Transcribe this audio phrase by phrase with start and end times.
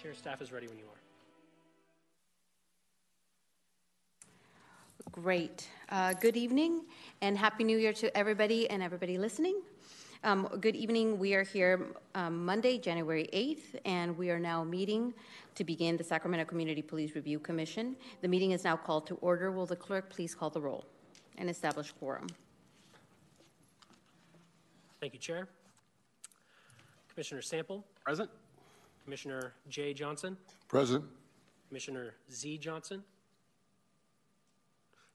[0.00, 1.00] Chair, staff is ready when you are.
[5.10, 5.68] Great.
[5.88, 6.84] Uh, good evening
[7.20, 9.60] and Happy New Year to everybody and everybody listening.
[10.22, 11.18] Um, good evening.
[11.18, 15.14] We are here um, Monday, January 8th, and we are now meeting
[15.56, 17.96] to begin the Sacramento Community Police Review Commission.
[18.20, 19.50] The meeting is now called to order.
[19.50, 20.84] Will the clerk please call the roll
[21.38, 22.28] and establish quorum?
[25.00, 25.48] Thank you, Chair.
[27.08, 28.30] Commissioner Sample, Present?
[29.12, 29.94] Commissioner J.
[29.94, 30.36] Johnson,
[30.68, 31.02] Present.
[31.68, 32.58] Commissioner Z.
[32.58, 33.02] Johnson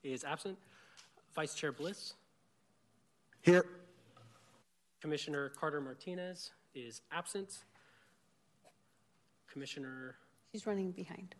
[0.03, 0.57] is absent.
[1.35, 2.15] Vice Chair Bliss,
[3.41, 3.63] Here.
[4.99, 7.65] Commissioner Carter Martinez is absent.
[9.51, 10.15] Commissioner,
[10.51, 11.35] She's running behind.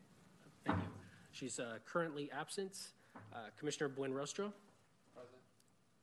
[0.64, 0.84] thank you.
[1.32, 2.78] She's uh, currently absent.
[3.34, 4.54] Uh, Commissioner Buenrostro.
[5.16, 5.42] Present.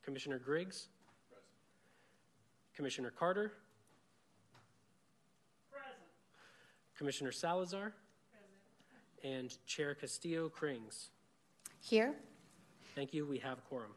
[0.03, 0.89] Commissioner Griggs.
[1.29, 1.45] Present.
[2.75, 3.53] Commissioner Carter.
[5.71, 5.95] Present.
[7.01, 7.93] Commissioner Salazar.
[9.23, 9.41] Present.
[9.41, 11.09] And Chair Castillo Krings.
[11.79, 12.13] Here.
[12.93, 13.25] Thank you.
[13.25, 13.89] We have quorum.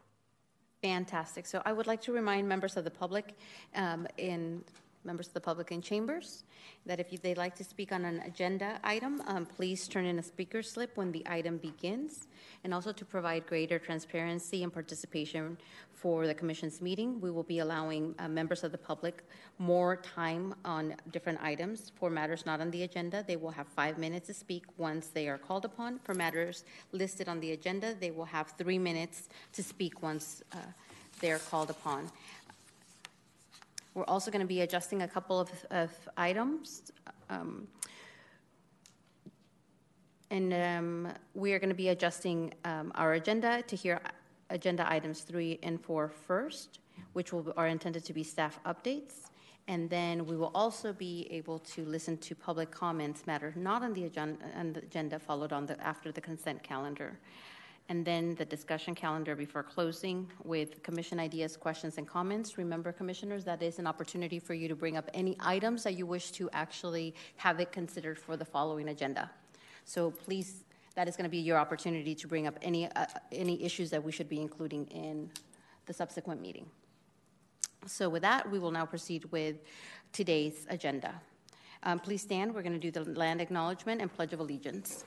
[0.81, 1.45] Fantastic.
[1.45, 3.35] So I would like to remind members of the public
[3.75, 4.63] um, in
[5.05, 6.43] members of the public in chambers
[6.85, 10.23] that if they'd like to speak on an agenda item, um, please turn in a
[10.23, 12.27] speaker slip when the item begins.
[12.63, 15.57] And also to provide greater transparency and participation
[15.93, 19.23] for the commission's meeting, we will be allowing uh, members of the public
[19.57, 21.91] more time on different items.
[21.95, 25.27] For matters not on the agenda, they will have five minutes to speak once they
[25.27, 25.99] are called upon.
[26.03, 30.57] For matters listed on the agenda, they will have three minutes to speak once uh,
[31.21, 32.11] they're called upon.
[33.95, 36.91] We're also going to be adjusting a couple of, of items.
[37.29, 37.65] Um,
[40.29, 44.01] and um, we are going to be adjusting um, our agenda to hear
[44.49, 46.79] agenda items three and four first,
[47.13, 49.29] which will, are intended to be staff updates.
[49.69, 53.93] And then we will also be able to listen to public comments matter not on
[53.93, 57.17] the agenda, on the agenda followed on the, after the consent calendar
[57.89, 62.57] and then the discussion calendar before closing with commission ideas, questions, and comments.
[62.57, 66.05] Remember, commissioners, that is an opportunity for you to bring up any items that you
[66.05, 69.29] wish to actually have it considered for the following agenda.
[69.85, 70.63] So please,
[70.95, 74.03] that is going to be your opportunity to bring up any uh, any issues that
[74.03, 75.29] we should be including in
[75.85, 76.65] the subsequent meeting.
[77.85, 79.57] So with that, we will now proceed with
[80.11, 81.13] today's agenda.
[81.83, 82.55] Um, please stand.
[82.55, 85.05] We're going to do the land acknowledgement and pledge of allegiance.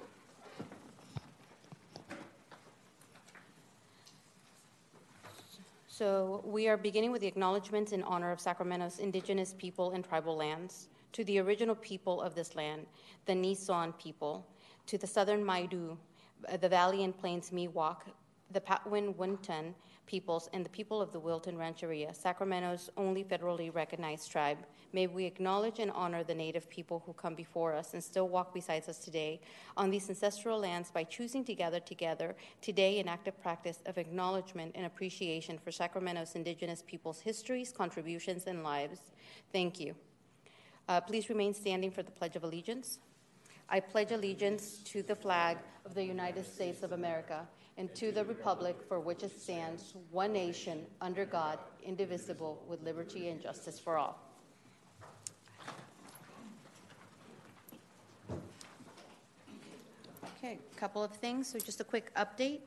[5.98, 10.36] So we are beginning with the acknowledgments in honor of Sacramento's indigenous people and tribal
[10.36, 12.86] lands, to the original people of this land,
[13.26, 14.46] the Nisenan people,
[14.86, 15.96] to the southern Maidu,
[16.48, 18.02] uh, the Valley and Plains Miwok,
[18.52, 19.74] the Patwin Wintun
[20.08, 24.58] peoples, and the people of the Wilton Rancheria, Sacramento's only federally recognized tribe,
[24.92, 28.54] May we acknowledge and honor the native people who come before us and still walk
[28.54, 29.40] beside us today
[29.76, 34.72] on these ancestral lands by choosing to gather together today in active practice of acknowledgement
[34.74, 39.00] and appreciation for Sacramento's indigenous people's histories, contributions, and lives.
[39.52, 39.94] Thank you.
[40.88, 42.98] Uh, please remain standing for the Pledge of Allegiance.
[43.68, 47.46] I pledge allegiance to the flag of the United States of America
[47.78, 53.28] and to the republic for which it stands, one nation, under God, indivisible, with liberty
[53.28, 54.20] and justice for all.
[60.38, 61.46] Okay, a couple of things.
[61.46, 62.60] So, just a quick update.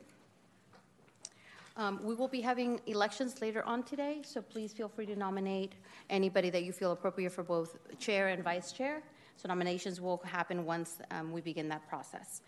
[1.75, 5.73] Um, we will be having elections later on today, so please feel free to nominate
[6.09, 9.03] anybody that you feel appropriate for both chair and vice chair.
[9.35, 12.41] So, nominations will happen once um, we begin that process.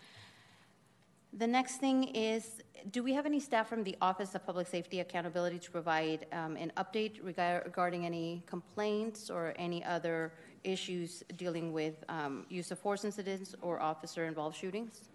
[1.35, 2.61] The next thing is
[2.91, 6.57] do we have any staff from the Office of Public Safety Accountability to provide um,
[6.57, 13.03] an update regarding any complaints or any other issues dealing with um, use of force
[13.03, 15.09] incidents or officer involved shootings?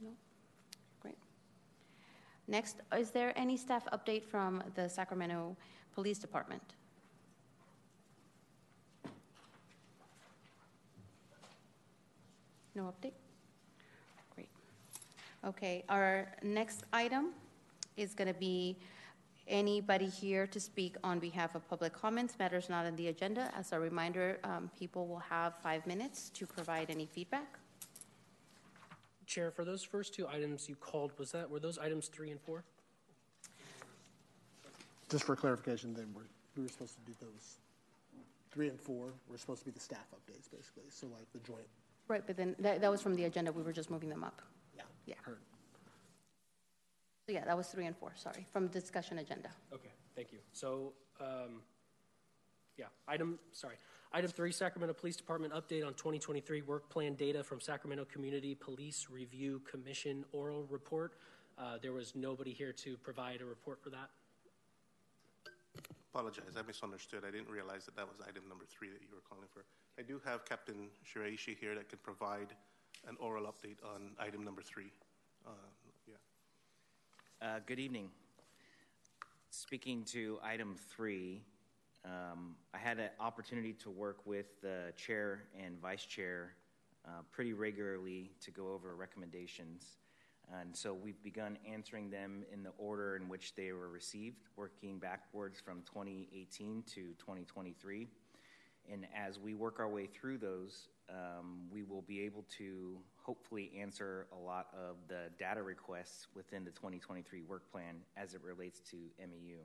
[0.00, 0.10] No?
[1.00, 1.16] Great.
[2.48, 5.56] Next, is there any staff update from the Sacramento
[5.94, 6.62] Police Department?
[12.74, 13.21] No update?
[15.42, 15.48] Great.
[15.48, 17.30] Okay, our next item
[17.96, 18.76] is going to be
[19.48, 22.38] anybody here to speak on behalf of public comments.
[22.38, 23.50] Matters not on the agenda.
[23.56, 27.58] As a reminder, um, people will have five minutes to provide any feedback.
[29.26, 32.40] Chair, for those first two items you called, was that were those items three and
[32.40, 32.64] four?
[35.08, 36.22] Just for clarification, then we're,
[36.56, 37.58] we were supposed to do those
[38.50, 39.12] three and four.
[39.28, 40.84] We're supposed to be the staff updates, basically.
[40.90, 41.66] So like the joint.
[42.08, 43.52] Right, but then that, that was from the agenda.
[43.52, 44.42] We were just moving them up.
[45.06, 45.14] Yeah.
[45.14, 45.22] Yeah.
[45.22, 45.38] Heard.
[47.26, 48.12] So yeah, that was three and four.
[48.16, 49.50] Sorry, from discussion agenda.
[49.72, 50.38] Okay, thank you.
[50.52, 51.62] So, um,
[52.76, 53.76] yeah, item sorry,
[54.14, 59.06] Item three, Sacramento Police Department update on 2023 work plan data from Sacramento Community Police
[59.10, 61.14] Review Commission oral report.
[61.56, 64.10] Uh, There was nobody here to provide a report for that.
[66.12, 67.24] Apologize, I misunderstood.
[67.26, 69.64] I didn't realize that that was item number three that you were calling for.
[69.98, 72.52] I do have Captain Shiraishi here that can provide
[73.08, 74.92] an oral update on item number three.
[75.46, 75.50] Uh,
[76.06, 76.14] Yeah.
[77.40, 78.10] Uh, Good evening.
[79.50, 81.42] Speaking to item three,
[82.04, 86.54] um, I had an opportunity to work with the chair and vice chair
[87.06, 89.98] uh, pretty regularly to go over recommendations.
[90.60, 94.98] And so we've begun answering them in the order in which they were received, working
[94.98, 98.08] backwards from 2018 to 2023.
[98.90, 103.70] And as we work our way through those, um, we will be able to hopefully
[103.78, 108.80] answer a lot of the data requests within the 2023 work plan as it relates
[108.90, 109.58] to MEU.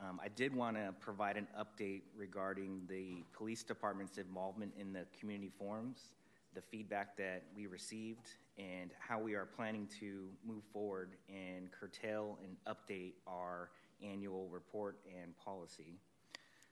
[0.00, 5.06] Um, I did want to provide an update regarding the police department's involvement in the
[5.18, 6.12] community forums,
[6.54, 8.28] the feedback that we received,
[8.58, 13.70] and how we are planning to move forward and curtail and update our
[14.02, 15.98] annual report and policy.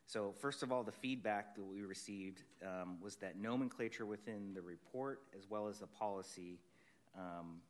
[0.06, 4.60] So, first of all, the feedback that we received um, was that nomenclature within the
[4.60, 6.58] report as well as the policy,
[7.16, 7.60] um,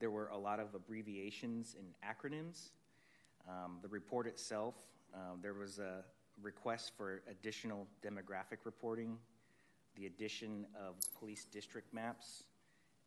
[0.00, 2.70] there were a lot of abbreviations and acronyms.
[3.48, 4.74] Um, the report itself,
[5.14, 6.04] um, there was a
[6.42, 9.16] request for additional demographic reporting,
[9.96, 12.44] the addition of police district maps,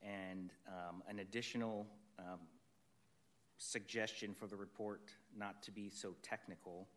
[0.02, 1.86] and um, an additional
[2.20, 2.40] um,
[3.58, 6.88] suggestion for the report not to be so technical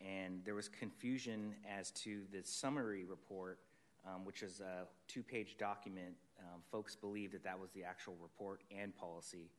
[0.00, 3.58] and there was confusion as to the summary report,
[4.06, 6.14] um, which is a two page document.
[6.38, 9.50] Um, folks believed that that was the actual report and policy.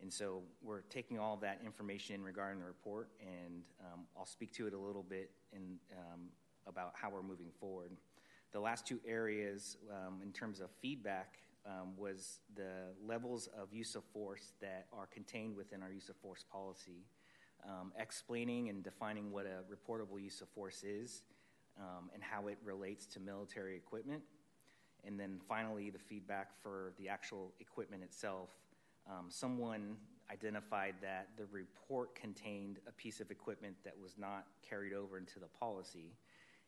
[0.00, 4.24] And so we're taking all of that information in regarding the report, and um, I'll
[4.24, 6.20] speak to it a little bit in, um,
[6.66, 7.90] about how we're moving forward.
[8.52, 13.94] The last two areas, um, in terms of feedback, um, was the levels of use
[13.94, 17.04] of force that are contained within our use of force policy
[17.68, 21.22] um, explaining and defining what a reportable use of force is
[21.78, 24.22] um, and how it relates to military equipment.
[25.04, 28.50] And then finally, the feedback for the actual equipment itself.
[29.08, 29.96] Um, someone
[30.30, 35.40] identified that the report contained a piece of equipment that was not carried over into
[35.40, 36.12] the policy.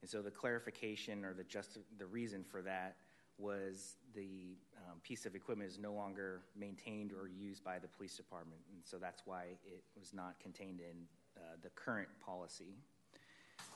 [0.00, 2.96] And so the clarification or the, just, the reason for that
[3.42, 8.16] was the um, piece of equipment is no longer maintained or used by the police
[8.16, 10.96] department, and so that's why it was not contained in
[11.36, 12.76] uh, the current policy.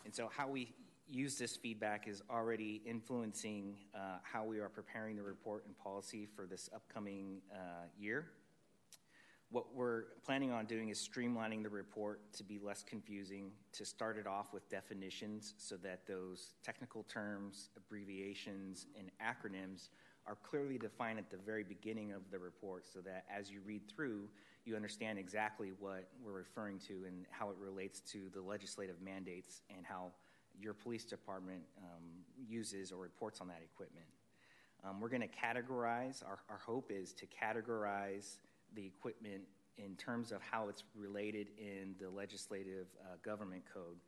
[0.04, 0.72] And so, how we
[1.08, 6.28] use this feedback is already influencing uh, how we are preparing the report and policy
[6.34, 8.26] for this upcoming uh, year.
[9.50, 14.18] What we're planning on doing is streamlining the report to be less confusing, to start
[14.18, 19.90] it off with definitions so that those technical terms, abbreviations, and acronyms
[20.26, 23.82] are clearly defined at the very beginning of the report so that as you read
[23.88, 24.28] through,
[24.64, 29.62] you understand exactly what we're referring to and how it relates to the legislative mandates
[29.74, 30.10] and how
[30.60, 32.02] your police department um,
[32.48, 34.06] uses or reports on that equipment.
[34.84, 38.38] Um, we're going to categorize, our, our hope is to categorize
[38.74, 39.42] the equipment
[39.78, 43.98] in terms of how it's related in the legislative uh, government code.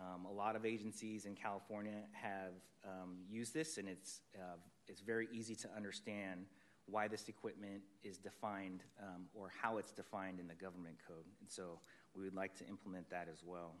[0.00, 2.54] Um, a lot of agencies in California have
[2.86, 4.56] um, used this, and it's uh,
[4.88, 6.46] it's very easy to understand
[6.86, 11.24] why this equipment is defined um, or how it's defined in the government code.
[11.40, 11.78] And so
[12.16, 13.74] we would like to implement that as well.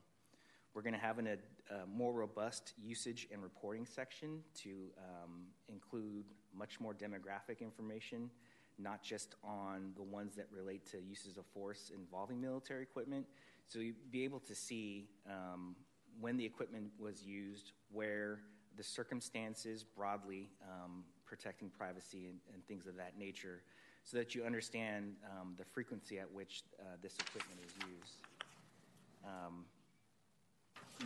[0.74, 5.46] We're going to have an, a, a, more robust usage and reporting section to um,
[5.68, 8.30] include much more demographic information
[8.82, 13.26] not just on the ones that relate to uses of force involving military equipment.
[13.66, 15.76] So you'd be able to see um,
[16.20, 18.40] when the equipment was used, where
[18.76, 23.62] the circumstances broadly um, protecting privacy and, and, things of that nature,
[24.04, 28.14] so that you understand um, the frequency at which uh, this equipment is used.
[29.24, 29.64] Um,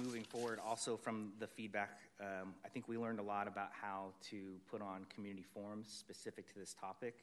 [0.02, 4.12] moving forward, also from the feedback, um, I think we learned a lot about how
[4.30, 7.14] to put on community forums specific to this topic.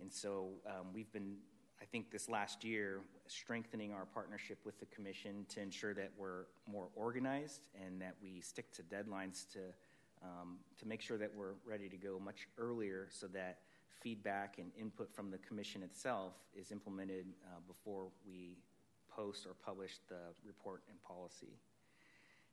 [0.00, 1.36] And so um, we've been,
[1.80, 6.46] I think, this last year strengthening our partnership with the Commission to ensure that we're
[6.70, 9.60] more organized and that we stick to deadlines to,
[10.22, 13.58] um, to make sure that we're ready to go much earlier so that
[14.00, 18.58] feedback and input from the Commission itself is implemented uh, before we
[19.08, 21.56] post or publish the report and policy.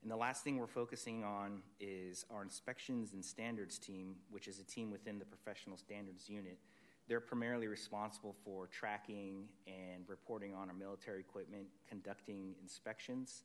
[0.01, 4.59] And the last thing we're focusing on is our inspections and standards team, which is
[4.59, 6.57] a team within the professional standards unit
[7.07, 13.43] they're primarily responsible for tracking and reporting on our military equipment, conducting inspections.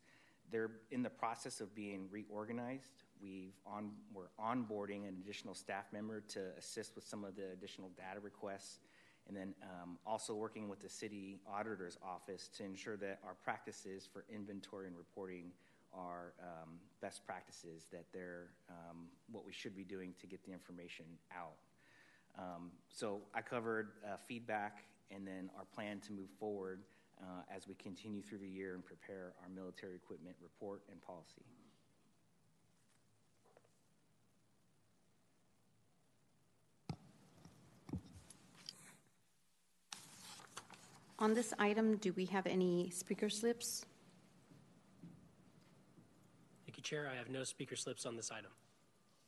[0.50, 6.20] They're in the process of being reorganized, we've on, we're onboarding an additional staff member
[6.28, 8.78] to assist with some of the additional data requests,
[9.26, 14.08] and then um, also working with the city auditor's office to ensure that our practices
[14.10, 15.50] for inventory and reporting
[15.92, 20.52] are um, best practices, that they're um, what we should be doing to get the
[20.52, 21.56] information out.
[22.38, 26.80] Um, so I covered uh, feedback and then our plan to move forward
[27.20, 31.42] uh, as we continue through the year and prepare our military equipment report and policy.
[41.18, 43.86] On this item, do we have any speaker slips?
[46.66, 47.10] Thank you, Chair.
[47.10, 48.50] I have no speaker slips on this item.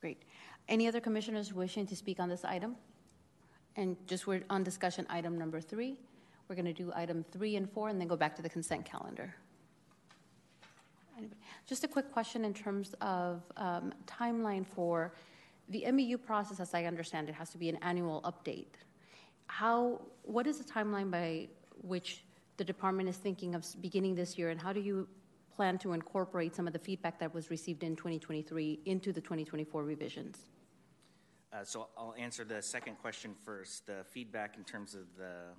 [0.02, 0.24] Great.
[0.68, 2.76] Any other commissioners wishing to speak on this item?
[3.78, 6.00] And just we're on discussion item number three.
[6.48, 8.84] We're going to do item three and four and then go back to the consent
[8.84, 9.32] calendar.
[11.64, 15.12] Just a quick question in terms of um, timeline for
[15.68, 18.82] the MEU process, as I understand it, has to be an annual update.
[19.46, 21.46] How, what is the timeline by
[21.82, 22.24] which
[22.56, 25.06] the department is thinking of beginning this year, and how do you
[25.54, 29.84] plan to incorporate some of the feedback that was received in 2023 into the 2024
[29.84, 30.48] revisions?
[31.50, 33.86] Uh, so I'll answer the second question first.
[33.86, 35.54] The feedback in terms of the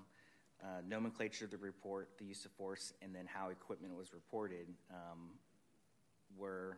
[0.63, 4.67] uh, nomenclature of the report, the use of force, and then how equipment was reported.
[4.91, 5.31] Um,
[6.37, 6.77] we're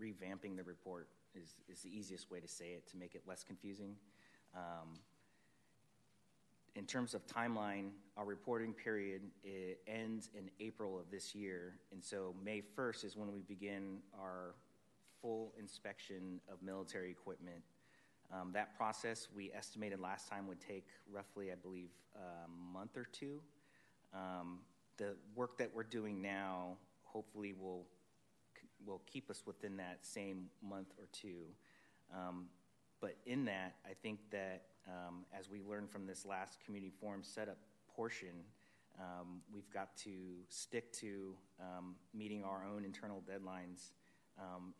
[0.00, 3.42] revamping the report is, is the easiest way to say it to make it less
[3.42, 3.96] confusing.
[4.54, 5.00] Um,
[6.76, 9.22] in terms of timeline, our reporting period
[9.88, 14.54] ends in April of this year, and so May 1st is when we begin our
[15.20, 17.62] full inspection of military equipment.
[18.32, 23.06] Um, that process we estimated last time would take roughly, I believe, a month or
[23.12, 23.40] two.
[24.14, 24.60] Um,
[24.96, 27.86] the work that we're doing now hopefully will
[28.84, 31.44] will keep us within that same month or two.
[32.14, 32.46] Um,
[33.00, 37.22] but in that, I think that um, as we learned from this last community forum
[37.22, 37.58] setup
[37.94, 38.44] portion,
[39.00, 40.10] um, we've got to
[40.48, 43.92] stick to um, meeting our own internal deadlines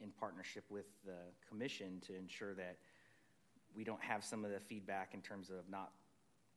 [0.00, 1.16] in partnership with the
[1.48, 2.76] commission to ensure that
[3.76, 5.92] we don't have some of the feedback in terms of not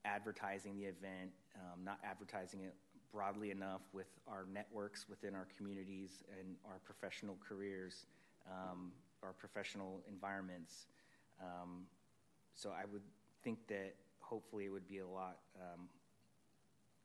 [0.05, 2.73] advertising the event, um, not advertising it
[3.11, 8.05] broadly enough with our networks within our communities and our professional careers,
[8.49, 8.91] um,
[9.23, 10.85] our professional environments.
[11.41, 11.85] Um,
[12.55, 13.01] so I would
[13.43, 15.89] think that hopefully it would be a lot um,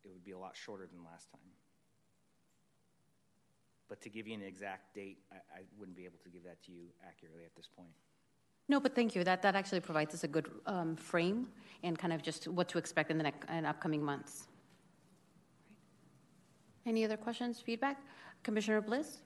[0.05, 1.41] it would be a lot shorter than last time.
[3.89, 6.63] But to give you an exact date, I, I wouldn't be able to give that
[6.65, 7.89] to you accurately at this point.
[8.69, 9.25] No, but thank you.
[9.25, 11.49] That that actually provides us a good um, frame
[11.83, 14.49] and kind of just what to expect in the next in upcoming months.
[16.87, 17.99] Any other questions, feedback?
[18.43, 19.19] Commissioner Bliss?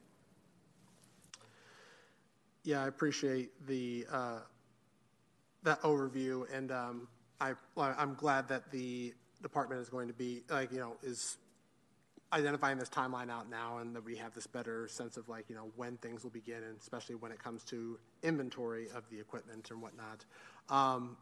[2.63, 4.39] Yeah, I appreciate the uh,
[5.63, 7.07] that overview, and um,
[7.39, 11.37] I I'm glad that the department is going to be like you know is
[12.31, 15.55] identifying this timeline out now, and that we have this better sense of like you
[15.55, 19.69] know when things will begin, and especially when it comes to inventory of the equipment
[19.71, 20.25] and whatnot.
[20.69, 21.17] Um,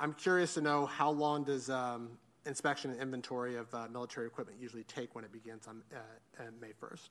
[0.00, 2.10] I'm curious to know how long does um,
[2.46, 6.72] inspection and inventory of uh, military equipment usually take when it begins on uh, May
[6.80, 7.08] 1st?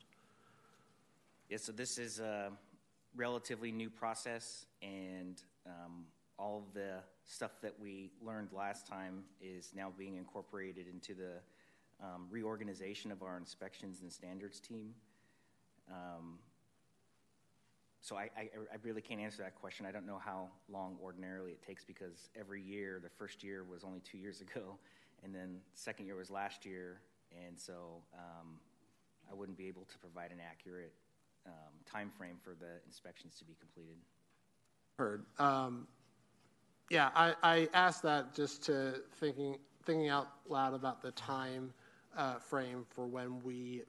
[1.48, 2.52] Yeah, so this is a
[3.16, 6.04] relatively new process, and um,
[6.38, 11.40] all of the stuff that we learned last time is now being incorporated into the
[12.02, 14.94] um, reorganization of our inspections and standards team.
[15.90, 16.38] Um,
[18.00, 19.86] so I, I, I, really can't answer that question.
[19.86, 23.82] I don't know how long ordinarily it takes because every year, the first year was
[23.84, 24.78] only two years ago,
[25.24, 27.00] and then second year was last year,
[27.46, 28.58] and so um,
[29.30, 30.92] I wouldn't be able to provide an accurate
[31.46, 33.96] um, time frame for the inspections to be completed.
[34.98, 35.24] Heard.
[35.38, 35.86] Um,
[36.90, 41.72] yeah, I, I asked that just to thinking thinking out loud about the time
[42.16, 43.82] uh, frame for when we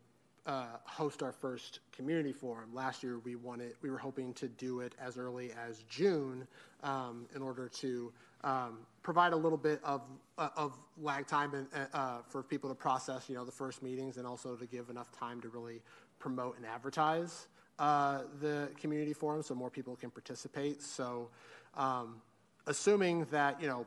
[0.45, 2.69] uh, host our first community forum.
[2.73, 6.47] Last year, we wanted we were hoping to do it as early as June
[6.83, 8.11] um, in order to
[8.43, 10.01] um, provide a little bit of
[10.37, 14.17] uh, of lag time and, uh, for people to process, you know, the first meetings,
[14.17, 15.81] and also to give enough time to really
[16.19, 17.47] promote and advertise
[17.79, 20.81] uh, the community forum so more people can participate.
[20.81, 21.29] So,
[21.75, 22.21] um,
[22.67, 23.85] assuming that you know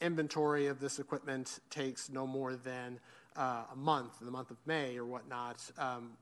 [0.00, 3.00] inventory of this equipment takes no more than
[3.36, 6.12] uh, a month, in the month of May or whatnot, um,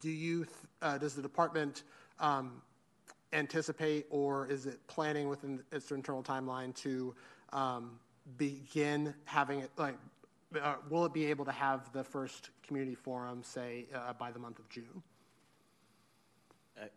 [0.00, 1.82] do you th- uh, does the department
[2.18, 2.62] um,
[3.32, 7.14] anticipate or is it planning within its internal timeline to
[7.52, 7.98] um,
[8.36, 9.96] begin having it like
[10.60, 14.38] uh, will it be able to have the first community forum say uh, by the
[14.38, 15.02] month of June?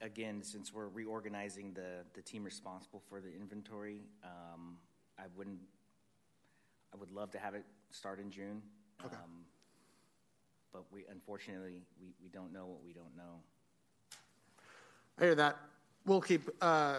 [0.02, 4.78] again, since we're reorganizing the, the team responsible for the inventory, um,
[5.18, 5.60] I wouldn't,
[6.94, 8.62] I would love to have it start in June.
[9.06, 9.16] Okay.
[9.16, 9.46] Um,
[10.76, 13.40] But we, unfortunately, we, we don't know what we don't know.
[15.18, 15.58] I hear that.
[16.06, 16.98] We'll keep uh,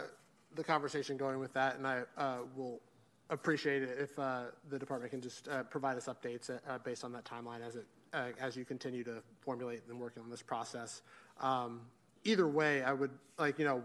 [0.55, 2.81] the conversation going with that, and I uh, will
[3.29, 7.13] appreciate it if uh, the department can just uh, provide us updates uh, based on
[7.13, 11.03] that timeline as it uh, as you continue to formulate and working on this process.
[11.43, 11.83] Um,
[12.25, 13.83] either way, I would like you know,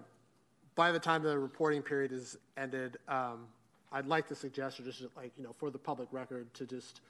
[0.75, 3.48] by the time the reporting period is ended, um,
[3.91, 7.01] I'd like to suggest, or just like you know, for the public record, to just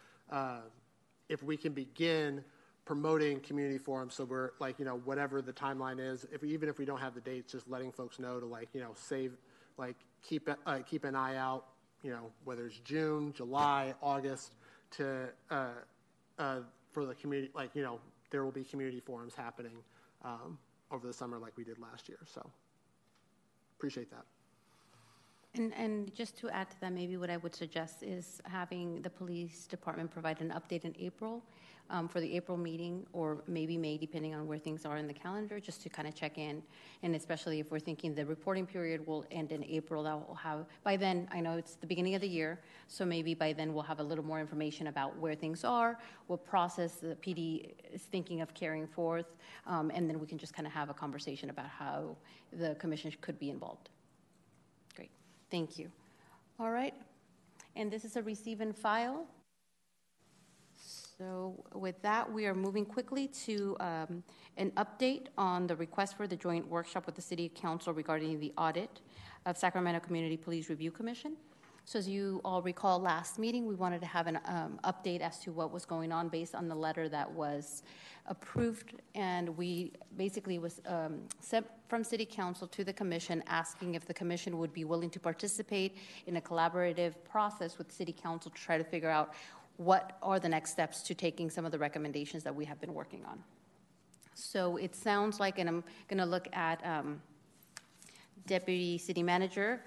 [1.30, 2.44] if we can begin
[2.86, 4.14] promoting community forums.
[4.16, 7.14] So we're like you know whatever the timeline is if even if we don't have
[7.14, 9.34] the dates just letting folks know to like you know save
[9.78, 11.66] like keep uh, keep an eye out
[12.04, 14.56] you know whether it's june july august
[14.90, 15.68] to uh,
[16.40, 16.60] uh,
[16.92, 18.00] for the community like you know
[18.32, 19.84] there will be community forums happening
[20.24, 20.58] um,
[20.90, 22.18] over the summer like we did last year.
[22.26, 22.50] So
[23.78, 24.26] appreciate that.
[25.56, 29.10] And, and just to add to that, maybe what I would suggest is having the
[29.10, 31.44] police department provide an update in April
[31.92, 35.14] um, for the April meeting, or maybe May, depending on where things are in the
[35.14, 36.64] calendar, just to kind of check in.
[37.04, 40.66] And especially if we're thinking the reporting period will end in April, that will have,
[40.84, 43.84] by then, I know it's the beginning of the year, so maybe by then we'll
[43.84, 48.40] have a little more information about where things are, what process the PD is thinking
[48.40, 49.36] of carrying forth,
[49.68, 52.16] um, and then we can just kind of have a conversation about how
[52.54, 53.90] the commission could be involved.
[54.96, 55.12] Great,
[55.52, 55.92] thank you.
[56.58, 56.94] All right,
[57.76, 59.28] and this is a receive and file.
[61.22, 64.24] So with that, we are moving quickly to um,
[64.58, 68.52] an update on the request for the joint workshop with the City Council regarding the
[68.58, 69.02] audit
[69.46, 71.34] of Sacramento Community Police Review Commission.
[71.86, 75.38] So as you all recall, last meeting, we wanted to have an um, update as
[75.42, 77.84] to what was going on based on the letter that was
[78.28, 84.06] approved, and we basically was um, sent from City Council to the Commission asking if
[84.06, 88.58] the Commission would be willing to participate in a collaborative process with City Council to
[88.58, 89.34] try to figure out
[89.84, 92.94] what are the next steps to taking some of the recommendations that we have been
[92.94, 93.44] working on.
[94.36, 97.22] So it sounds like, and I'm going to look at um,
[98.46, 99.82] Deputy City Manager,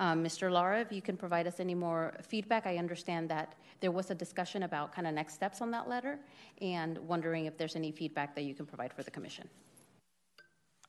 [0.00, 0.50] um, Mr.
[0.50, 2.66] Lara, if you can provide us any more feedback.
[2.66, 6.18] I understand that there was a discussion about kind of next steps on that letter,
[6.60, 9.48] and wondering if there's any feedback that you can provide for the commission.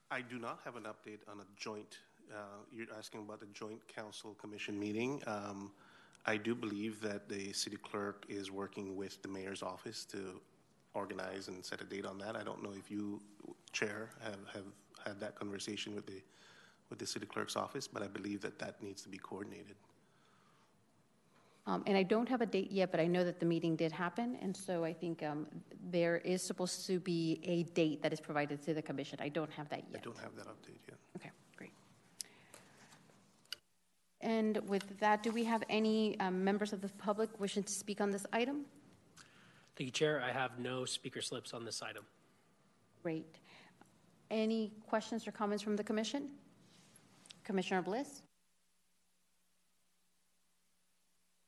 [0.10, 2.00] I do not have an update on a joint,
[2.34, 2.40] uh,
[2.72, 5.22] you're asking about the joint council commission meeting.
[5.28, 5.72] Um,
[6.28, 10.42] I do believe that the city clerk is working with the mayor's office to
[10.94, 12.36] organize and set a date on that.
[12.36, 13.22] I don't know if you,
[13.72, 14.66] Chair, have, have
[15.06, 16.22] had that conversation with the,
[16.90, 19.78] with the city clerk's office, but I believe that that needs to be coordinated.
[21.66, 23.92] Um, and I don't have a date yet, but I know that the meeting did
[23.92, 25.48] happen, and so I think um,
[25.92, 29.20] there is supposed to be a date that is provided to the commission.
[29.22, 30.02] I don't have that yet.
[30.02, 30.98] I don't have that update yet.
[31.18, 31.32] Okay.
[34.22, 38.02] And with that, do we have any um, members of the public wishing to speak
[38.02, 38.66] on this item?
[39.76, 40.24] Thank you, Chair.
[40.26, 42.04] I have no speaker slips on this item.
[43.04, 43.38] Great.
[44.32, 46.30] Any questions or comments from the commission?
[47.44, 48.24] Commissioner Bliss?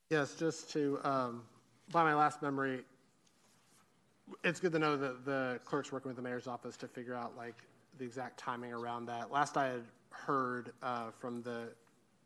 [0.08, 1.42] Yes, just to, um,
[1.92, 2.80] by my last memory,
[4.44, 7.36] it's good to know that the clerk's working with the mayor's office to figure out
[7.36, 7.56] like
[7.98, 9.30] the exact timing around that.
[9.30, 11.68] Last I had heard uh, from the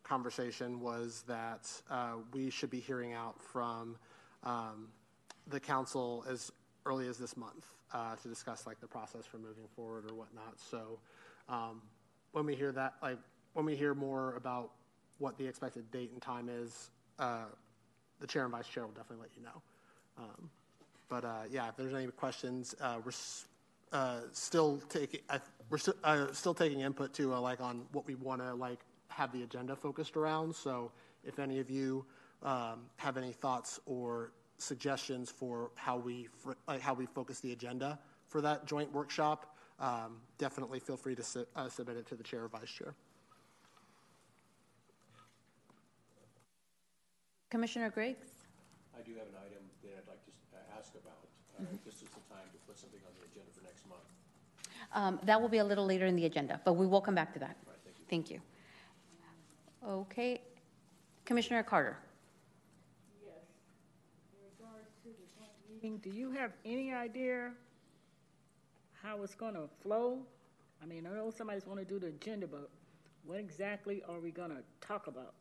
[0.04, 3.96] conversation was that uh, we should be hearing out from
[4.44, 4.88] um,
[5.48, 6.52] the council as
[6.86, 10.58] early as this month uh, to discuss like the process for moving forward or whatnot.
[10.58, 10.98] So
[11.48, 11.82] um,
[12.32, 13.18] when we hear that, like
[13.54, 14.70] when we hear more about
[15.18, 17.44] what the expected date and time is, uh,
[18.20, 19.62] the chair and vice chair will definitely let you know.
[20.18, 20.50] Um,
[21.08, 23.12] but uh, yeah, if there's any questions, uh, we're
[23.92, 25.20] uh, still taking
[25.70, 28.80] we're st- uh, still taking input to like on what we want to like
[29.14, 30.55] have the agenda focused around.
[30.55, 30.90] So
[31.24, 32.05] if any of you
[32.42, 37.53] um, have any thoughts or suggestions for how we fr- like how we focus the
[37.53, 37.98] agenda
[38.29, 42.22] for that joint workshop, um, definitely feel free to su- uh, submit it to the
[42.22, 42.94] chair or vice chair.
[47.50, 48.27] Commissioner Griggs?
[48.98, 51.22] I do have an item that I'd like to uh, ask about.
[51.59, 54.03] Uh, This is the time to put something on the agenda for next month.
[54.92, 57.33] Um, That will be a little later in the agenda, but we will come back
[57.35, 57.57] to that.
[58.11, 58.40] Thank you.
[59.86, 60.40] Okay.
[61.24, 61.98] Commissioner Carter?
[63.22, 63.34] Yes.
[64.32, 67.50] In regards to the meeting, do you have any idea
[69.02, 70.20] how it's gonna flow?
[70.82, 72.70] I mean, I know somebody's gonna do the agenda, but
[73.26, 75.34] what exactly are we gonna talk about?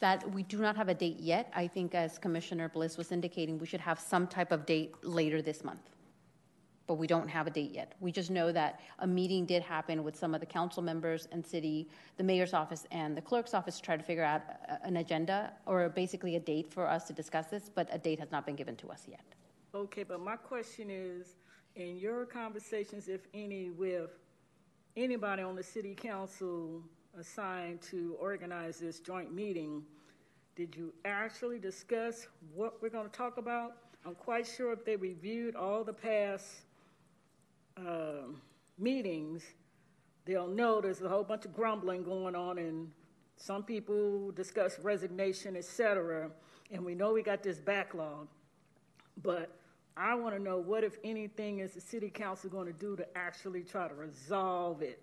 [0.00, 1.52] That we do not have a date yet.
[1.54, 5.42] I think as Commissioner Bliss was indicating, we should have some type of date later
[5.42, 5.93] this month.
[6.86, 7.94] But we don't have a date yet.
[8.00, 11.44] We just know that a meeting did happen with some of the council members and
[11.44, 14.42] city, the mayor's office and the clerk's office to try to figure out
[14.82, 18.30] an agenda or basically a date for us to discuss this, but a date has
[18.30, 19.24] not been given to us yet.
[19.74, 21.36] Okay, but my question is,
[21.76, 24.10] in your conversations, if any, with
[24.96, 26.82] anybody on the city council
[27.18, 29.82] assigned to organize this joint meeting,
[30.54, 33.78] did you actually discuss what we're gonna talk about?
[34.06, 36.60] I'm quite sure if they reviewed all the past,
[37.76, 38.40] um,
[38.78, 39.42] meetings,
[40.24, 42.90] they'll know there's a whole bunch of grumbling going on and
[43.36, 46.30] some people discuss resignation, et cetera,
[46.70, 48.28] and we know we got this backlog.
[49.22, 49.50] But
[49.96, 53.06] I want to know what, if anything, is the city council going to do to
[53.16, 55.02] actually try to resolve it?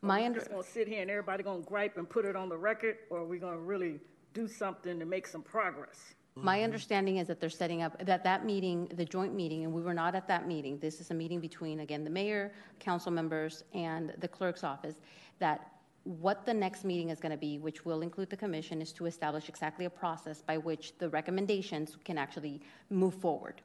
[0.00, 2.36] My under, just going to sit here and everybody going to gripe and put it
[2.36, 4.00] on the record, or are we going to really
[4.34, 6.14] do something to make some progress?
[6.34, 6.64] My mm-hmm.
[6.64, 9.92] understanding is that they're setting up, that that meeting, the joint meeting, and we were
[9.92, 10.78] not at that meeting.
[10.78, 14.96] This is a meeting between, again, the mayor, council members, and the clerk's office,
[15.40, 15.72] that
[16.04, 19.06] what the next meeting is going to be, which will include the commission, is to
[19.06, 23.60] establish exactly a process by which the recommendations can actually move forward.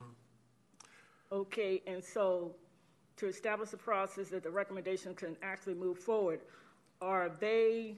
[0.00, 1.34] Mm-hmm.
[1.34, 2.54] Okay, and so
[3.16, 6.40] to establish a process that the recommendation can actually move forward,
[7.00, 7.96] are they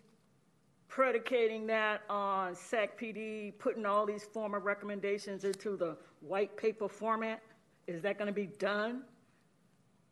[0.90, 7.40] predicating that on SAC PD putting all these former recommendations into the white paper format?
[7.86, 9.02] Is that going to be done?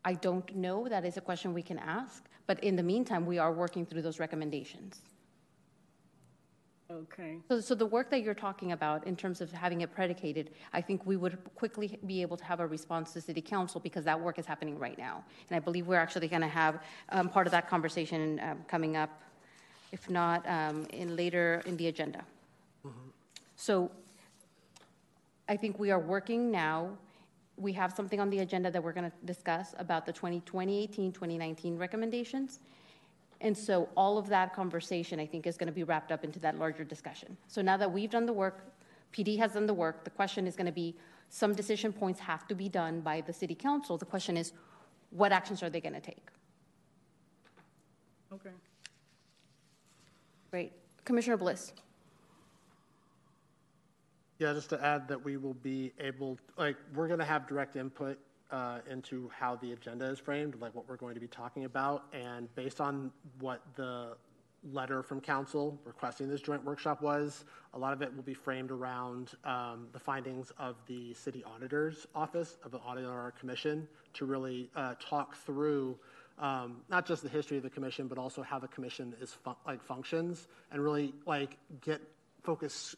[0.04, 0.88] I don't know.
[0.88, 2.24] That is a question we can ask.
[2.46, 5.02] But in the meantime, we are working through those recommendations.
[6.90, 7.36] Okay.
[7.48, 10.80] So, so the work that you're talking about in terms of having it predicated, I
[10.80, 14.18] think we would quickly be able to have a response to City Council because that
[14.18, 15.22] work is happening right now.
[15.50, 18.96] And I believe we're actually going to have um, part of that conversation um, coming
[18.96, 19.20] up,
[19.92, 22.24] if not um, in later in the agenda.
[23.58, 23.90] So
[25.48, 26.90] I think we are working now.
[27.56, 31.10] We have something on the agenda that we're going to discuss about the 20, 2018,
[31.10, 32.60] 2019 recommendations.
[33.40, 36.38] And so all of that conversation, I think, is going to be wrapped up into
[36.38, 37.36] that larger discussion.
[37.48, 38.64] So now that we've done the work,
[39.12, 40.94] PD has done the work, the question is going to be
[41.28, 43.98] some decision points have to be done by the city council.
[43.98, 44.52] The question is,
[45.10, 46.28] what actions are they going to take?
[48.32, 48.50] Okay.
[50.50, 50.72] Great.
[51.04, 51.72] Commissioner Bliss.
[54.38, 57.76] Yeah, just to add that we will be able, like, we're going to have direct
[57.76, 58.18] input
[58.50, 62.04] uh, into how the agenda is framed, like what we're going to be talking about.
[62.12, 64.16] And based on what the
[64.72, 68.70] letter from council requesting this joint workshop was, a lot of it will be framed
[68.70, 74.70] around um, the findings of the city auditor's office, of the auditor commission, to really
[74.76, 75.98] uh, talk through
[76.38, 79.82] um, not just the history of the commission, but also how the commission is like
[79.82, 82.00] functions, and really like get
[82.42, 82.96] focus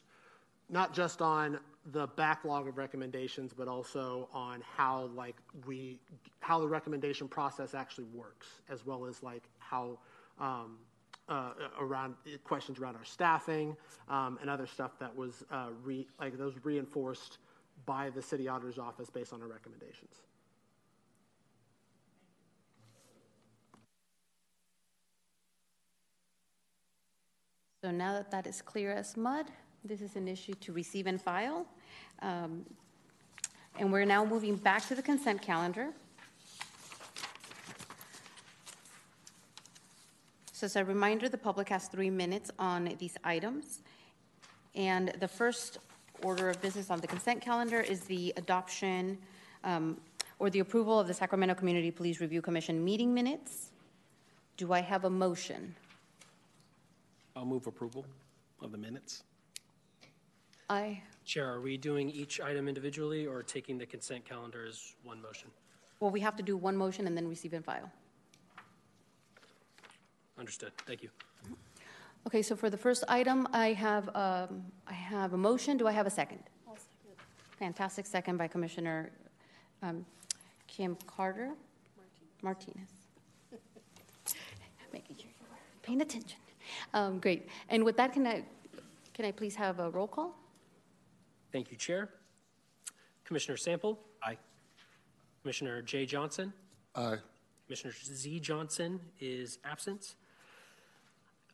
[0.69, 1.59] not just on
[1.91, 5.99] the backlog of recommendations, but also on how like we
[6.39, 9.97] how the recommendation process actually works, as well as like how
[10.39, 10.77] um,
[11.27, 13.75] uh, around questions around our staffing
[14.09, 17.37] um, and other stuff that was uh, re, like those reinforced
[17.85, 20.13] by the city auditor's office based on our recommendations.
[27.81, 29.47] So now that that is clear as mud,
[29.83, 31.65] this is an issue to receive and file.
[32.21, 32.65] Um,
[33.79, 35.93] And we're now moving back to the consent calendar.
[40.51, 43.81] So as a reminder, the public has three minutes on these items.
[44.75, 45.79] And the first
[46.21, 49.17] order of business on the consent calendar is the adoption
[49.63, 49.97] um,
[50.37, 53.71] or the approval of the Sacramento Community Police Review Commission meeting minutes.
[54.57, 55.75] Do I have a motion?
[57.41, 58.05] I'll move approval
[58.61, 59.23] of the minutes.
[60.69, 65.19] I, Chair, are we doing each item individually or taking the consent calendar as one
[65.19, 65.49] motion?
[65.99, 67.91] well, we have to do one motion and then receive and file.
[70.37, 70.71] Understood.
[70.85, 71.09] Thank you.
[72.27, 75.77] Okay, so for the first item, I have, um, I have a motion.
[75.77, 76.43] Do I have a second?
[76.65, 77.15] second.
[77.57, 79.11] Fantastic second by Commissioner
[79.81, 80.05] um,
[80.67, 81.53] Kim Carter
[82.43, 82.89] Martinez.
[84.93, 86.40] Making sure you are paying attention.
[86.93, 87.47] Um, Great.
[87.69, 88.43] And with that, can I,
[89.13, 90.35] can I please have a roll call?
[91.51, 92.09] Thank you, Chair.
[93.25, 93.99] Commissioner Sample?
[94.23, 94.37] Aye.
[95.41, 96.53] Commissioner Jay Johnson?
[96.95, 97.17] Aye.
[97.65, 98.39] Commissioner Z.
[98.39, 100.15] Johnson is absent.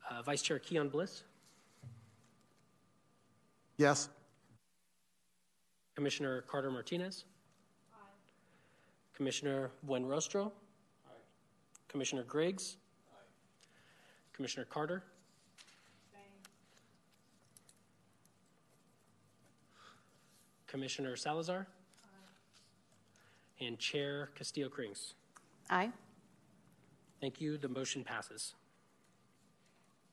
[0.10, 1.24] Uh, Vice Chair Keon Bliss?
[3.78, 4.10] Yes.
[5.96, 7.26] Commissioner Carter Martinez?
[7.94, 7.98] Aye.
[9.16, 10.52] Commissioner Buenrostro?
[11.08, 11.12] Aye.
[11.88, 12.78] Commissioner Griggs?
[14.38, 15.04] Commissioner Carter?
[20.68, 21.68] Commissioner Salazar?
[23.60, 25.14] and Chair Castillo Krings.
[25.72, 25.92] Aye.
[27.20, 27.58] Thank you.
[27.58, 28.54] The motion passes.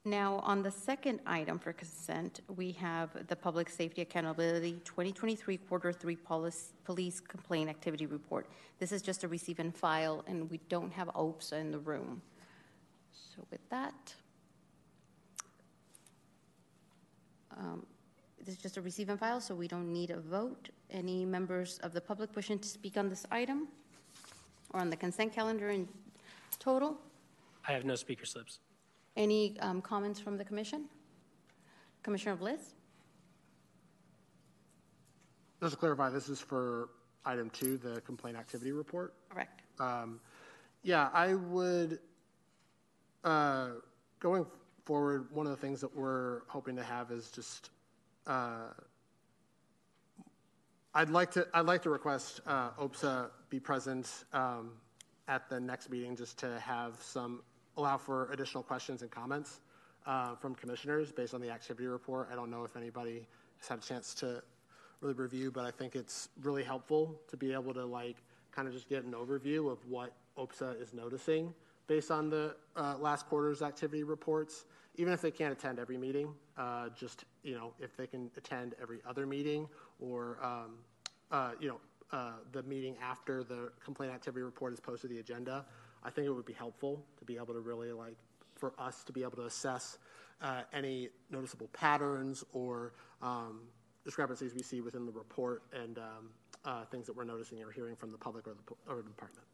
[0.06, 5.92] Now, on the second item for consent, we have the Public Safety Accountability 2023 Quarter
[5.92, 8.46] 3 Police Police Complaint Activity Report.
[8.78, 12.22] This is just a receive and file, and we don't have OPSA in the room.
[13.34, 14.14] So with that,
[17.56, 17.84] um,
[18.38, 20.68] this is just a receive and file, so we don't need a vote.
[20.90, 23.68] Any members of the public wishing to speak on this item
[24.72, 25.88] or on the consent calendar in
[26.58, 26.96] total?
[27.66, 28.60] I have no speaker slips.
[29.16, 30.84] Any um, comments from the commission?
[32.02, 32.74] Commissioner Bliss?
[35.60, 36.90] Just to clarify, this is for
[37.24, 39.14] item two, the complaint activity report.
[39.30, 39.62] Correct.
[39.80, 40.20] Um,
[40.82, 41.98] yeah, I would,
[43.24, 43.68] uh,
[44.20, 44.46] going
[44.84, 47.70] forward, one of the things that we're hoping to have is just,
[48.26, 48.68] uh,
[50.94, 54.72] I'd like to, I'd like to request uh, OPSA be present um,
[55.26, 57.42] at the next meeting just to have some,
[57.76, 59.60] allow for additional questions and comments
[60.06, 62.28] uh, from commissioners based on the activity report.
[62.30, 63.26] I don't know if anybody
[63.58, 64.42] has had a chance to
[65.00, 68.16] really review, but I think it's really helpful to be able to like
[68.52, 71.54] kind of just get an overview of what OPSA is noticing
[71.86, 74.64] based on the uh, last quarter's activity reports.
[74.96, 78.74] Even if they can't attend every meeting, uh, just you know if they can attend
[78.80, 79.68] every other meeting
[79.98, 80.78] or um,
[81.32, 81.80] uh, you know
[82.12, 85.64] uh, the meeting after the complaint activity report is posted to the agenda,
[86.04, 88.16] I think it would be helpful to be able to really like
[88.54, 89.98] for us to be able to assess
[90.40, 93.62] uh, any noticeable patterns or um,
[94.04, 96.30] discrepancies we see within the report and um,
[96.64, 99.44] uh, things that we're noticing or hearing from the public or the, or the department.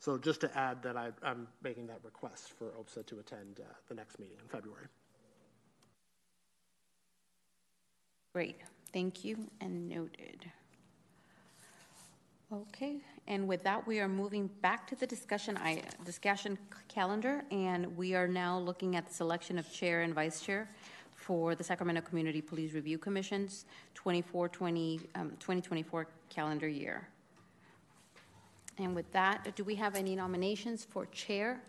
[0.00, 3.64] So just to add that I, I'm making that request for OPSA to attend uh,
[3.88, 4.86] the next meeting in February.
[8.32, 8.56] Great.
[8.92, 10.50] Thank you and noted.
[12.50, 16.56] Okay, and with that, we are moving back to the discussion I, discussion
[16.88, 20.70] calendar, and we are now looking at the selection of chair and vice chair
[21.14, 27.08] for the Sacramento Community Police Review Commission's 24, 20, um, 2024 calendar year.
[28.78, 31.60] And with that, do we have any nominations for chair?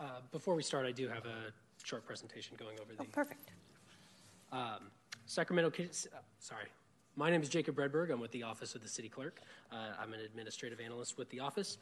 [0.00, 1.52] Uh, before we start, I do have a
[1.84, 3.52] short presentation going over the Oh, perfect.
[4.50, 4.90] um,
[5.26, 5.70] Sacramento.
[5.78, 5.84] Uh,
[6.40, 6.66] Sorry,
[7.16, 8.10] my name is Jacob Redberg.
[8.10, 9.40] I'm with the Office of the City Clerk.
[9.70, 11.78] Uh, I'm an administrative analyst with the office.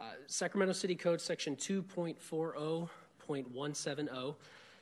[0.00, 4.34] Uh, Sacramento City Code Section 2.40.170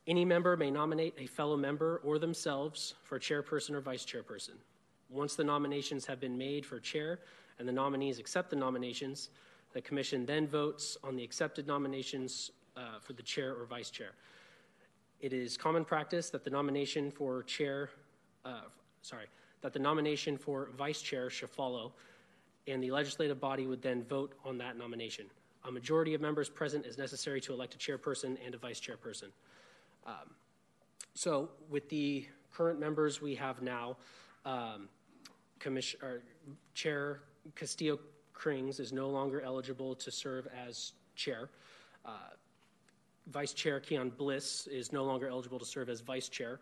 [0.07, 4.57] Any member may nominate a fellow member or themselves for chairperson or vice chairperson.
[5.11, 7.21] Once the nominations have been made for chair
[7.59, 9.29] and the nominees accept the nominations,
[9.75, 14.13] the commission then votes on the accepted nominations uh, for the chair or vice chair.
[15.23, 17.91] It is common practice that the nomination for chair,
[18.45, 18.63] uh,
[19.03, 19.27] sorry,
[19.61, 21.93] that the nomination for vice chair should follow,
[22.67, 25.27] and the legislative body would then vote on that nomination.
[25.65, 29.29] A majority of members present is necessary to elect a chairperson and a vice chairperson.
[30.05, 30.35] Um,
[31.15, 33.97] so, with the current members we have now,
[34.45, 34.89] um,
[36.75, 37.21] Chair
[37.55, 38.01] Castillo
[38.35, 41.49] Krings is no longer eligible to serve as chair.
[42.05, 42.11] Uh,
[43.27, 46.61] Vice Chair Keon Bliss is no longer eligible to serve as Vice Chair.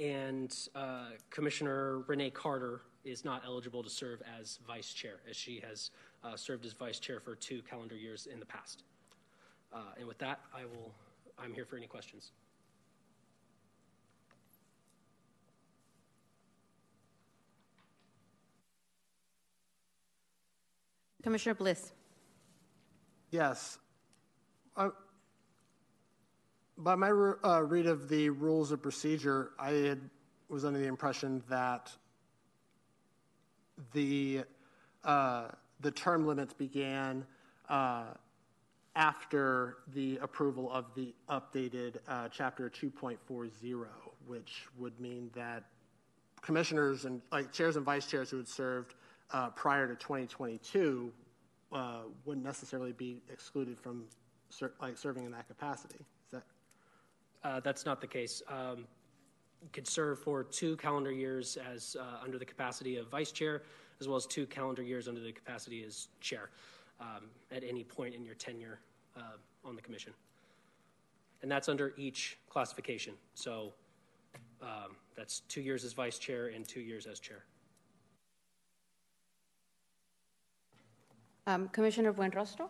[0.00, 5.60] And uh, Commissioner Renee Carter is not eligible to serve as Vice Chair, as she
[5.60, 5.90] has
[6.24, 8.84] uh, served as Vice Chair for two calendar years in the past.
[9.72, 10.92] Uh, and with that, I will,
[11.38, 12.32] I'm here for any questions.
[21.22, 21.92] Commissioner Bliss.
[23.30, 23.78] Yes.
[26.82, 30.00] By my uh, read of the rules of procedure, I had,
[30.48, 31.92] was under the impression that
[33.92, 34.40] the,
[35.04, 37.24] uh, the term limits began
[37.68, 38.06] uh,
[38.96, 43.86] after the approval of the updated uh, Chapter 2.40,
[44.26, 45.62] which would mean that
[46.40, 48.94] commissioners and, like, chairs and vice chairs who had served
[49.30, 51.12] uh, prior to 2022
[51.70, 54.06] uh, wouldn't necessarily be excluded from,
[54.50, 56.04] ser- like, serving in that capacity.
[57.44, 58.42] Uh, That's not the case.
[58.48, 58.86] Um,
[59.72, 63.62] Could serve for two calendar years as, uh, under the capacity of vice chair,
[64.00, 66.50] as well as two calendar years under the capacity as chair
[67.00, 68.80] um, at any point in your tenure
[69.16, 70.12] uh, on the commission.
[71.42, 73.14] And that's under each classification.
[73.34, 73.72] So
[74.60, 77.44] um, that's two years as vice chair and two years as chair.
[81.46, 82.68] Um, Commissioner Buenrostro?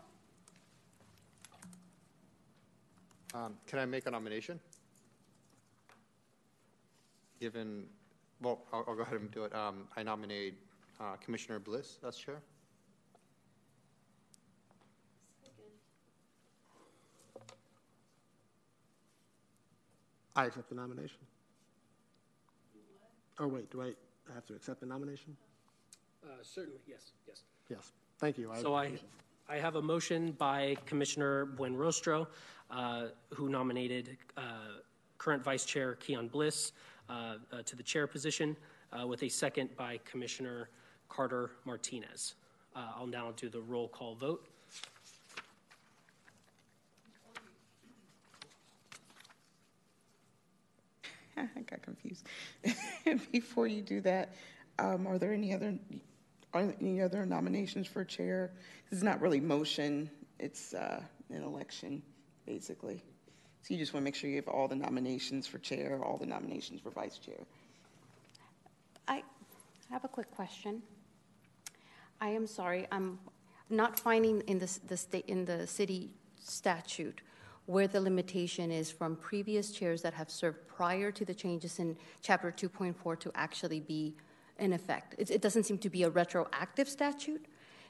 [3.34, 4.60] Um, Can I make a nomination?
[7.40, 7.84] Given,
[8.40, 9.54] well, I'll I'll go ahead and do it.
[9.54, 10.54] Um, I nominate
[11.00, 12.40] uh, Commissioner Bliss as chair.
[20.34, 21.18] I accept the nomination.
[23.38, 23.92] Oh, wait, do I
[24.34, 25.36] have to accept the nomination?
[26.24, 27.42] Uh, Certainly, yes, yes.
[27.68, 28.50] Yes, thank you.
[28.60, 28.92] So I,
[29.48, 32.26] I have a motion by Commissioner Buenrostro,
[32.70, 34.42] uh, who nominated uh,
[35.18, 36.72] current Vice Chair Keon Bliss
[37.08, 38.56] uh, uh, to the chair position,
[38.92, 40.68] uh, with a second by Commissioner
[41.08, 42.34] Carter Martinez.
[42.74, 44.46] Uh, I'll now do the roll call vote.
[51.36, 52.26] I got confused.
[53.32, 54.34] Before you do that,
[54.78, 55.74] um, are there any other,
[56.54, 58.52] are there any other nominations for chair?
[58.90, 62.02] It's not really motion, it's, uh, an election,
[62.46, 63.02] basically.
[63.62, 66.18] So you just want to make sure you have all the nominations for chair, all
[66.18, 67.38] the nominations for vice chair.
[69.08, 69.22] I
[69.90, 70.82] have a quick question.
[72.20, 73.18] I am sorry, I'm
[73.68, 77.22] not finding in the, the state, in the city statute
[77.66, 81.96] where the limitation is from previous chairs that have served prior to the changes in
[82.20, 84.14] chapter 2.4 to actually be
[84.58, 85.14] in effect.
[85.18, 87.46] It, it doesn't seem to be a retroactive statute.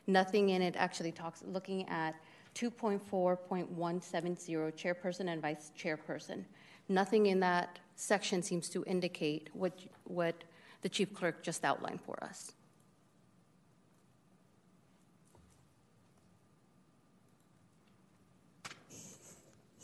[0.07, 2.15] Nothing in it actually talks, looking at
[2.55, 6.45] 2.4.170, chairperson and vice chairperson.
[6.89, 10.45] Nothing in that section seems to indicate what, what
[10.83, 12.53] the chief clerk just outlined for us.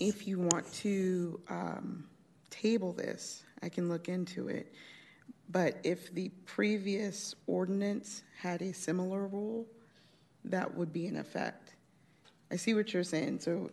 [0.00, 2.04] If you want to um,
[2.50, 4.72] table this, I can look into it.
[5.50, 9.66] But if the previous ordinance had a similar rule,
[10.44, 11.74] that would be in effect.
[12.50, 13.40] I see what you're saying.
[13.40, 13.70] So,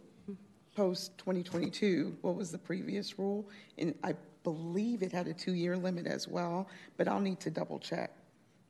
[0.76, 3.50] post 2022, what was the previous rule?
[3.78, 7.50] And I believe it had a two year limit as well, but I'll need to
[7.50, 8.12] double check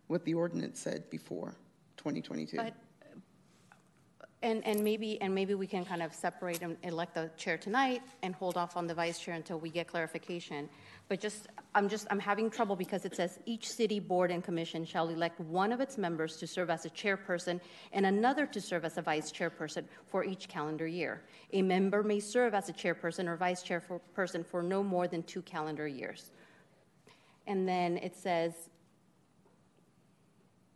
[0.07, 1.55] what the ordinance said before
[1.97, 2.57] 2022.
[2.57, 2.73] But,
[4.45, 8.03] and, and maybe, and maybe we can kind of separate and elect the chair tonight
[8.21, 10.69] and hold off on the vice chair until we get clarification.
[11.09, 14.85] But just, I'm just, I'm having trouble because it says each city board and commission
[14.85, 17.59] shall elect one of its members to serve as a chairperson
[17.91, 21.23] and another to serve as a vice chairperson for each calendar year.
[21.53, 25.41] A member may serve as a chairperson or vice chairperson for no more than two
[25.41, 26.29] calendar years.
[27.47, 28.53] And then it says,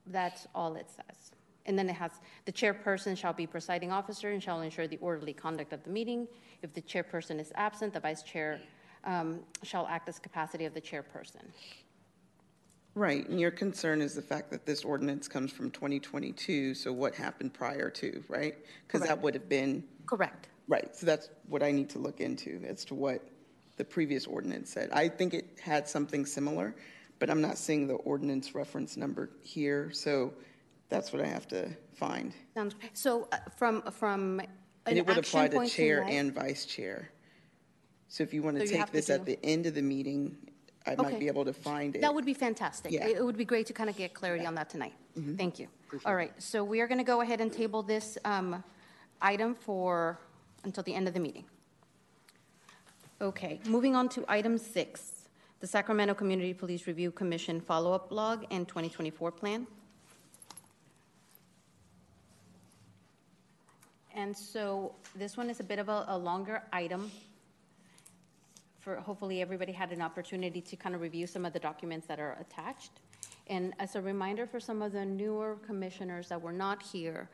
[0.08, 1.39] that's all it says.
[1.70, 2.14] And then it has,
[2.46, 6.28] the chairperson shall be presiding officer and shall ensure the orderly conduct of the meeting.
[6.64, 8.60] If the chairperson is absent, the vice chair
[9.06, 11.46] um, shall act as capacity of the chairperson.
[12.96, 17.14] Right, and your concern is the fact that this ordinance comes from 2022, so what
[17.14, 18.56] happened prior to, right?
[18.88, 20.50] Because that would have been, Correct.
[20.68, 23.24] right, so that's what I need to look into as to what
[23.78, 24.90] the previous ordinance said.
[24.92, 26.76] I think it had something similar,
[27.20, 30.34] but I'm not seeing the ordinance reference number here, so
[30.90, 32.34] that's what I have to find.
[32.54, 34.50] Sounds, so uh, from, from And
[34.88, 37.10] an it would apply action to point chair tonight- and vice chair.
[38.08, 39.66] So if you want So to you have take to this at do- the end
[39.68, 40.36] of the meeting,
[40.88, 41.20] I might Okay.
[41.20, 42.02] be able to find it.
[42.02, 42.92] That would be fantastic.
[42.92, 43.06] Yeah.
[43.08, 44.94] It it would be great to kind of get clarity on that tonight.
[45.38, 45.68] Thank you.
[46.06, 48.64] All right, so we are going to go ahead and table this um,
[49.22, 50.18] item for,
[50.64, 51.44] until the end of the meeting.
[53.22, 55.28] Okay, moving on to item six,
[55.60, 59.68] the Sacramento Community Police Review Commission follow-up log and 2024 plan.
[64.20, 67.10] And so this one is a bit of a, a longer item.
[68.82, 72.20] For, hopefully, everybody had an opportunity to kind of review some of the documents that
[72.20, 72.92] are attached.
[73.48, 77.30] And as a reminder for some of the newer commissioners that were not here,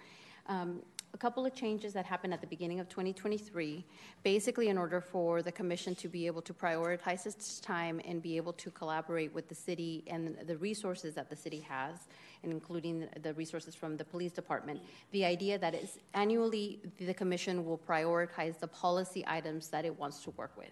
[0.48, 0.84] um,
[1.16, 3.84] a couple of changes that happened at the beginning of 2023,
[4.22, 8.38] basically in order for the commission to be able to prioritize its time and be
[8.38, 12.08] able to collaborate with the city and the resources that the city has,
[12.52, 14.82] including the resources from the police department.
[15.12, 20.24] The idea that is annually the commission will prioritize the policy items that it wants
[20.24, 20.72] to work with.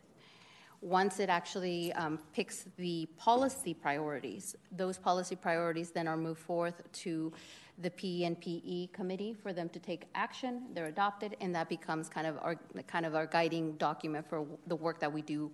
[0.82, 6.82] Once it actually um, picks the policy priorities, those policy priorities then are moved forth
[6.92, 7.32] to
[7.80, 10.64] the PNPE committee for them to take action.
[10.74, 12.56] They're adopted, and that becomes kind of our
[12.86, 15.52] kind of our guiding document for the work that we do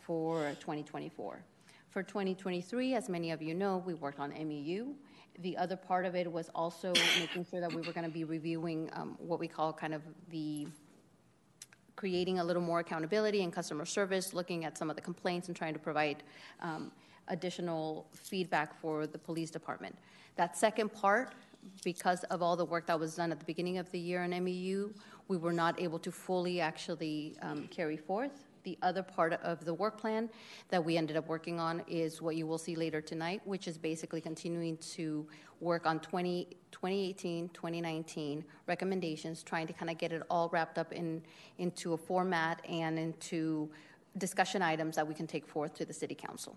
[0.00, 1.44] for 2024.
[1.90, 4.94] For 2023, as many of you know, we worked on MEU.
[5.40, 8.24] The other part of it was also making sure that we were going to be
[8.24, 10.66] reviewing um, what we call kind of the
[11.96, 15.56] creating a little more accountability and customer service, looking at some of the complaints and
[15.56, 16.22] trying to provide
[16.60, 16.90] um,
[17.28, 19.96] additional feedback for the police department.
[20.36, 21.34] That second part,
[21.84, 24.44] because of all the work that was done at the beginning of the year in
[24.44, 24.92] MEU,
[25.28, 28.46] we were not able to fully actually um, carry forth.
[28.64, 30.30] The other part of the work plan
[30.68, 33.76] that we ended up working on is what you will see later tonight, which is
[33.76, 35.26] basically continuing to
[35.60, 40.92] work on 20, 2018, 2019 recommendations, trying to kind of get it all wrapped up
[40.92, 41.22] in,
[41.58, 43.70] into a format and into
[44.18, 46.56] discussion items that we can take forth to the City Council.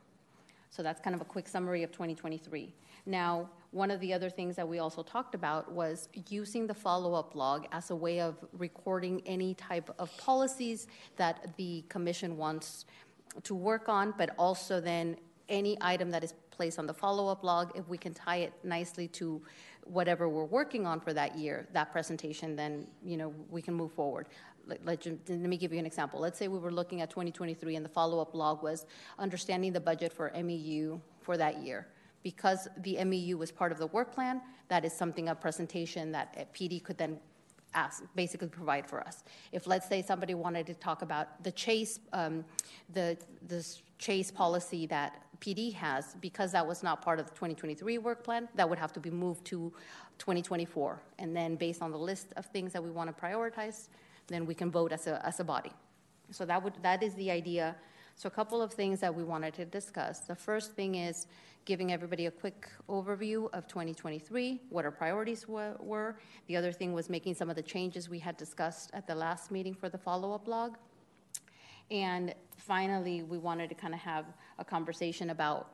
[0.70, 2.74] So that's kind of a quick summary of 2023.
[3.06, 7.14] Now, one of the other things that we also talked about was using the follow
[7.14, 10.88] up log as a way of recording any type of policies
[11.18, 12.86] that the commission wants
[13.43, 15.18] to work on, but also then
[15.49, 18.53] any item that is placed on the follow up log, if we can tie it
[18.64, 19.41] nicely to
[19.84, 23.91] whatever we're working on for that year, that presentation, then you know we can move
[23.91, 24.30] forward.
[24.66, 26.20] Let, let, let, me give you an example.
[26.20, 28.88] Let's say we were looking at 2023 and the follow up log was
[29.20, 31.88] understanding the budget for MEU for that year
[32.26, 36.51] because the MEU was part of the work plan, that is something, a presentation that
[36.55, 37.19] PD could then
[37.76, 39.23] ask, basically provide for us.
[39.51, 42.43] If let's say somebody wanted to talk about the chase, um,
[42.91, 43.15] the,
[43.47, 43.63] the
[43.99, 48.49] chase policy that PD has, because that was not part of the 2023 work plan,
[48.55, 49.71] that would have to be moved to
[50.17, 50.99] 2024.
[51.19, 53.89] And then based on the list of things that we want to prioritize,
[54.26, 55.73] then we can vote as a, as a body.
[56.32, 57.76] So that would that is the idea.
[58.15, 60.21] So a couple of things that we wanted to discuss.
[60.21, 61.28] The first thing is
[61.66, 66.16] giving everybody a quick overview of 2023, what our priorities were.
[66.47, 69.49] The other thing was making some of the changes we had discussed at the last
[69.49, 70.78] meeting for the follow up log.
[71.89, 74.26] And finally, we wanted to kind of have
[74.59, 75.72] a conversation about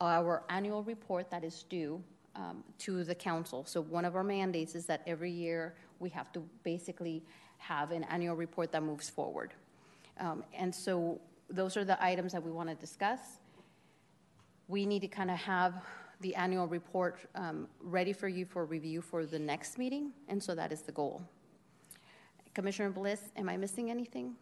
[0.00, 2.02] our annual report that is due
[2.34, 3.64] um, to the council.
[3.64, 7.24] So, one of our mandates is that every year we have to basically
[7.58, 9.54] have an annual report that moves forward.
[10.20, 11.20] Um, and so,
[11.50, 13.20] those are the items that we want to discuss
[14.68, 15.82] we need to kind of have
[16.20, 20.54] the annual report um, ready for you for review for the next meeting, and so
[20.54, 21.22] that is the goal.
[22.54, 24.34] Commissioner Bliss, am I missing anything?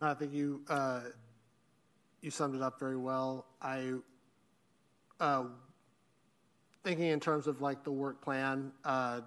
[0.00, 1.00] I think you uh,
[2.20, 3.46] you summed it up very well.
[3.62, 3.92] I
[5.18, 5.44] uh,
[6.82, 8.72] thinking in terms of like the work plan.
[8.84, 9.22] Uh,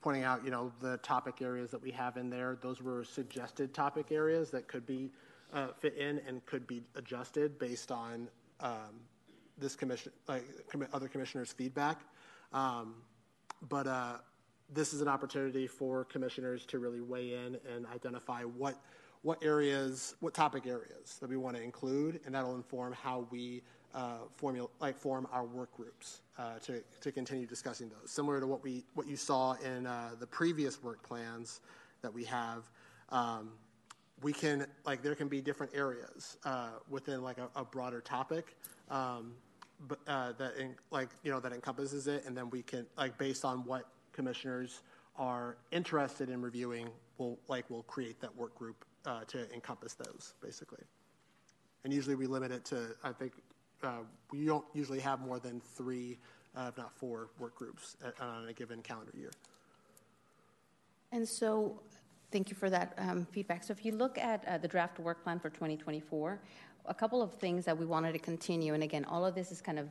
[0.00, 2.56] pointing out, you know, the topic areas that we have in there.
[2.60, 5.10] Those were suggested topic areas that could be
[5.52, 8.28] uh, fit in and could be adjusted based on
[8.60, 9.00] um,
[9.56, 10.44] this commission, like
[10.92, 12.00] other commissioners' feedback.
[12.52, 12.94] Um,
[13.68, 14.18] but uh,
[14.72, 18.76] this is an opportunity for commissioners to really weigh in and identify what
[19.22, 23.62] what areas, what topic areas that we want to include, and that'll inform how we
[23.94, 28.10] uh, formula, like form our work groups uh, to, to continue discussing those.
[28.10, 31.60] Similar to what we what you saw in uh, the previous work plans
[32.02, 32.68] that we have,
[33.10, 33.50] um,
[34.22, 38.56] we can like there can be different areas uh, within like a, a broader topic,
[38.90, 39.34] um,
[39.86, 43.16] but uh, that in, like you know that encompasses it, and then we can like
[43.18, 44.82] based on what commissioners
[45.16, 50.34] are interested in reviewing, we'll like we'll create that work group uh, to encompass those
[50.42, 50.84] basically.
[51.84, 53.32] And usually we limit it to I think
[53.82, 53.98] uh,
[54.32, 56.18] we don't usually have more than three,
[56.56, 59.30] uh, if not four, work groups at, on a given calendar year.
[61.12, 61.80] And so,
[62.30, 63.64] thank you for that um, feedback.
[63.64, 66.40] So, if you look at uh, the draft work plan for 2024,
[66.86, 69.60] a couple of things that we wanted to continue, and again, all of this is
[69.60, 69.88] kind of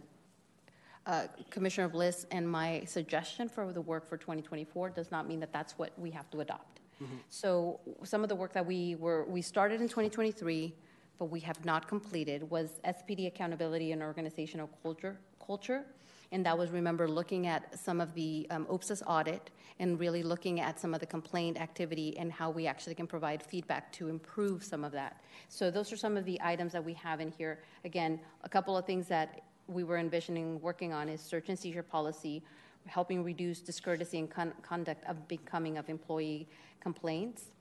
[1.08, 5.54] uh, Commissioner Bliss and my suggestion for the work for 2024 does not mean that
[5.54, 6.82] that's what we have to adopt.
[7.02, 7.16] Mm-hmm.
[7.30, 10.74] So, some of the work that we were we started in 2023
[11.18, 15.86] but we have not completed was SPD accountability and organizational culture culture.
[16.34, 19.49] And that was, remember, looking at some of the um, audit
[19.80, 23.41] and really looking at some of the complaint activity and how we actually can provide
[23.41, 25.22] feedback to improve some of that.
[25.47, 27.59] So, those are some of the items that we have in here.
[27.86, 31.84] Again, a couple of things that we were envisioning working on is search and seizure
[31.84, 32.43] policy,
[32.86, 36.49] helping reduce discourtesy and con- conduct of becoming of employee
[36.82, 37.51] complaints.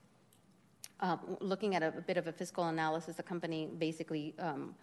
[1.00, 4.74] Um, looking at a, a, bit of a fiscal analysis, the company basically um,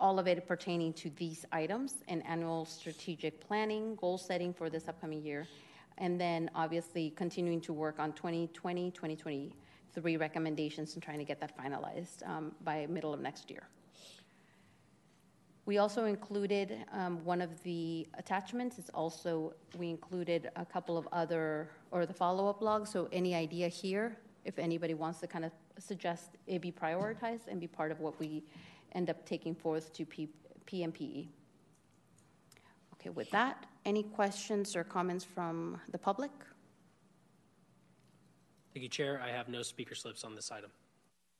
[0.00, 4.88] all of it pertaining to these items and annual strategic planning, goal setting for this
[4.88, 5.46] upcoming year,
[5.98, 11.56] and then obviously continuing to work on 2020, 2023 recommendations and trying to get that
[11.56, 13.68] finalized um, by middle of next year.
[15.72, 18.78] We also included um, one of the attachments.
[18.78, 22.90] It's also, we included a couple of other, or the follow up logs.
[22.90, 27.58] So, any idea here, if anybody wants to kind of suggest it be prioritized and
[27.58, 28.44] be part of what we
[28.94, 30.28] end up taking forth to P-
[30.66, 31.28] PMPE.
[32.92, 36.32] Okay, with that, any questions or comments from the public?
[38.74, 39.22] Thank you, Chair.
[39.24, 40.70] I have no speaker slips on this item.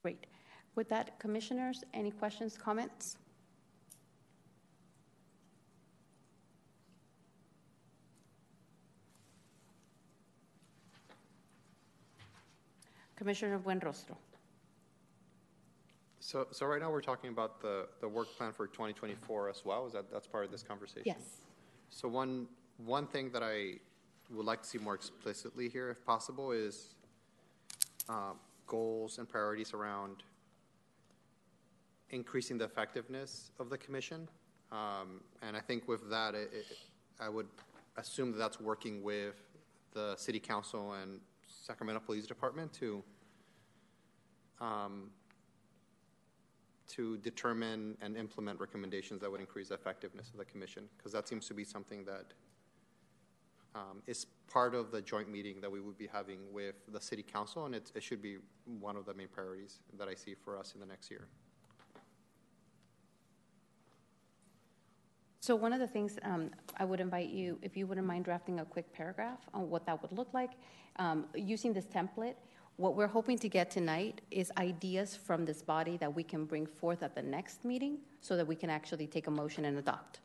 [0.00, 0.26] Great.
[0.74, 3.18] With that, commissioners, any questions, comments?
[13.22, 14.16] Commissioner Buenrostro.
[16.18, 19.86] So, so right now we're talking about the, the work plan for 2024 as well.
[19.86, 21.04] Is that that's part of this conversation?
[21.04, 21.42] Yes.
[21.88, 22.48] So one
[22.78, 23.74] one thing that I
[24.28, 26.94] would like to see more explicitly here, if possible, is
[28.08, 28.32] uh,
[28.66, 30.24] goals and priorities around
[32.10, 34.28] increasing the effectiveness of the commission.
[34.72, 36.66] Um, and I think with that, it, it,
[37.20, 37.46] I would
[37.96, 39.36] assume that that's working with
[39.92, 41.20] the city council and
[41.62, 43.02] Sacramento Police Department to
[44.62, 45.10] um,
[46.88, 51.28] to determine and implement recommendations that would increase the effectiveness of the commission, because that
[51.28, 52.26] seems to be something that
[53.74, 57.22] um, is part of the joint meeting that we would be having with the city
[57.22, 58.36] council, and it should be
[58.80, 61.26] one of the main priorities that I see for us in the next year.
[65.40, 68.60] So one of the things um, I would invite you, if you wouldn't mind drafting
[68.60, 70.50] a quick paragraph on what that would look like,
[70.96, 72.34] um, using this template.
[72.76, 76.66] What we're hoping to get tonight is ideas from this body that we can bring
[76.66, 80.20] forth at the next meeting, so that we can actually take a motion and adopt.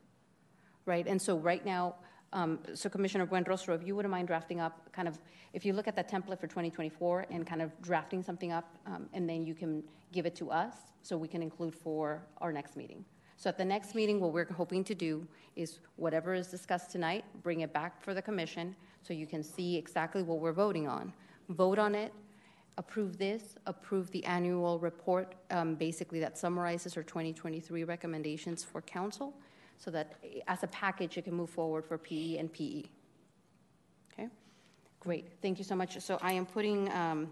[0.85, 1.95] Right, and so right now,
[2.33, 5.19] um, so Commissioner Buenrostro, if you wouldn't mind drafting up, kind of,
[5.53, 9.07] if you look at that template for 2024 and kind of drafting something up, um,
[9.13, 9.83] and then you can
[10.13, 13.03] give it to us, so we can include for our next meeting.
[13.35, 17.23] So at the next meeting, what we're hoping to do is whatever is discussed tonight,
[17.43, 21.13] bring it back for the commission so you can see exactly what we're voting on.
[21.49, 22.13] Vote on it,
[22.77, 29.33] approve this, approve the annual report, um, basically that summarizes our 2023 recommendations for council,
[29.77, 30.15] so that
[30.47, 32.83] as a package it can move forward for PE and PE.
[34.13, 34.27] Okay,
[34.99, 35.25] great.
[35.41, 35.99] Thank you so much.
[35.99, 36.91] So I am putting.
[36.91, 37.31] Um,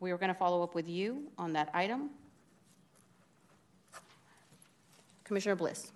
[0.00, 2.10] we are going to follow up with you on that item.
[5.24, 5.92] Commissioner Bliss.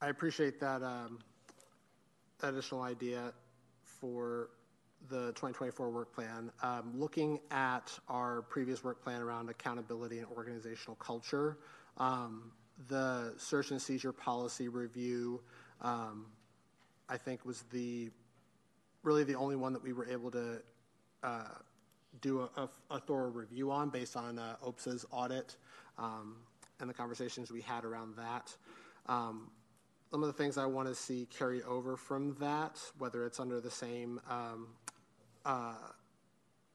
[0.00, 1.18] I appreciate that, um,
[2.42, 3.32] additional idea
[3.82, 4.50] for
[5.08, 6.50] the 2024 work plan.
[6.62, 11.58] Um, looking at our previous work plan around accountability and organizational culture,
[11.96, 12.52] um,
[12.88, 15.40] the search and seizure policy review,
[15.80, 16.26] um,
[17.08, 18.10] I think, was the
[19.02, 20.60] really the only one that we were able to
[21.22, 21.44] uh,
[22.20, 25.56] do a, a, a, thorough review on based on uh, OPSA's audit
[25.98, 26.36] um,
[26.80, 28.54] and the conversations we had around that.
[29.06, 29.50] Um,
[30.10, 33.60] some of the things I want to see carry over from that, whether it's under
[33.60, 34.68] the same um,
[35.44, 35.74] uh,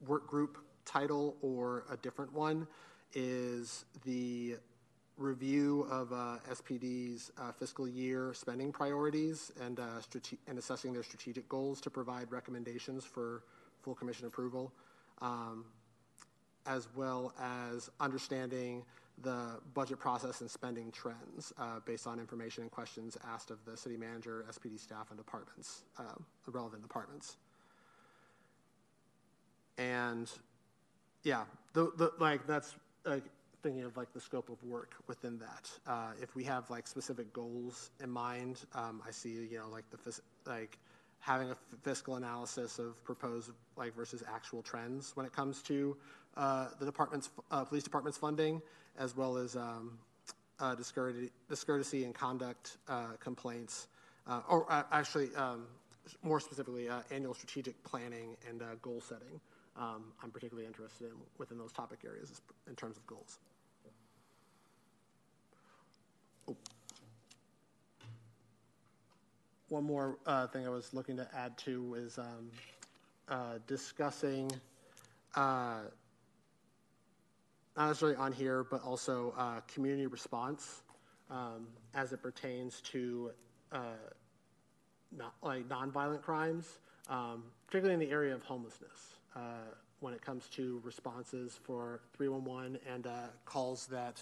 [0.08, 2.68] work group title or a different one,
[3.14, 4.58] is the
[5.18, 11.04] review of uh, SPD's uh, fiscal year spending priorities and, uh, strate- and assessing their
[11.04, 13.44] strategic goals to provide recommendations for
[13.82, 14.72] full commission approval
[15.22, 15.66] um,
[16.66, 18.84] as well as understanding
[19.22, 23.78] the budget process and spending trends uh, based on information and questions asked of the
[23.78, 26.04] city manager, SPD staff, and departments, uh,
[26.46, 27.38] the relevant departments.
[29.78, 30.30] And
[31.24, 31.44] yeah,
[31.74, 33.24] the, the, like that's like
[33.62, 35.70] thinking of like the scope of work within that.
[35.88, 39.86] Uh, if we have like specific goals in mind, um, I see you know like
[39.90, 40.78] the like
[41.20, 45.96] having a fiscal analysis of proposed like versus actual trends when it comes to
[46.36, 48.62] uh, the department's uh, police department's funding,
[48.98, 49.98] as well as um,
[50.60, 53.88] uh, discourtesy and conduct uh, complaints,
[54.28, 55.66] uh, or uh, actually, um,
[56.22, 59.40] more specifically, annual strategic planning and goal setting.
[59.76, 63.40] Um, I'm particularly interested in within those topic areas in terms of goals.
[66.48, 66.56] Oh.
[69.70, 72.52] One more uh, thing I was looking to add to is um,
[73.28, 74.52] uh, discussing
[75.36, 75.80] uh,
[77.76, 80.84] not necessarily on here, but also uh, community response
[81.30, 83.32] um, as it pertains to
[83.72, 83.80] uh,
[85.18, 86.68] not, like nonviolent crimes,
[87.10, 89.18] um, particularly in the area of homelessness.
[89.36, 89.40] Uh,
[90.00, 93.12] when it comes to responses for 311 and uh,
[93.46, 94.22] calls that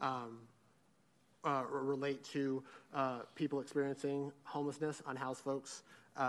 [0.00, 0.38] um,
[1.44, 2.62] uh, relate to
[2.94, 5.82] uh, people experiencing homelessness, unhoused folks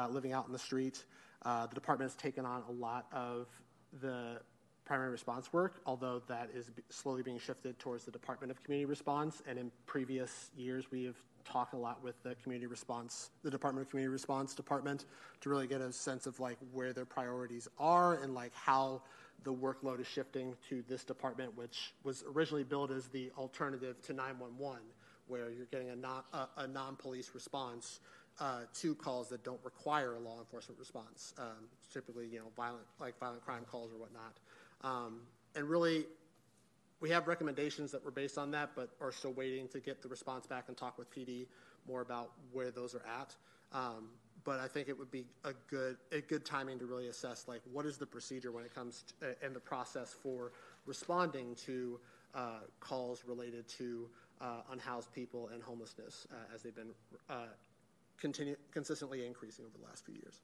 [0.09, 1.05] living out in the street.
[1.43, 3.47] The department has taken on a lot of
[4.01, 4.41] the
[4.89, 9.43] primary response work, although that is slowly being shifted towards the Department of Community Response.
[9.47, 11.15] And in previous years, we have
[11.45, 15.05] talked a lot with the community response, the Department of Community Response Department,
[15.41, 19.03] to really get a sense of like where their priorities are and like how
[19.43, 24.13] the workload is shifting to this department, which was originally built as the alternative to
[24.13, 24.81] 911,
[25.27, 27.99] where you're getting a non a, a non-police response
[28.39, 32.85] uh, to calls that don't require a law enforcement response, um, typically you know violent
[32.99, 34.39] like violent crime calls or whatnot,
[34.81, 35.21] um,
[35.55, 36.05] and really.
[37.01, 40.09] We have recommendations that were based on that, but are still waiting to get the
[40.09, 41.45] response back and talk with PD
[41.87, 43.33] more about where those are at.
[43.71, 44.09] Um,
[44.43, 47.61] but I think it would be a good a good timing to really assess like
[47.71, 50.51] what is the procedure when it comes to, uh, and the process for
[50.85, 51.99] responding to
[52.33, 54.09] uh, calls related to
[54.41, 56.91] uh, unhoused people and homelessness uh, as they've been
[57.29, 57.47] uh,
[58.19, 60.39] continue consistently increasing over the last few years.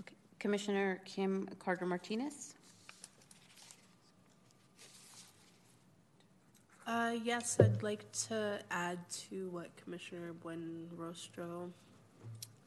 [0.00, 0.16] Okay.
[0.38, 2.54] Commissioner Kim Carter Martinez.
[6.86, 11.70] Uh, yes, I'd like to add to what Commissioner Buenrostro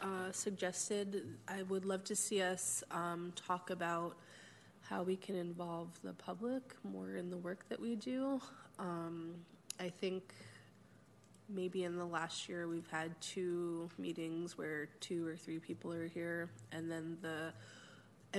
[0.02, 1.24] uh, suggested.
[1.48, 4.16] I would love to see us um, talk about
[4.82, 8.40] how we can involve the public more in the work that we do.
[8.78, 9.36] Um,
[9.80, 10.36] I think
[11.54, 16.08] maybe in the last year we've had two meetings where two or three people are
[16.08, 17.54] here, and then the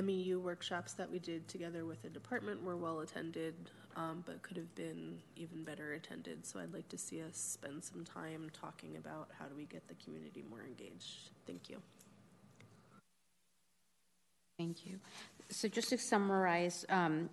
[0.00, 3.54] MEU workshops that we did together with the department were well attended,
[3.96, 6.46] um, but could have been even better attended.
[6.46, 9.86] So I'd like to see us spend some time talking about how do we get
[9.88, 11.30] the community more engaged.
[11.46, 11.76] Thank you.
[14.58, 14.98] Thank you.
[15.50, 17.28] So just to summarize, um,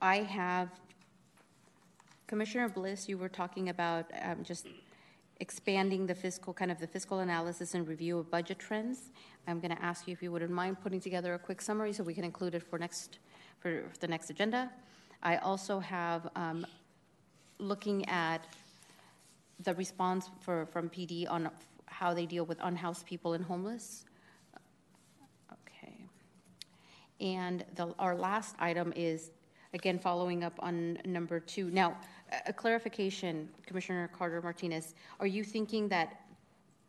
[0.00, 0.68] I have
[2.30, 3.08] Commissioner Bliss.
[3.08, 4.68] You were talking about um, just
[5.40, 9.10] expanding the fiscal kind of the fiscal analysis and review of budget trends.
[9.48, 12.04] I'm going to ask you if you wouldn't mind putting together a quick summary so
[12.04, 13.18] we can include it for next
[13.58, 14.70] for the next agenda.
[15.24, 16.64] I also have um,
[17.58, 18.46] looking at
[19.64, 21.50] the response for, from PD on
[21.86, 24.04] how they deal with unhoused people and homeless.
[25.52, 25.96] Okay.
[27.20, 29.32] And the, our last item is,
[29.74, 31.72] again, following up on number two.
[31.72, 31.96] Now,
[32.46, 36.20] a clarification, Commissioner Carter Martinez, are you thinking that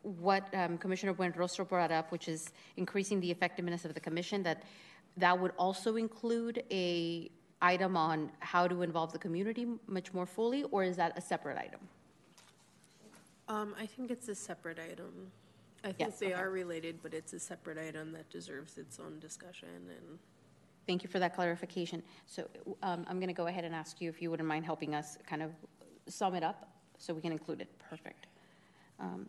[0.02, 4.62] what um, Commissioner Buenrostro brought up, which is increasing the effectiveness of the commission, that
[5.16, 7.30] that would also include a
[7.60, 11.56] item on how to involve the community much more fully, or is that a separate
[11.56, 11.80] item?
[13.48, 15.30] Um, I think it's a separate item.
[15.84, 16.34] I think Yes, they okay.
[16.34, 20.18] are related, but it's a separate item that deserves its own discussion and
[20.86, 22.02] Thank you for that clarification.
[22.26, 22.48] So
[22.82, 25.16] um, I'm going to go ahead and ask you if you wouldn't mind helping us
[25.26, 25.52] kind of
[26.08, 26.68] sum it up
[26.98, 27.68] so we can include it.
[27.78, 28.26] Perfect.
[28.98, 29.28] Um,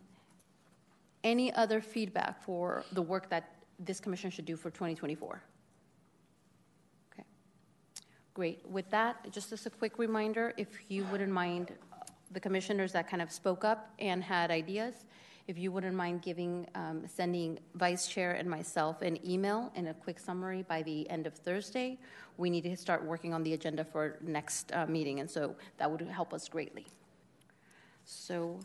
[1.23, 5.41] Any other feedback for the work that this commission should do for 2024?
[7.13, 7.23] Okay.
[8.33, 8.67] Great.
[8.67, 11.71] With that, just as a quick reminder, if you wouldn't mind,
[12.31, 15.05] the commissioners that kind of spoke up and had ideas,
[15.47, 19.93] if you wouldn't mind giving, um, sending Vice Chair and myself an email and a
[19.93, 21.99] quick summary by the end of Thursday,
[22.37, 25.89] we need to start working on the agenda for next uh, meeting, and so that
[25.91, 26.87] would help us greatly.
[28.05, 28.59] So,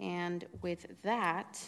[0.00, 1.60] and with that,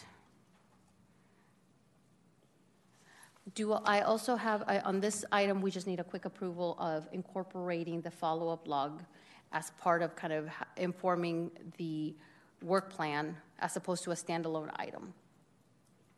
[3.53, 7.07] do I also have, I- on this item, we just need a quick approval of
[7.11, 9.03] incorporating the follow-up log
[9.51, 12.15] as part of kind of informing the
[12.61, 15.13] work plan as opposed to a standalone item.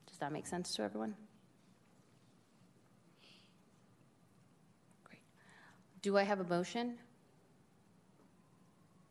[0.07, 1.15] Does that make sense to everyone?
[5.03, 5.21] Great.
[6.01, 6.97] Do I have a motion?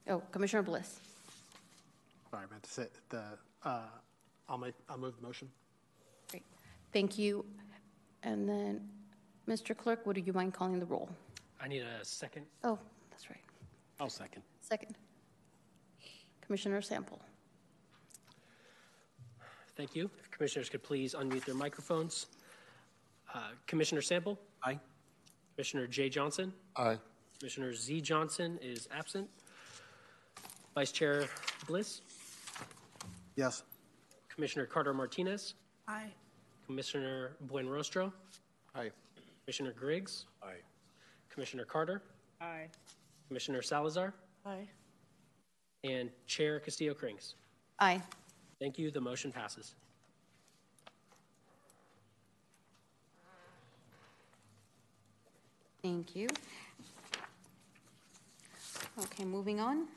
[0.08, 1.00] Oh, Commissioner Bliss.
[2.30, 3.22] Sorry, I meant to say the.
[3.62, 3.82] Uh,
[4.48, 4.74] I'll make.
[4.88, 5.48] I'll move the motion.
[6.30, 6.42] Great.
[6.92, 7.44] Thank you.
[8.24, 8.88] And then,
[9.48, 9.76] Mr.
[9.76, 11.08] Clerk, would you mind calling the roll?
[11.60, 12.46] I need a second.
[12.64, 12.78] Oh,
[13.10, 13.40] that's right.
[14.00, 14.42] I'll second.
[14.60, 14.96] Second.
[16.52, 17.18] Commissioner Sample.
[19.74, 20.10] Thank you.
[20.20, 22.26] If commissioners could please unmute their microphones.
[23.34, 24.38] Uh, Commissioner Sample?
[24.62, 24.78] Aye.
[25.56, 26.52] Commissioner Jay Johnson.
[26.76, 26.98] Aye.
[27.38, 29.30] Commissioner Z Johnson is absent.
[30.74, 31.24] Vice Chair
[31.66, 32.02] Bliss.
[33.36, 33.62] Yes.
[34.28, 35.54] Commissioner Carter Martinez.
[35.88, 36.12] Aye.
[36.66, 38.12] Commissioner Buenrostro.
[38.74, 38.90] Aye.
[39.46, 40.26] Commissioner Griggs.
[40.42, 40.60] Aye.
[41.30, 42.02] Commissioner Carter.
[42.42, 42.68] Aye.
[43.28, 44.12] Commissioner Salazar.
[44.44, 44.68] Aye.
[45.84, 47.34] And Chair Castillo Krings.
[47.80, 48.00] Aye.
[48.60, 48.90] Thank you.
[48.92, 49.74] The motion passes.
[55.82, 56.28] Thank you.
[59.00, 59.88] Okay, moving on.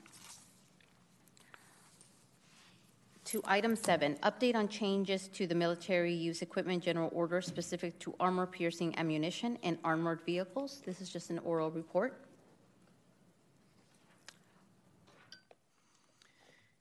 [3.25, 8.15] To item seven, update on changes to the military use equipment general order specific to
[8.19, 10.81] armor piercing ammunition and armored vehicles.
[10.85, 12.24] This is just an oral report.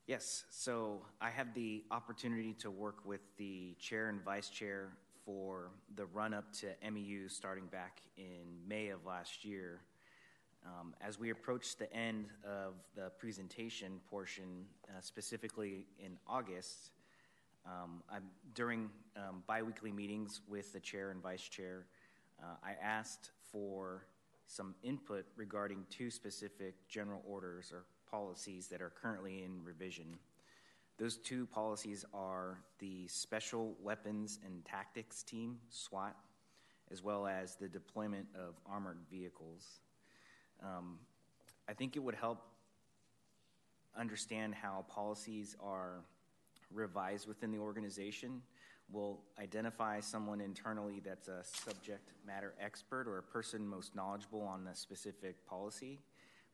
[0.07, 4.91] Yes, so I had the opportunity to work with the chair and vice chair
[5.25, 9.81] for the run up to MEU starting back in May of last year.
[10.67, 16.91] Um, as we approached the end of the presentation portion, uh, specifically in August,
[17.65, 18.03] um,
[18.53, 21.87] during um, biweekly meetings with the chair and vice chair,
[22.43, 24.05] uh, I asked for
[24.47, 30.19] some input regarding two specific general orders or policies that are currently in revision.
[30.99, 36.17] Those two policies are the Special Weapons and Tactics Team, SWAT,
[36.93, 39.81] as well as the deployment of armored vehicles.
[40.63, 40.99] Um,
[41.69, 42.43] I think it would help
[43.99, 46.05] understand how policies are
[46.73, 48.43] revised within the organization.
[48.93, 54.65] We'll identify someone internally that's a subject matter expert or a person most knowledgeable on
[54.65, 55.99] the specific policy.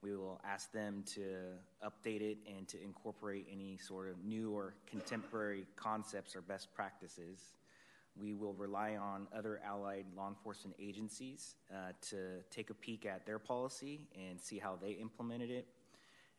[0.02, 1.22] We will ask them to
[1.84, 7.38] update it and to incorporate any sort of new or contemporary concepts or best practices.
[8.18, 13.26] We will rely on other allied law enforcement agencies uh, to take a peek at
[13.26, 15.66] their policy and see how they implemented it.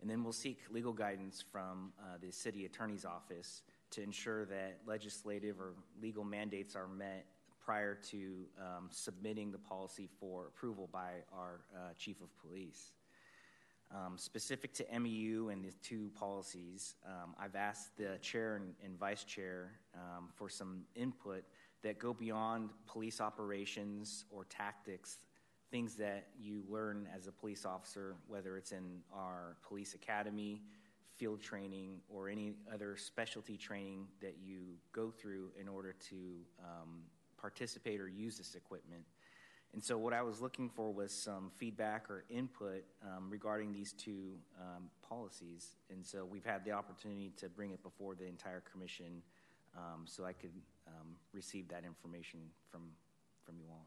[0.02, 4.80] And then we'll seek legal guidance from uh, the city attorney's office to ensure that
[4.88, 7.26] legislative or legal mandates are met
[7.64, 12.92] prior to um, submitting the policy for approval by our uh, chief of police.
[13.94, 18.98] Um, specific to MEU and the two policies, um, I've asked the chair and, and
[18.98, 21.44] vice chair um, for some input
[21.84, 25.18] that go beyond police operations or tactics,
[25.72, 30.62] things that you learn as a police officer, whether it's in our police academy,
[31.18, 34.60] field training, or any other specialty training that you
[34.94, 36.16] go through in order to
[36.64, 37.02] um,
[37.38, 39.02] participate or use this equipment.
[39.74, 43.94] And so, what I was looking for was some feedback or input um, regarding these
[43.94, 45.78] two um, policies.
[45.90, 49.22] And so, we've had the opportunity to bring it before the entire commission
[49.78, 50.52] um, so I could
[50.88, 52.82] um, receive that information from,
[53.46, 53.86] from you all.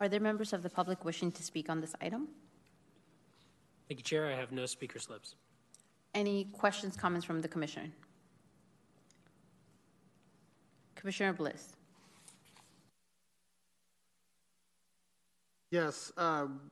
[0.00, 2.28] Are there members of the public wishing to speak on this item?
[3.88, 4.26] Thank you, Chair.
[4.26, 5.34] I have no speaker slips.
[6.14, 7.92] Any questions, comments from the commission?
[10.94, 11.76] Commissioner Bliss.
[15.70, 16.12] Yes.
[16.16, 16.70] Um,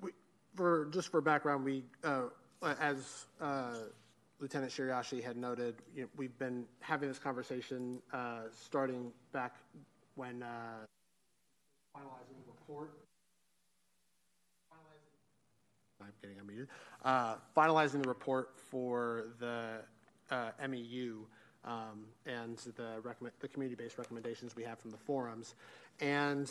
[0.00, 0.12] we,
[0.54, 2.24] for just for background, we uh,
[2.62, 3.74] as uh,
[4.40, 9.56] Lieutenant Shiraishi had noted, you know, we've been having this conversation uh, starting back
[10.14, 10.46] when uh,
[11.96, 12.90] finalizing the report.
[16.02, 16.66] I'm getting unmuted.
[17.04, 19.80] Uh, finalizing the report for the
[20.30, 21.24] uh, MEU
[21.64, 25.54] um, and the, recommend, the community-based recommendations we have from the forums.
[26.00, 26.50] And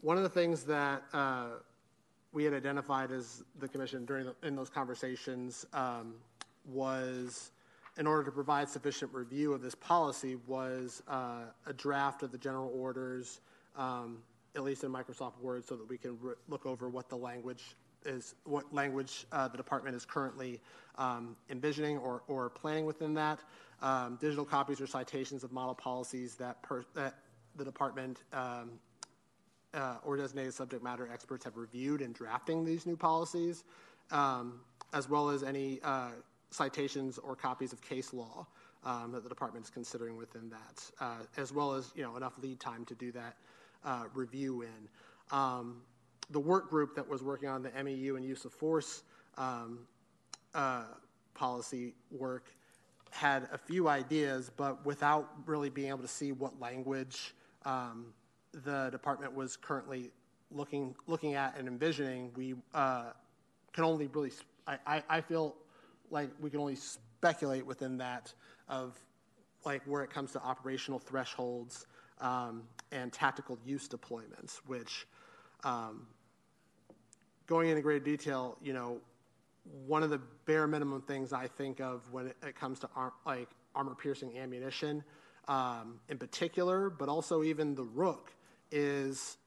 [0.00, 1.46] one of the things that uh,
[2.32, 6.14] we had identified as the commission during the, in those conversations um,
[6.66, 7.50] was
[7.98, 12.38] in order to provide sufficient review of this policy was uh, a draft of the
[12.38, 13.40] general orders
[13.76, 14.18] um,
[14.54, 17.76] at least in Microsoft Word so that we can re- look over what the language
[18.04, 20.60] is what language uh, the department is currently
[20.96, 23.40] um, envisioning or, or planning within that.
[23.80, 27.14] Um, digital copies or citations of model policies that, per, that
[27.56, 28.72] the department um,
[29.74, 33.64] uh, or designated subject matter experts have reviewed in drafting these new policies,
[34.10, 34.60] um,
[34.92, 36.10] as well as any uh,
[36.50, 38.46] citations or copies of case law
[38.84, 42.38] um, that the department is considering within that, uh, as well as you know enough
[42.42, 43.36] lead time to do that
[43.84, 44.88] uh, review in.
[46.30, 49.02] The work group that was working on the MEU and use of force
[49.36, 49.80] um,
[50.54, 50.84] uh,
[51.34, 52.52] policy work
[53.10, 58.06] had a few ideas, but without really being able to see what language um,
[58.52, 60.10] the department was currently
[60.50, 63.10] looking looking at and envisioning, we uh,
[63.72, 64.44] can only really.
[64.66, 65.54] I, I, I, feel
[66.10, 68.32] like we can only speculate within that
[68.68, 68.98] of
[69.64, 71.86] like where it comes to operational thresholds
[72.20, 72.62] um,
[72.92, 75.06] and tactical use deployments, which
[75.64, 76.06] um,
[77.48, 78.98] going into great detail, you know,
[79.86, 83.48] one of the bare minimum things I think of when it, comes to ar- like
[83.74, 85.02] armor piercing ammunition
[85.48, 88.32] um, in particular, but also even the Rook
[88.70, 89.38] is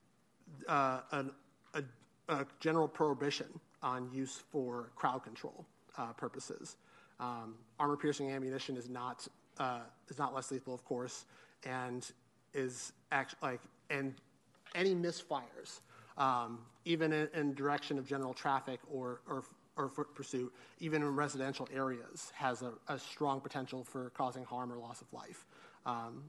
[0.67, 1.31] uh, an,
[1.75, 1.83] a,
[2.29, 3.47] a, general prohibition
[3.81, 5.65] on use for crowd control
[5.97, 6.75] uh, purposes.
[7.19, 9.27] Um, armor piercing ammunition is not
[9.59, 11.25] uh, is not less lethal, of course,
[11.65, 12.11] and
[12.53, 14.15] is act- like and
[14.73, 15.81] any misfires,
[16.17, 19.43] um, even in, in, direction of general traffic or or
[19.77, 24.71] or foot pursuit, even in residential areas, has a, a strong potential for causing harm
[24.71, 25.45] or loss of life
[25.85, 26.23] um,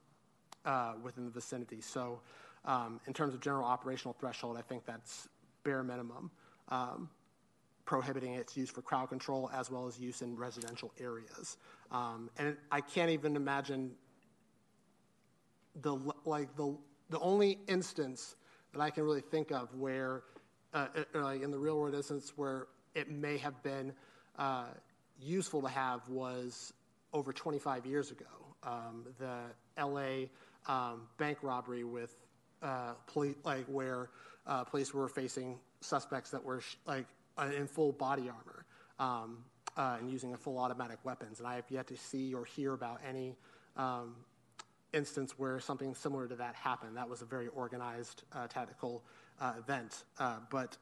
[0.64, 1.80] uh, within the vicinity.
[1.80, 2.20] So,
[2.64, 5.28] um, in terms of general operational threshold, I think that's
[5.64, 6.30] bare minimum,
[6.68, 7.10] um,
[7.84, 11.56] prohibiting its use for crowd control as well as use in residential areas.
[11.90, 13.92] Um, and I can't even imagine
[15.80, 16.76] the like the
[17.10, 18.36] the only instance
[18.72, 20.22] that I can really think of where,
[20.72, 23.92] uh, like in the real world instance, where it may have been
[24.38, 24.66] uh,
[25.20, 26.72] useful to have was
[27.12, 28.24] over 25 years ago.
[28.62, 30.26] Um, the LA
[30.66, 32.14] um, bank robbery with
[32.62, 34.10] uh, police, like where
[34.46, 37.06] uh, police were facing suspects that were sh- like
[37.36, 38.64] uh, in full body armor
[38.98, 39.38] um,
[39.76, 41.38] uh, and using a full automatic weapons.
[41.38, 43.36] And I have yet to see or hear about any
[43.76, 44.14] um,
[44.92, 46.96] instance where something similar to that happened.
[46.96, 49.02] That was a very organized uh, tactical
[49.40, 50.04] uh, event.
[50.50, 50.76] but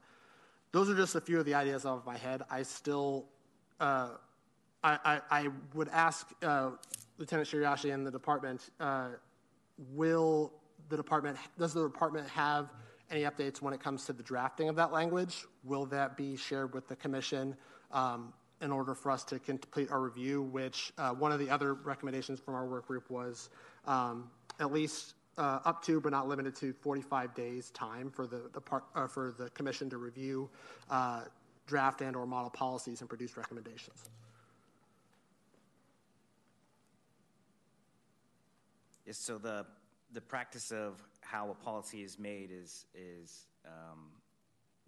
[0.71, 2.43] those are just a few of the ideas off my head.
[2.49, 3.25] I still,
[3.79, 4.09] uh,
[4.83, 6.71] I, I, I, would ask uh,
[7.17, 9.09] Lieutenant Shiraishi and the department, uh,
[9.93, 10.53] will
[10.89, 12.69] the department, does the department have
[13.09, 15.45] any updates when it comes to the drafting of that language?
[15.65, 17.55] Will that be shared with the commission
[17.91, 21.73] um, in order for us to complete our review, which uh, one of the other
[21.73, 23.49] recommendations from our work group was
[23.85, 24.29] um,
[24.59, 28.61] at least uh, up to but not limited to 45 days time for the, the
[28.61, 30.49] part, uh, for the commission to review
[30.89, 31.21] uh,
[31.67, 34.09] draft and or model policies and produce recommendations.
[39.05, 39.65] Yes, so the
[40.13, 44.09] the practice of how a policy is made is is um,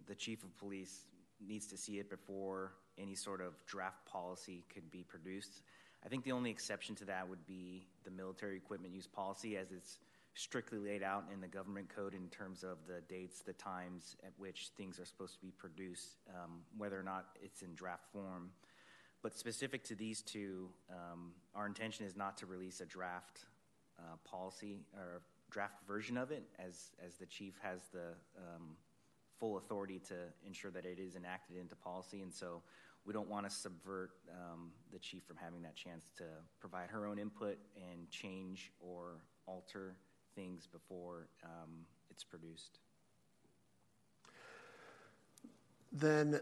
[0.06, 1.06] the chief of police
[1.46, 5.62] needs to see it before any sort of draft policy could be produced.
[6.04, 9.72] I think the only exception to that would be the military equipment use policy, as
[9.72, 9.98] it's
[10.34, 14.32] strictly laid out in the government code in terms of the dates, the times at
[14.36, 18.50] which things are supposed to be produced, um, whether or not it's in draft form.
[19.22, 23.46] But specific to these two, um, our intention is not to release a draft
[23.98, 28.76] uh, policy or draft version of it, as as the chief has the um,
[29.38, 30.14] full authority to
[30.46, 32.60] ensure that it is enacted into policy, and so
[33.04, 36.24] we don't want to subvert um, the chief from having that chance to
[36.60, 39.96] provide her own input and change or alter
[40.34, 42.78] things before um, it's produced.
[45.92, 46.40] Then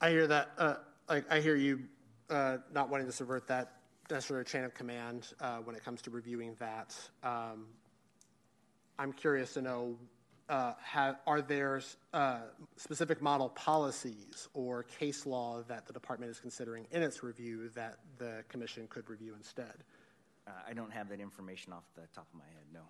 [0.00, 0.74] I hear that, uh,
[1.08, 1.80] like, I hear you
[2.28, 3.72] uh, not wanting to subvert that
[4.10, 6.94] necessary chain of command uh, when it comes to reviewing that.
[7.22, 7.66] Um,
[8.98, 9.96] I'm curious to know
[10.48, 11.80] uh, have, are there
[12.12, 12.38] uh,
[12.76, 17.98] specific model policies or case law that the department is considering in its review that
[18.18, 19.84] the commission could review instead?
[20.46, 22.80] Uh, I don't have that information off the top of my head, no.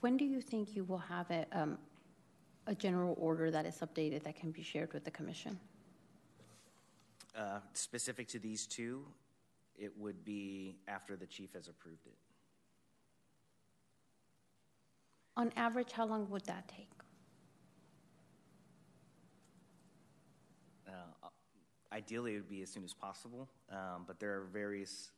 [0.00, 1.78] When do you think you will have a, um,
[2.66, 5.60] a general order that is updated that can be shared with the commission?
[7.36, 9.04] Uh, specific to these two,
[9.78, 12.18] it would be after the chief has approved it.
[15.36, 16.88] On average, how long would that take?
[21.92, 25.10] ideally, it would be as soon as possible, um, but there are various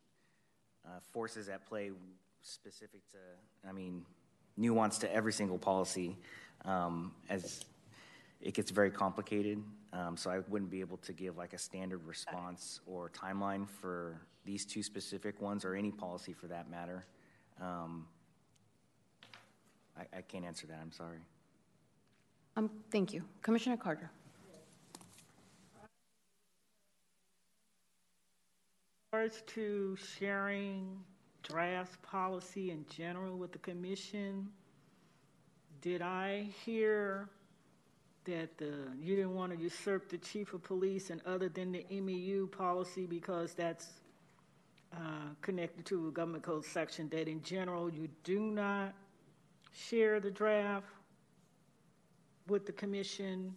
[0.84, 1.90] uh, forces at play
[2.42, 4.04] specific to, I mean,
[4.56, 6.16] nuance to every single policy
[6.64, 7.64] um, as
[8.40, 9.62] it gets very complicated.
[9.94, 14.20] Um, so I wouldn't be able to give like a standard response or timeline for
[14.44, 17.06] these two specific ones or any policy for that matter.
[17.60, 18.06] Um,
[19.96, 20.80] I, I, can't answer that.
[20.82, 21.20] I'm sorry.
[22.56, 23.22] Um, thank you.
[23.42, 24.10] Commissioner Carter.
[29.14, 30.98] regards to sharing
[31.44, 34.48] draft policy in general with the commission,
[35.80, 37.28] did I hear
[38.24, 41.84] that the, you didn't want to usurp the chief of police and other than the
[41.90, 43.86] MEU policy because that's
[44.92, 44.98] uh,
[45.42, 48.94] connected to a government code section that in general you do not
[49.72, 50.86] share the draft
[52.48, 53.54] with the commission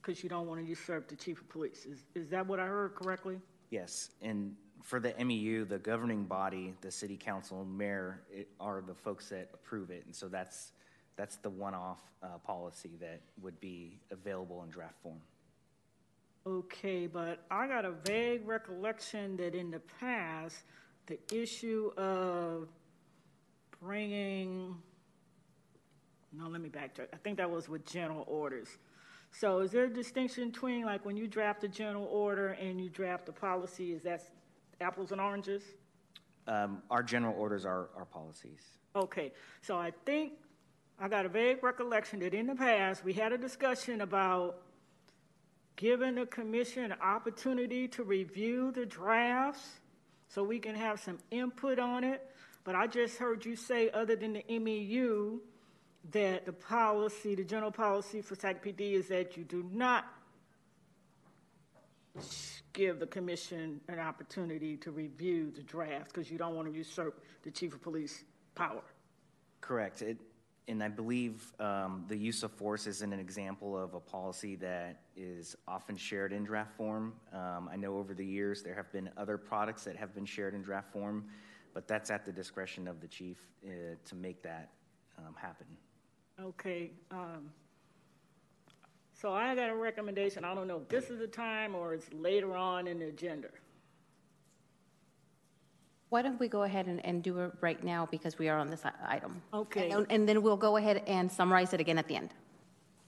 [0.00, 1.86] because you don't want to usurp the chief of police.
[1.86, 3.38] Is, is that what I heard correctly?
[3.70, 8.94] Yes, and for the MEU, the governing body, the city council mayor it, are the
[8.94, 10.72] folks that approve it, and so that's
[11.16, 15.20] that's the one-off uh, policy that would be available in draft form.
[16.46, 20.64] Okay, but I got a vague recollection that in the past,
[21.06, 22.68] the issue of
[23.80, 24.76] bringing,
[26.32, 27.08] no, let me backtrack.
[27.12, 28.68] I think that was with general orders.
[29.30, 32.90] So is there a distinction between like when you draft a general order and you
[32.90, 34.22] draft a policy, is that
[34.80, 35.62] apples and oranges?
[36.48, 38.60] Um, our general orders are our policies.
[38.94, 39.32] Okay,
[39.62, 40.32] so I think
[40.98, 44.58] I got a vague recollection that in the past we had a discussion about
[45.76, 49.66] giving the commission an opportunity to review the drafts
[50.28, 52.22] so we can have some input on it.
[52.64, 55.40] But I just heard you say, other than the MEU,
[56.10, 60.04] that the policy, the general policy for SAC PD is that you do not
[62.72, 67.22] give the commission an opportunity to review the draft because you don't want to usurp
[67.42, 68.24] the chief of police
[68.54, 68.82] power.
[69.60, 70.02] Correct.
[70.02, 70.18] It,
[70.68, 75.02] and I believe um, the use of force isn't an example of a policy that
[75.16, 77.14] is often shared in draft form.
[77.32, 80.54] Um, I know over the years there have been other products that have been shared
[80.54, 81.24] in draft form,
[81.74, 83.70] but that's at the discretion of the chief uh,
[84.04, 84.70] to make that
[85.18, 85.66] um, happen.
[86.40, 86.92] Okay.
[87.10, 87.50] Um,
[89.20, 90.44] so I got a recommendation.
[90.44, 93.48] I don't know if this is the time or it's later on in the agenda.
[96.12, 98.68] Why don't we go ahead and, and do it right now because we are on
[98.68, 99.40] this i- item?
[99.54, 99.88] Okay.
[99.88, 102.34] And, and then we'll go ahead and summarize it again at the end.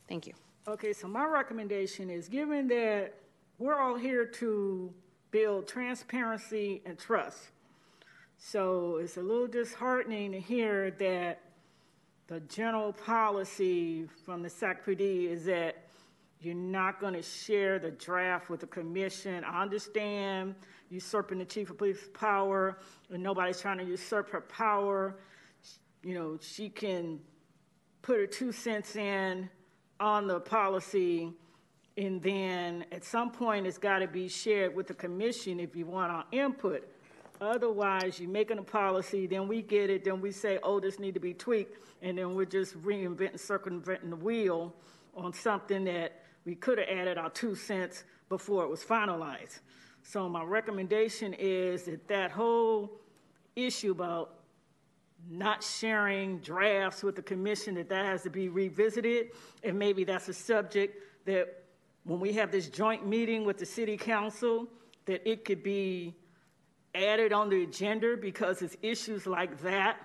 [0.09, 0.32] Thank you.
[0.66, 3.12] Okay, so my recommendation is given that
[3.59, 4.90] we're all here to
[5.30, 7.50] build transparency and trust.
[8.38, 11.42] So it's a little disheartening to hear that
[12.26, 15.76] the general policy from the SACPD is that
[16.40, 19.44] you're not going to share the draft with the commission.
[19.44, 20.55] I understand
[20.95, 22.78] usurping the chief of police power,
[23.11, 25.16] and nobody's trying to usurp her power.
[26.03, 27.20] You know, she can
[28.03, 29.51] put her two cents in
[29.99, 31.32] on the policy,
[31.97, 35.86] and then at some point it's got to be shared with the commission if you
[35.86, 36.88] want our input.
[37.40, 41.14] Otherwise, you're making a policy, then we get it, then we say, oh, this need
[41.14, 44.72] to be tweaked, and then we're just reinventing, circumventing the wheel
[45.16, 49.61] on something that we could have added our two cents before it was finalized.
[50.07, 52.92] So my recommendation is that that whole
[53.57, 54.34] issue about
[55.30, 59.28] not sharing drafts with the commission, that that has to be revisited,
[59.62, 61.64] and maybe that's a subject that
[62.05, 64.68] when we have this joint meeting with the city council,
[65.07, 66.14] that it could be
[66.94, 69.96] added on the agenda because it's issues like that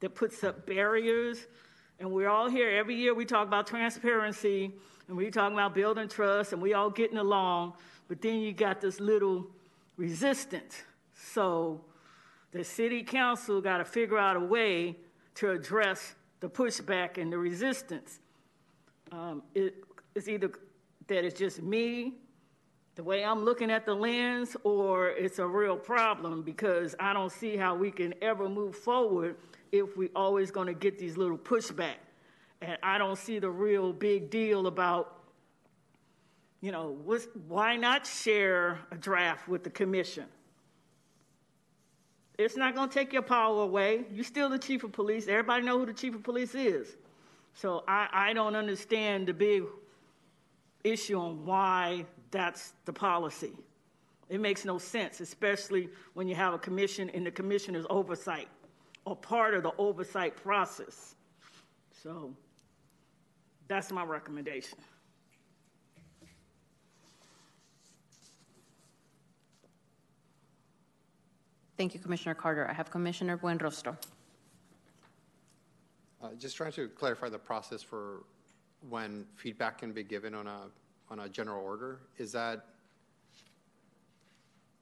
[0.00, 1.46] that puts up barriers.
[2.00, 3.14] And we're all here every year.
[3.14, 4.72] We talk about transparency
[5.06, 7.74] and we talk about building trust and we all getting along.
[8.08, 9.46] But then you got this little
[9.96, 10.82] resistance.
[11.14, 11.80] So
[12.52, 14.96] the city council got to figure out a way
[15.36, 18.20] to address the pushback and the resistance.
[19.10, 19.84] Um, it,
[20.14, 20.52] it's either
[21.06, 22.14] that it's just me,
[22.94, 27.32] the way I'm looking at the lens, or it's a real problem because I don't
[27.32, 29.36] see how we can ever move forward
[29.72, 31.96] if we're always going to get these little pushback.
[32.60, 35.13] And I don't see the real big deal about,
[36.64, 36.96] you know,
[37.46, 40.24] why not share a draft with the commission?
[42.38, 44.06] It's not going to take your power away.
[44.10, 45.28] You're still the chief of police.
[45.28, 46.96] Everybody know who the chief of police is.
[47.52, 49.64] So I, I don't understand the big
[50.84, 53.52] issue on why that's the policy.
[54.30, 58.48] It makes no sense, especially when you have a commission and the commissioner's oversight
[59.04, 61.14] or part of the oversight process.
[62.02, 62.34] So
[63.68, 64.78] that's my recommendation.
[71.76, 72.68] Thank you, Commissioner Carter.
[72.68, 73.96] I have Commissioner Buenrostro.
[76.22, 78.24] Uh, Just trying to clarify the process for
[78.88, 80.68] when feedback can be given on a,
[81.10, 82.00] on a general order.
[82.16, 82.66] Is that,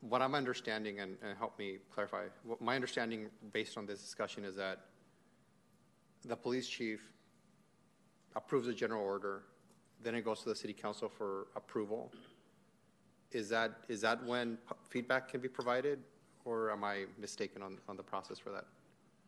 [0.00, 4.44] what I'm understanding, and, and help me clarify, what my understanding based on this discussion
[4.44, 4.80] is that
[6.26, 7.00] the police chief
[8.36, 9.42] approves a general order,
[10.02, 12.12] then it goes to the city council for approval.
[13.30, 16.00] Is that, is that when p- feedback can be provided,
[16.44, 18.64] or am I mistaken on, on the process for that?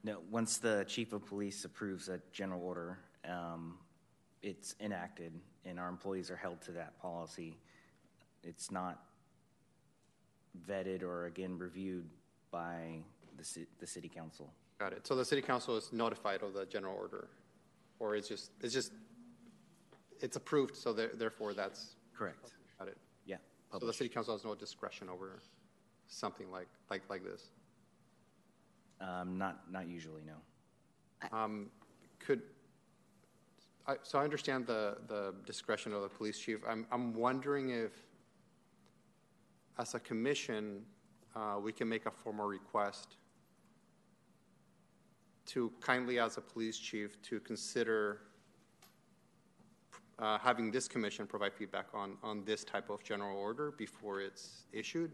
[0.02, 2.98] No, once the chief of police approves a general order,
[3.28, 3.78] um,
[4.42, 5.32] it's enacted,
[5.64, 7.56] and our employees are held to that policy.
[8.42, 9.02] It's not
[10.68, 12.08] vetted or again reviewed
[12.50, 12.98] by
[13.38, 14.52] the, ci- the city council.
[14.78, 15.06] Got it.
[15.06, 17.28] So the city council is notified of the general order.
[17.98, 18.92] Or it's just, it's just,
[20.20, 22.52] it's approved, so there- therefore that's, Correct.
[22.78, 22.98] got it.
[23.24, 23.36] Yeah.
[23.36, 23.40] So
[23.72, 23.98] the published.
[23.98, 25.40] city council has no discretion over
[26.08, 27.50] something like, like, like this?
[29.00, 31.36] Um, not, not usually, no.
[31.36, 31.70] Um,
[32.18, 32.42] Could,
[33.86, 36.60] I, so I understand the, the discretion of the police chief.
[36.68, 37.92] I'm, I'm wondering if,
[39.78, 40.82] as a commission,
[41.34, 43.16] uh, we can make a formal request
[45.46, 48.20] to kindly ask the police chief to consider
[50.18, 54.64] uh, having this commission provide feedback on, on this type of general order before it's
[54.72, 55.10] issued,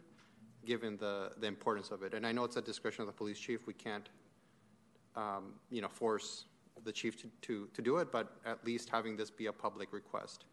[0.67, 2.15] given the, the importance of it.
[2.15, 3.67] And I know it's at discretion of the police chief.
[3.67, 4.09] We can't
[5.17, 6.45] um, you know, force
[6.85, 9.93] the chief to, to, to do it, but at least having this be a public
[9.93, 10.45] request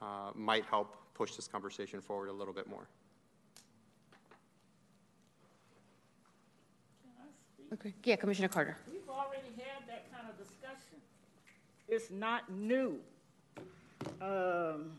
[0.00, 2.88] uh, might help push this conversation forward a little bit more.
[7.72, 7.94] Okay.
[8.02, 8.76] Yeah, Commissioner Carter.
[8.90, 10.98] We've already had that kind of discussion.
[11.86, 12.98] It's not new.
[14.20, 14.92] Um,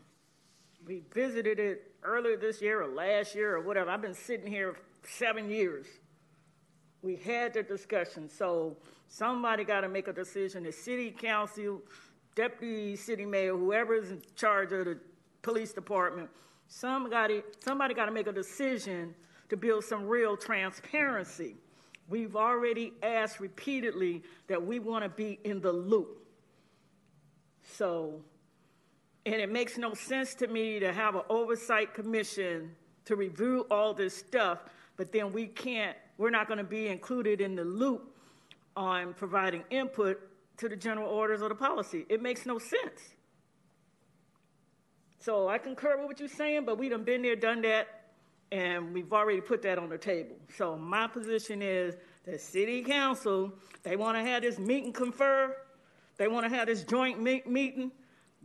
[0.86, 3.90] we visited it earlier this year or last year or whatever.
[3.90, 5.86] I've been sitting here seven years.
[7.02, 8.76] We had the discussion, so
[9.08, 10.64] somebody got to make a decision.
[10.64, 11.80] The city council,
[12.34, 14.98] deputy city mayor, whoever is in charge of the
[15.42, 16.30] police department,
[16.68, 19.14] somebody, somebody got to make a decision
[19.48, 21.56] to build some real transparency.
[22.08, 26.18] We've already asked repeatedly that we want to be in the loop.
[27.64, 28.22] So,
[29.24, 33.94] and it makes no sense to me to have an oversight commission to review all
[33.94, 34.58] this stuff,
[34.96, 38.14] but then we can't, we're not going to be included in the loop
[38.76, 40.20] on providing input
[40.56, 42.06] to the general orders or the policy.
[42.08, 43.14] It makes no sense.
[45.18, 48.02] So I concur with what you're saying, but we done been there, done that,
[48.50, 50.36] and we've already put that on the table.
[50.56, 51.94] So my position is
[52.24, 53.52] the city council,
[53.82, 55.56] they want to have this meet and confer,
[56.16, 57.92] they want to have this joint meet- meeting,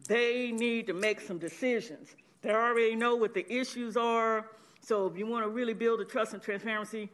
[0.08, 2.16] they need to make some decisions.
[2.42, 4.50] They already know what the issues are,
[4.82, 7.10] so if you want to really build a trust and transparency,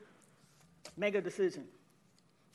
[0.98, 1.66] make a decision.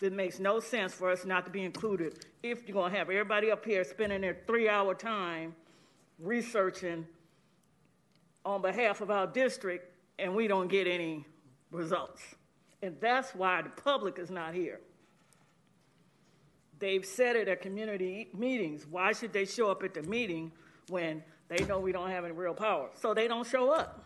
[0.00, 3.10] It makes no sense for us not to be included if you're going to have
[3.10, 5.56] everybody up here spending their three-hour time
[6.20, 7.06] researching
[8.44, 11.24] on behalf of our district and we don't get any
[11.70, 12.22] results.
[12.82, 14.80] And that's why the public is not here.
[16.78, 18.86] They've said it at community meetings.
[18.88, 20.52] Why should they show up at the meeting
[20.88, 22.90] when they know we don't have any real power?
[22.94, 24.04] So they don't show up.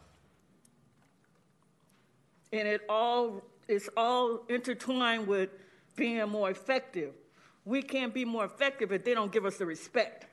[2.53, 5.51] And it all it's all intertwined with
[5.97, 7.15] being more effective.
[7.65, 10.27] We can't be more effective if they don't give us the respect.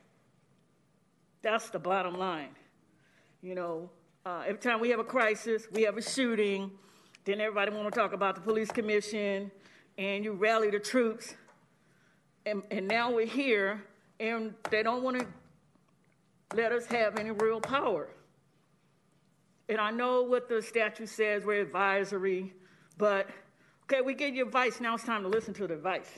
[1.41, 2.49] That's the bottom line.
[3.41, 3.89] You know,
[4.25, 6.71] uh, every time we have a crisis, we have a shooting,
[7.23, 9.51] then everybody want to talk about the police commission,
[9.97, 11.35] and you rally the troops,
[12.49, 13.83] and, and now we're here,
[14.19, 15.27] and they don't want to
[16.55, 18.09] let us have any real power.
[19.67, 22.53] And I know what the statute says, we're advisory,
[22.97, 23.29] but
[23.83, 26.09] okay, we gave you advice, now it's time to listen to the advice.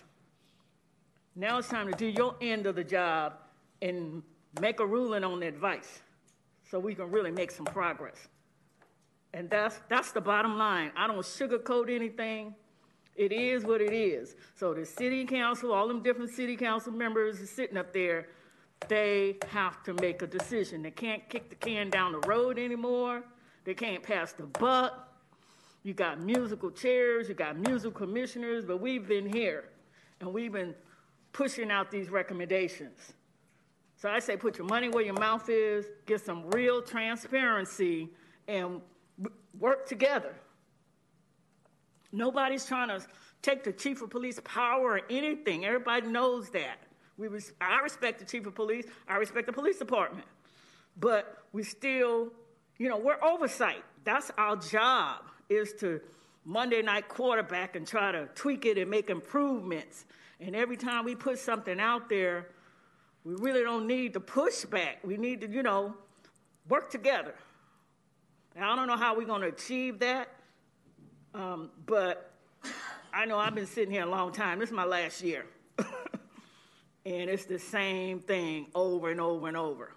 [1.35, 3.34] Now it's time to do your end of the job
[3.81, 4.23] and
[4.61, 6.01] make a ruling on the advice
[6.69, 8.27] so we can really make some progress.
[9.34, 10.91] And that's, that's the bottom line.
[10.95, 12.55] I don't sugarcoat anything.
[13.15, 14.35] It is what it is.
[14.55, 18.27] So the city council, all them different city council members sitting up there,
[18.88, 20.81] they have to make a decision.
[20.81, 23.23] They can't kick the can down the road anymore.
[23.63, 25.07] They can't pass the buck.
[25.83, 29.65] You got musical chairs, you got musical commissioners, but we've been here
[30.19, 30.75] and we've been
[31.33, 33.13] pushing out these recommendations.
[33.95, 38.09] So I say put your money where your mouth is, get some real transparency,
[38.47, 38.81] and
[39.59, 40.35] work together.
[42.11, 43.05] Nobody's trying to
[43.41, 45.65] take the chief of police power or anything.
[45.65, 46.77] Everybody knows that.
[47.17, 48.85] We res- I respect the chief of police.
[49.07, 50.25] I respect the police department.
[50.99, 52.31] But we still,
[52.77, 53.83] you know, we're oversight.
[54.03, 56.01] That's our job is to
[56.43, 60.05] Monday night quarterback and try to tweak it and make improvements.
[60.39, 62.47] And every time we put something out there,
[63.23, 64.97] we really don't need to push back.
[65.03, 65.95] We need to, you know,
[66.67, 67.35] work together.
[68.55, 70.29] Now, I don't know how we're going to achieve that,
[71.33, 72.31] um, but
[73.13, 74.59] I know I've been sitting here a long time.
[74.59, 75.45] This is my last year.
[77.05, 79.95] and it's the same thing over and over and over.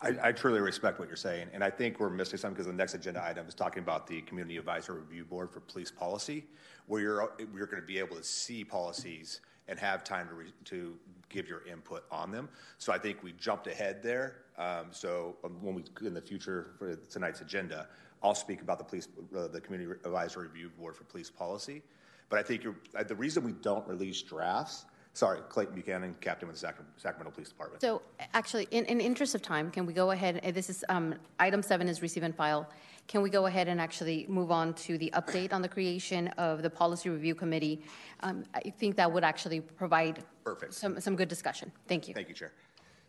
[0.00, 2.72] I, I truly respect what you're saying, and I think we're missing something because the
[2.72, 6.44] next agenda item is talking about the Community Advisory Review Board for Police Policy,
[6.86, 10.52] where you're, you're going to be able to see policies and have time to, re,
[10.64, 10.96] to
[11.28, 12.48] give your input on them.
[12.78, 14.38] So I think we jumped ahead there.
[14.58, 17.86] Um, so um, when we, in the future for tonight's agenda,
[18.22, 21.82] I'll speak about the police, uh, the Community Advisory Review Board for Police Policy.
[22.28, 26.48] But I think you're, uh, the reason we don't release drafts Sorry, Clayton Buchanan, Captain
[26.48, 27.82] with the Sacra- Sacramento Police Department.
[27.82, 28.00] So,
[28.32, 31.62] actually, in, in interest of time, can we go ahead, uh, this is, um, item
[31.62, 32.66] seven is receive and file.
[33.08, 36.62] Can we go ahead and actually move on to the update on the creation of
[36.62, 37.82] the Policy Review Committee?
[38.20, 40.72] Um, I think that would actually provide Perfect.
[40.72, 41.70] some, some good discussion.
[41.88, 42.14] Thank you.
[42.14, 42.52] Thank you, Chair.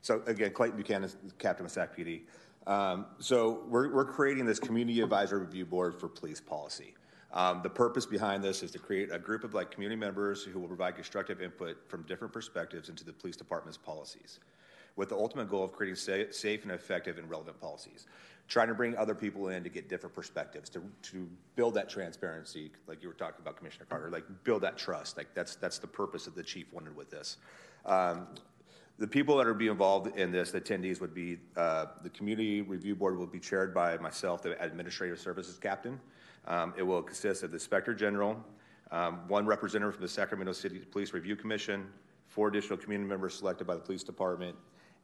[0.02, 2.24] So again, Clayton Buchanan, Captain of SAC PD.
[2.66, 6.96] Um, so we're, we're creating this Community Advisory Review Board for Police Policy.
[7.34, 10.60] Um, the purpose behind this is to create a group of like community members who
[10.60, 14.40] will provide constructive input from different perspectives into the police department's policies,
[14.96, 18.06] with the ultimate goal of creating sa- safe and effective and relevant policies.
[18.48, 22.72] Trying to bring other people in to get different perspectives, to, to build that transparency,
[22.88, 25.18] like you were talking about, Commissioner Carter, like build that trust.
[25.18, 27.38] Like that's that's the purpose that the chief wanted with this.
[27.86, 28.28] Um,
[29.00, 32.62] the people that are be involved in this, the attendees would be, uh, the community
[32.62, 36.00] review board will be chaired by myself, the administrative services captain.
[36.48, 38.44] Um, it will consist of the inspector general,
[38.92, 41.88] um, one representative from the Sacramento City Police Review Commission,
[42.28, 44.56] four additional community members selected by the police department,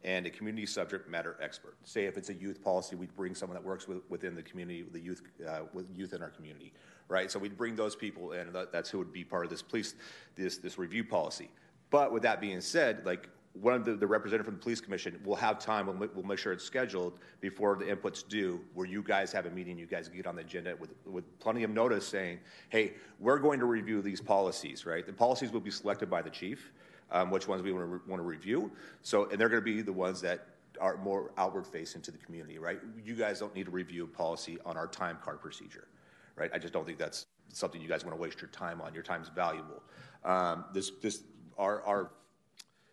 [0.03, 1.76] and a community subject matter expert.
[1.84, 4.86] Say if it's a youth policy, we'd bring someone that works with, within the community,
[4.91, 6.74] the youth, uh, with youth in our community,
[7.07, 7.30] right?
[7.32, 9.95] So we'd bring those people in, and that's who would be part of this police,
[10.36, 11.49] this, this review policy.
[11.90, 15.19] But with that being said, like one of the, the representative from the police commission
[15.26, 19.01] will have time, we'll, we'll make sure it's scheduled before the input's due, where you
[19.01, 22.07] guys have a meeting, you guys get on the agenda with, with plenty of notice
[22.07, 22.39] saying,
[22.69, 25.05] hey, we're going to review these policies, right?
[25.05, 26.71] The policies will be selected by the chief,
[27.11, 28.71] um, which ones we want to, re- want to review.
[29.01, 30.47] So, and they're going to be the ones that
[30.80, 32.80] are more outward facing to the community, right?
[33.03, 35.88] You guys don't need to review a policy on our time card procedure,
[36.35, 36.51] right?
[36.53, 38.93] I just don't think that's something you guys want to waste your time on.
[38.93, 39.81] Your time's valuable.
[40.23, 41.23] Um, this, this,
[41.57, 42.11] our, our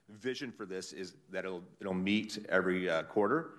[0.08, 3.50] vision for this is that it'll, it'll meet every uh, quarter.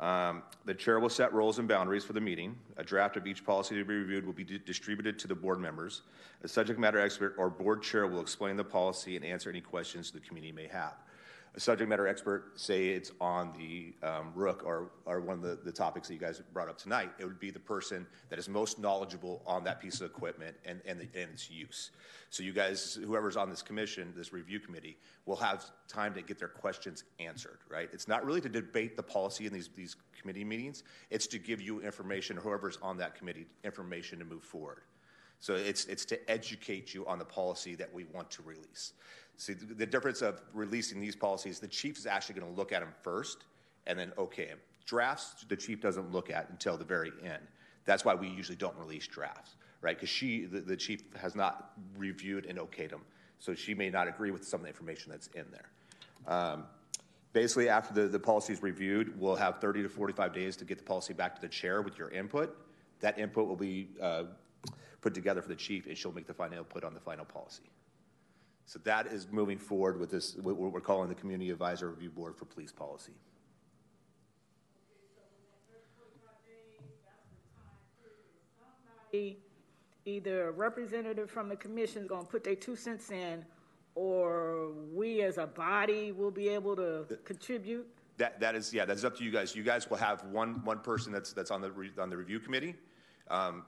[0.00, 2.56] Um, the chair will set roles and boundaries for the meeting.
[2.78, 5.60] A draft of each policy to be reviewed will be di- distributed to the board
[5.60, 6.02] members.
[6.42, 10.10] A subject matter expert or board chair will explain the policy and answer any questions
[10.10, 10.94] the committee may have.
[11.56, 15.56] A subject matter expert, say it's on the um, Rook or, or one of the,
[15.62, 18.48] the topics that you guys brought up tonight, it would be the person that is
[18.48, 21.92] most knowledgeable on that piece of equipment and, and, the, and its use.
[22.30, 26.40] So you guys, whoever's on this commission, this review committee, will have time to get
[26.40, 27.88] their questions answered, right?
[27.92, 30.82] It's not really to debate the policy in these, these committee meetings.
[31.10, 34.80] It's to give you information, whoever's on that committee, information to move forward.
[35.38, 38.94] So it's, it's to educate you on the policy that we want to release.
[39.36, 42.80] See, the, difference of releasing these policies, the chief is actually going to look at
[42.80, 43.44] them first
[43.86, 44.58] and then okay 'em.
[44.86, 47.42] Drafts, the chief doesn't look at until the very end.
[47.84, 49.96] That's why we usually don't release drafts, right?
[49.96, 53.02] Because she, the, the chief, has not reviewed and okayed them.
[53.38, 56.32] So she may not agree with some of the information that's in there.
[56.34, 56.64] Um,
[57.32, 60.78] basically, after the, the policy is reviewed, we'll have 30 to 45 days to get
[60.78, 62.56] the policy back to the chair with your input.
[63.00, 64.24] That input will be uh,
[65.00, 67.64] put together for the chief, and she'll make the final input on the final policy.
[68.66, 72.36] So that is moving forward with this, what we're calling the Community Advisor Review Board
[72.36, 73.12] for Police Policy.
[80.06, 83.44] Either a representative from the commission is gonna put their two cents in,
[83.94, 87.86] or we as a body will be able to contribute?
[88.16, 89.54] That, that is, yeah, that's up to you guys.
[89.54, 92.40] You guys will have one, one person that's, that's on the, re- on the review
[92.40, 92.74] committee.
[93.28, 93.64] Um,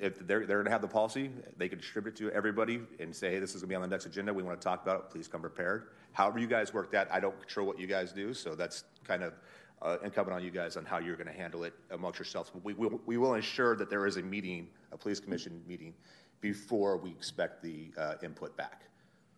[0.00, 3.38] if they're, they're gonna have the policy, they can distribute to everybody and say, hey,
[3.38, 5.40] this is gonna be on the next agenda, we wanna talk about it, please come
[5.40, 5.88] prepared.
[6.12, 9.22] However you guys work that, I don't control what you guys do, so that's kind
[9.22, 9.34] of
[9.80, 12.50] uh, incumbent on you guys on how you're gonna handle it amongst yourselves.
[12.52, 15.94] But we will, we will ensure that there is a meeting, a police commission meeting,
[16.40, 18.82] before we expect the uh, input back.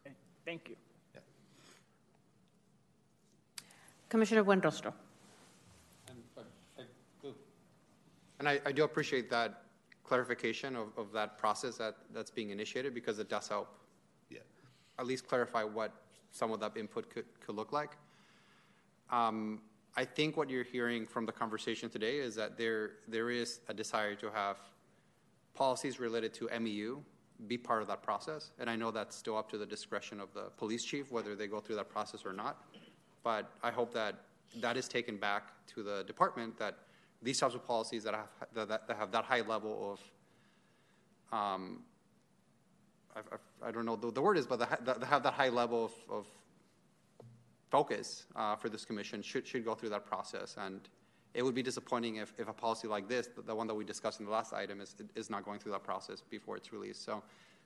[0.07, 0.15] Okay,
[0.45, 0.77] Thank you.
[4.09, 4.93] Commissioner Buenrostro.
[8.41, 9.63] And I, I do appreciate that
[10.11, 13.69] clarification of, of that process that, that's being initiated because it does help
[14.29, 14.41] Yeah.
[14.99, 15.93] at least clarify what
[16.33, 17.93] some of that input could, could look like.
[19.13, 19.63] Um,
[19.97, 23.75] I think what you're hearing from the conversation today is that there, there is a
[23.83, 24.57] desire to have
[25.55, 27.01] policies related to MEU
[27.47, 28.51] be part of that process.
[28.59, 31.47] And I know that's still up to the discretion of the police chief, whether they
[31.47, 32.55] go through that process or not.
[33.23, 34.15] But I hope that
[34.61, 36.75] that is taken back to the department, that
[37.23, 39.93] these types of policies that have, that, that- have that high level
[41.33, 41.83] of, um,
[43.15, 45.85] I, I, I don't know the, the word is, but that have that high level
[45.85, 46.27] of, of
[47.71, 50.57] focus uh, for this commission should, should go through that process.
[50.59, 50.81] And
[51.35, 53.85] it would be disappointing if, if a policy like this, the, the one that we
[53.85, 57.05] discussed in the last item, is, is not going through that process before it's released.
[57.05, 57.23] So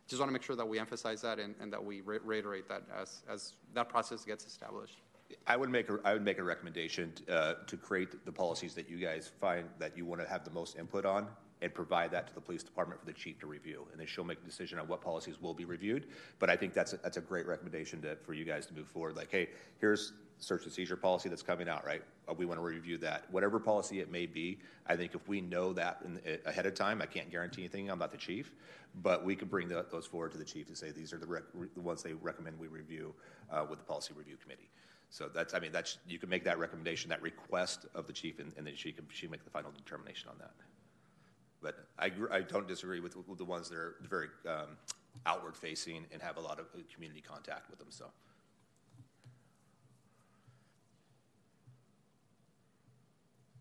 [0.06, 2.68] just want to make sure that we emphasize that and, and that we re- reiterate
[2.68, 4.98] that as, as that process gets established.
[5.46, 8.88] I would make a, I would make a recommendation uh, to create the policies that
[8.88, 11.26] you guys find that you want to have the most input on
[11.60, 13.86] and provide that to the police department for the chief to review.
[13.90, 16.06] And then she'll make a decision on what policies will be reviewed.
[16.38, 18.88] But I think that's a, that's a great recommendation to, for you guys to move
[18.88, 19.16] forward.
[19.16, 19.48] Like, hey,
[19.80, 22.02] here's search and seizure policy that's coming out, right?
[22.28, 23.24] Uh, We want to review that.
[23.30, 26.74] Whatever policy it may be, I think if we know that in, uh, ahead of
[26.74, 28.52] time, I can't guarantee anything, I'm not the chief,
[29.02, 31.26] but we can bring the, those forward to the chief and say, these are the,
[31.26, 33.14] rec- the ones they recommend we review
[33.50, 34.68] uh, with the policy review committee.
[35.14, 38.40] So that's, I mean, that's, you can make that recommendation, that request of the chief,
[38.40, 40.50] and, and then she can, she make the final determination on that.
[41.62, 44.76] But I, I don't disagree with, with the ones that are very um,
[45.24, 48.06] outward facing and have a lot of uh, community contact with them, so.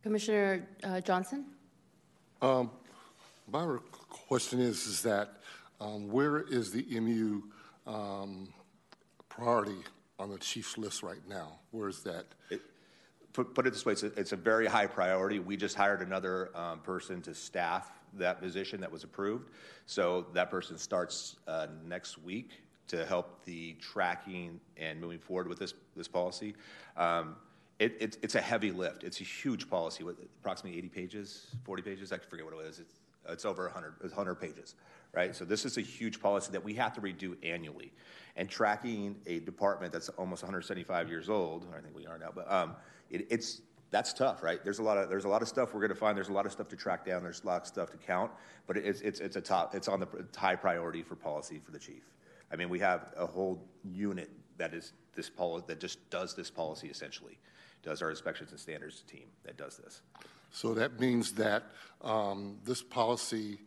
[0.02, 1.46] Commissioner uh, Johnson?
[2.42, 2.72] Um,
[3.52, 3.78] my
[4.10, 5.36] question is, is that
[5.80, 7.44] um, where is the MU
[7.86, 8.52] um,
[9.30, 9.78] priority
[10.20, 11.60] on the chief's list right now?
[11.72, 12.26] Where is that?
[12.50, 12.62] It,
[13.34, 15.40] put, put it this way, it's a, it's a very high priority.
[15.40, 19.50] We just hired another um, person to staff that position that was approved.
[19.86, 22.52] So that person starts uh, next week
[22.88, 26.56] to help the tracking and moving forward with this, this policy.
[26.96, 27.36] Um,
[27.80, 29.04] it, it, it's a heavy lift.
[29.04, 32.12] It's a huge policy with approximately 80 pages, 40 pages.
[32.12, 32.80] I forget what it is.
[32.80, 34.76] It's, it's over 100, 100 pages,
[35.14, 35.36] right?
[35.36, 37.92] So this is a huge policy that we have to redo annually.
[38.36, 42.52] And tracking a department that's almost 175 years old, I think we are now, but
[42.52, 42.76] um,
[43.12, 43.62] it, it's
[43.92, 44.64] that's tough, right?
[44.64, 46.18] There's a lot of there's a lot of stuff we're going to find.
[46.18, 47.22] There's a lot of stuff to track down.
[47.22, 48.32] There's a lot of stuff to count,
[48.66, 49.76] but it's it's it's a top.
[49.76, 52.02] It's on the high priority for policy for the chief.
[52.52, 56.50] I mean, we have a whole unit that is this policy that just does this
[56.50, 57.38] policy essentially,
[57.84, 60.02] does our inspections and standards team that does this.
[60.52, 61.64] So that means that
[62.02, 63.60] um, this policy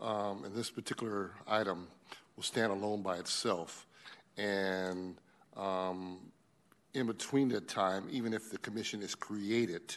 [0.00, 1.88] um, and this particular item
[2.36, 3.86] will stand alone by itself.
[4.36, 5.16] And
[5.56, 6.18] um,
[6.94, 9.96] in between that time, even if the commission is created,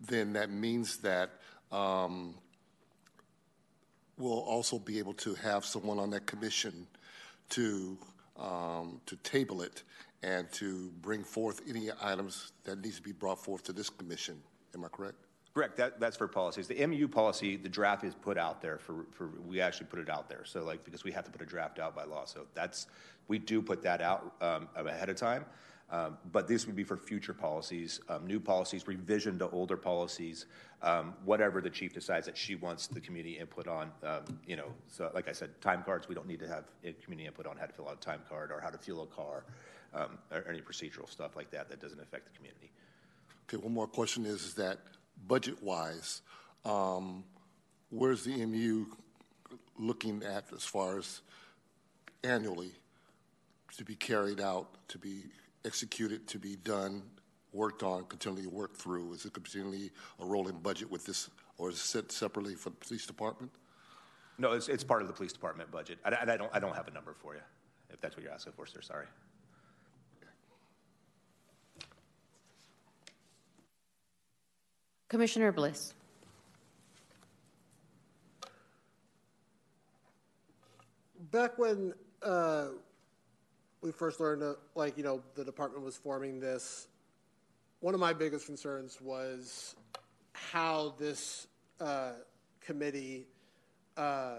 [0.00, 1.30] then that means that
[1.70, 2.34] um,
[4.18, 6.86] we'll also be able to have someone on that commission
[7.50, 7.96] to
[8.38, 9.82] um, to table it
[10.22, 14.40] and to bring forth any items that needs to be brought forth to this commission.
[14.74, 15.16] Am I correct?
[15.52, 15.76] Correct.
[15.76, 16.66] That, that's for policies.
[16.66, 20.08] The MU policy, the draft is put out there for, for, we actually put it
[20.08, 20.44] out there.
[20.44, 22.24] So like, because we have to put a draft out by law.
[22.24, 22.86] So that's,
[23.28, 25.44] we do put that out um, ahead of time.
[25.92, 30.46] Um, but this would be for future policies, um, new policies, revision to older policies,
[30.80, 33.92] um, whatever the chief decides that she wants the community input on.
[34.02, 36.64] Um, you know, so like I said, time cards, we don't need to have
[37.04, 39.06] community input on how to fill out a time card or how to fuel a
[39.06, 39.44] car
[39.94, 42.70] um, or any procedural stuff like that that doesn't affect the community.
[43.46, 44.78] Okay, one more question is, is that
[45.28, 46.22] budget-wise,
[46.64, 47.22] um,
[47.90, 48.86] where's the MU
[49.78, 51.20] looking at as far as
[52.24, 52.72] annually
[53.76, 55.24] to be carried out, to be
[55.64, 57.02] executed, to be done,
[57.52, 59.12] worked on, continually worked through?
[59.12, 59.90] Is it continually
[60.20, 63.50] a rolling budget with this, or is it set separately for the police department?
[64.38, 65.98] No, it's, it's part of the police department budget.
[66.04, 67.40] And I, I, don't, I don't have a number for you,
[67.90, 68.80] if that's what you're asking for, sir.
[68.80, 69.06] Sorry.
[75.08, 75.92] Commissioner Bliss.
[81.30, 81.92] Back when
[82.22, 82.68] uh,
[83.82, 86.86] we first learned, uh, like, you know, the department was forming this,
[87.80, 89.74] one of my biggest concerns was
[90.32, 91.48] how this
[91.80, 92.12] uh,
[92.60, 93.26] committee,
[93.96, 94.36] uh,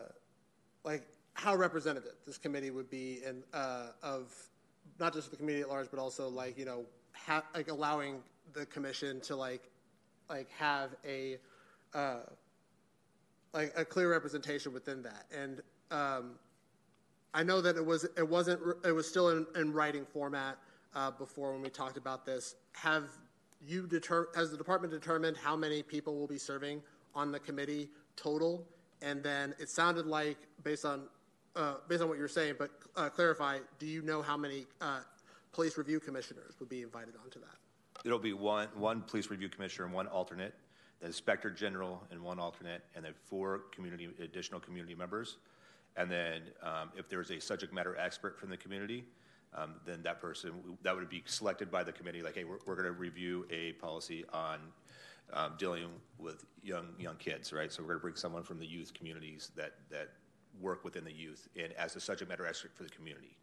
[0.84, 1.04] like,
[1.34, 4.34] how representative this committee would be in, uh, of
[5.00, 8.22] not just the community at large, but also, like, you know, ha- like allowing
[8.54, 9.70] the commission to, like,
[10.30, 11.38] like have a
[11.94, 12.20] uh,
[13.54, 15.26] like a clear representation within that.
[15.36, 15.62] And
[15.92, 16.32] um,
[17.34, 20.58] I know that it was it wasn't it was still in, in writing format
[20.96, 22.56] uh, before when we talked about this.
[22.74, 23.06] Have
[23.66, 26.82] you deter has the department determined how many people will be serving
[27.16, 28.68] on the committee total?
[29.02, 31.04] And then it sounded like based on
[31.56, 33.60] uh, based on what you're saying, but uh, clarify.
[33.80, 35.00] Do you know how many uh,
[35.52, 37.56] police review commissioners would be invited onto that?
[38.06, 40.54] It'll be one, one police review commissioner and one alternate,
[41.00, 45.38] the inspector general and one alternate, and then four community, additional community members.
[45.96, 49.06] And then um, if there's a subject matter expert from the community,
[49.56, 50.52] um, then that person,
[50.82, 53.74] that would be selected by the committee, like, hey, we're, we're going to review a
[53.74, 54.60] policy on
[55.32, 55.88] um, dealing
[56.18, 57.72] with young, young kids, right?
[57.72, 60.10] So we're going to bring someone from the youth communities that, that
[60.60, 63.38] work within the youth and as a subject matter expert for the community.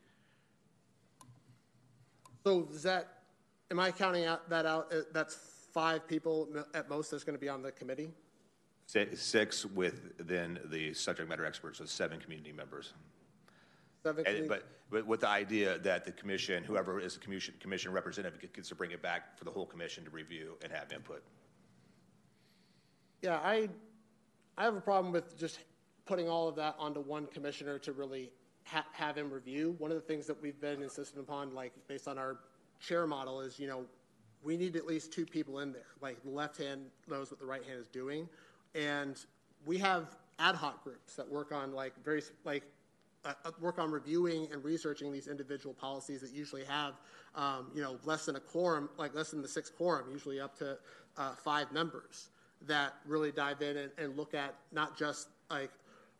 [2.44, 3.20] So does that
[3.70, 4.92] am I counting out that out?
[4.92, 5.38] Uh, that's
[5.72, 8.10] five people at most that's going to be on the committee.
[9.14, 12.92] Six with then the subject matter experts, so seven community members.
[14.02, 14.24] Seven.
[14.48, 18.68] But, but with the idea that the commission, whoever is the commission, commission representative, gets
[18.70, 21.22] to bring it back for the whole commission to review and have input.
[23.22, 23.68] Yeah, I,
[24.58, 25.60] I have a problem with just
[26.04, 28.32] putting all of that onto one commissioner to really
[28.64, 29.76] ha- have him review.
[29.78, 32.38] One of the things that we've been insistent upon, like based on our
[32.80, 33.84] chair model, is you know
[34.42, 35.92] we need at least two people in there.
[36.00, 38.28] Like the left hand knows what the right hand is doing,
[38.74, 39.24] and
[39.66, 42.64] we have ad hoc groups that work on like very like
[43.24, 46.94] uh, uh, work on reviewing and researching these individual policies that usually have
[47.34, 50.56] um, you know less than a quorum, like less than the six quorum, usually up
[50.56, 50.78] to
[51.18, 52.30] uh, five members
[52.66, 55.70] that really dive in and, and look at not just like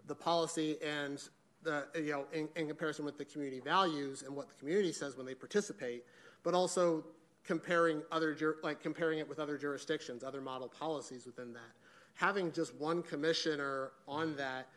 [0.06, 1.28] the policy and
[1.62, 5.16] the you know in, in comparison with the community values and what the community says
[5.16, 6.04] when they participate,
[6.42, 7.04] but also
[7.44, 11.72] comparing other like comparing it with other jurisdictions, other model policies within that.
[12.20, 14.68] Having just one commissioner on that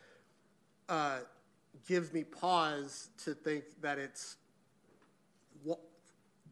[0.87, 1.19] uh,
[1.85, 4.37] gives me pause to think that it's
[5.61, 5.79] what,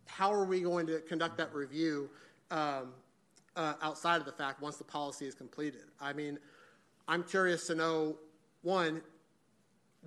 [0.06, 2.10] how are we going to conduct that review
[2.50, 2.92] um,
[3.56, 5.86] uh, outside of the fact once the policy is completed?
[6.02, 6.38] I mean,
[7.08, 8.18] I'm curious to know
[8.62, 9.02] one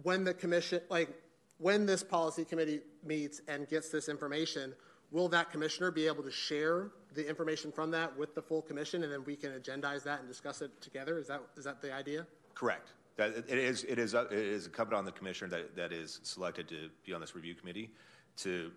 [0.02, 1.08] when the commission like
[1.56, 4.74] when this policy committee meets and gets this information
[5.14, 9.04] will that commissioner be able to share the information from that with the full commission
[9.04, 11.18] and then we can agendize that and discuss it together?
[11.18, 12.26] Is that is that the idea?
[12.54, 12.92] Correct.
[13.16, 16.18] That it is it is uh, it is incumbent on the commissioner that, that is
[16.24, 17.90] selected to be on this review committee
[18.38, 18.72] to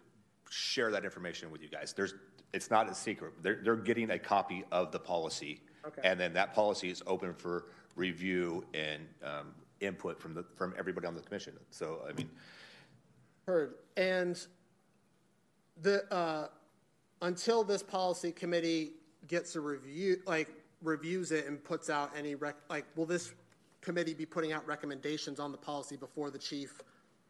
[0.50, 1.92] share that information with you guys.
[1.92, 2.14] There's
[2.54, 3.34] it's not a secret.
[3.42, 5.62] They're, they're getting a copy of the policy.
[5.86, 6.02] Okay.
[6.04, 11.08] and then that policy is open for review and um, input from the from everybody
[11.08, 11.54] on the commission.
[11.72, 12.30] So i mean.
[13.48, 13.76] Heard.
[13.96, 14.38] And
[15.82, 16.48] the uh,
[17.22, 18.94] until this policy committee
[19.28, 20.50] gets a review, like
[20.82, 23.34] reviews it and puts out any rec- like, will this
[23.82, 26.82] committee be putting out recommendations on the policy before the chief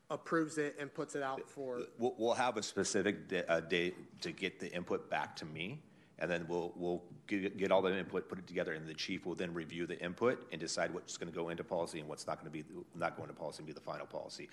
[0.10, 1.82] approves it and puts it out for?
[1.98, 3.28] We'll, have a specific
[3.70, 5.80] date to get the input back to me,
[6.20, 9.26] and then we'll we'll get, get all the input, put it together, and the chief
[9.26, 12.28] will then review the input and decide what's going to go into policy and what's
[12.28, 12.66] not going to be
[12.96, 14.50] not going to policy and be the final policy.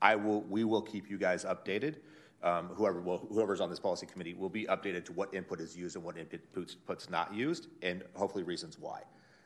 [0.00, 0.42] I will.
[0.42, 1.96] We will keep you guys updated
[2.42, 5.76] um, whoever will, whoever's on this policy committee will be updated to what input is
[5.76, 9.02] used and what input's not used, and hopefully reasons why.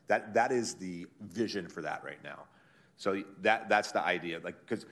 [0.09, 2.45] That that is the vision for that right now.
[2.97, 4.41] So that that's the idea.
[4.43, 4.87] Like because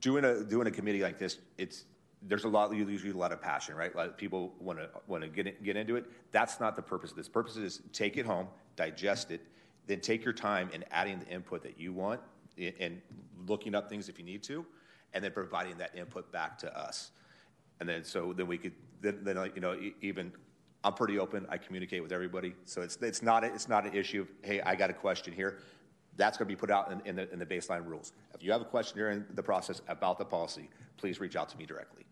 [0.00, 1.84] doing a doing a committee like this, it's
[2.22, 3.94] there's a lot usually a lot of passion, right?
[3.94, 6.06] Of people want to want to get get into it.
[6.30, 7.28] That's not the purpose of this.
[7.28, 9.40] Purpose is take it home, digest it,
[9.86, 12.20] then take your time in adding the input that you want
[12.78, 13.00] and
[13.48, 14.64] looking up things if you need to
[15.14, 17.12] and then providing that input back to us.
[17.80, 20.32] And then so then we could then, then you know even
[20.84, 21.46] I'm pretty open.
[21.48, 24.22] I communicate with everybody, so it's it's not a, it's not an issue.
[24.22, 25.58] Of, hey, I got a question here.
[26.16, 28.12] That's going to be put out in, in, the, in the baseline rules.
[28.34, 31.58] If you have a question during the process about the policy, please reach out to
[31.58, 32.04] me directly.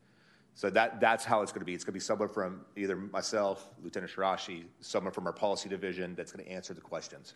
[0.55, 1.73] So that, that's how it's going to be.
[1.73, 6.17] It's going to be someone from either myself, Lieutenant Shiraishi, someone from our policy division
[6.17, 7.35] that's going to answer the questions.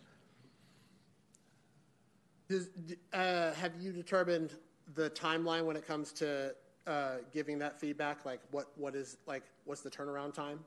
[2.48, 2.68] Does,
[3.12, 4.52] uh, have you determined
[4.94, 6.54] the timeline when it comes to
[6.86, 8.24] uh, giving that feedback?
[8.24, 10.60] Like, what what is like what's the turnaround time?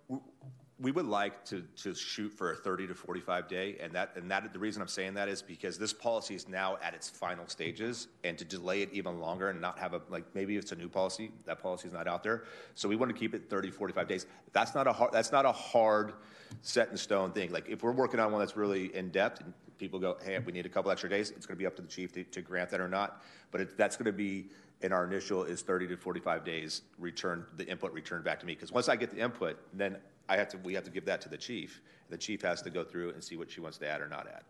[0.81, 4.31] We would like to, to shoot for a 30 to 45 day, and that and
[4.31, 7.47] that the reason I'm saying that is because this policy is now at its final
[7.47, 10.75] stages, and to delay it even longer and not have a like maybe it's a
[10.75, 12.43] new policy that policy is not out there,
[12.75, 14.25] so we want to keep it 30 45 days.
[14.53, 16.13] That's not a hard that's not a hard
[16.61, 17.51] set in stone thing.
[17.51, 19.43] Like if we're working on one that's really in depth,
[19.79, 21.81] people go, hey, we need a couple extra days, it's going to be up to
[21.81, 23.23] the chief to, to grant that or not.
[23.51, 24.49] But it, that's going to be
[24.81, 28.53] in our initial is 30 to 45 days return the input returned back to me
[28.53, 29.97] because once I get the input, then
[30.27, 31.81] I have to we have to give that to the chief.
[32.09, 34.27] The chief has to go through and see what she wants to add or not
[34.27, 34.43] add.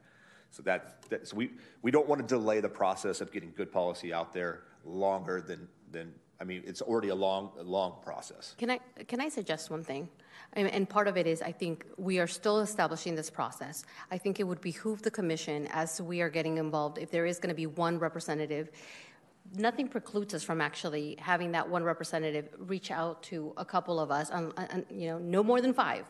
[0.52, 1.52] So that, that so we
[1.82, 5.68] we don't want to delay the process of getting good policy out there longer than
[5.92, 8.56] than I mean it's already a long long process.
[8.58, 10.10] Can I can I suggest one thing?
[10.54, 13.86] And part of it is, I think we are still establishing this process.
[14.12, 17.38] I think it would behoove the commission as we are getting involved, if there is
[17.38, 18.72] going to be one representative,
[19.56, 24.12] nothing precludes us from actually having that one representative reach out to a couple of
[24.12, 26.06] us, on, on, you know, no more than five,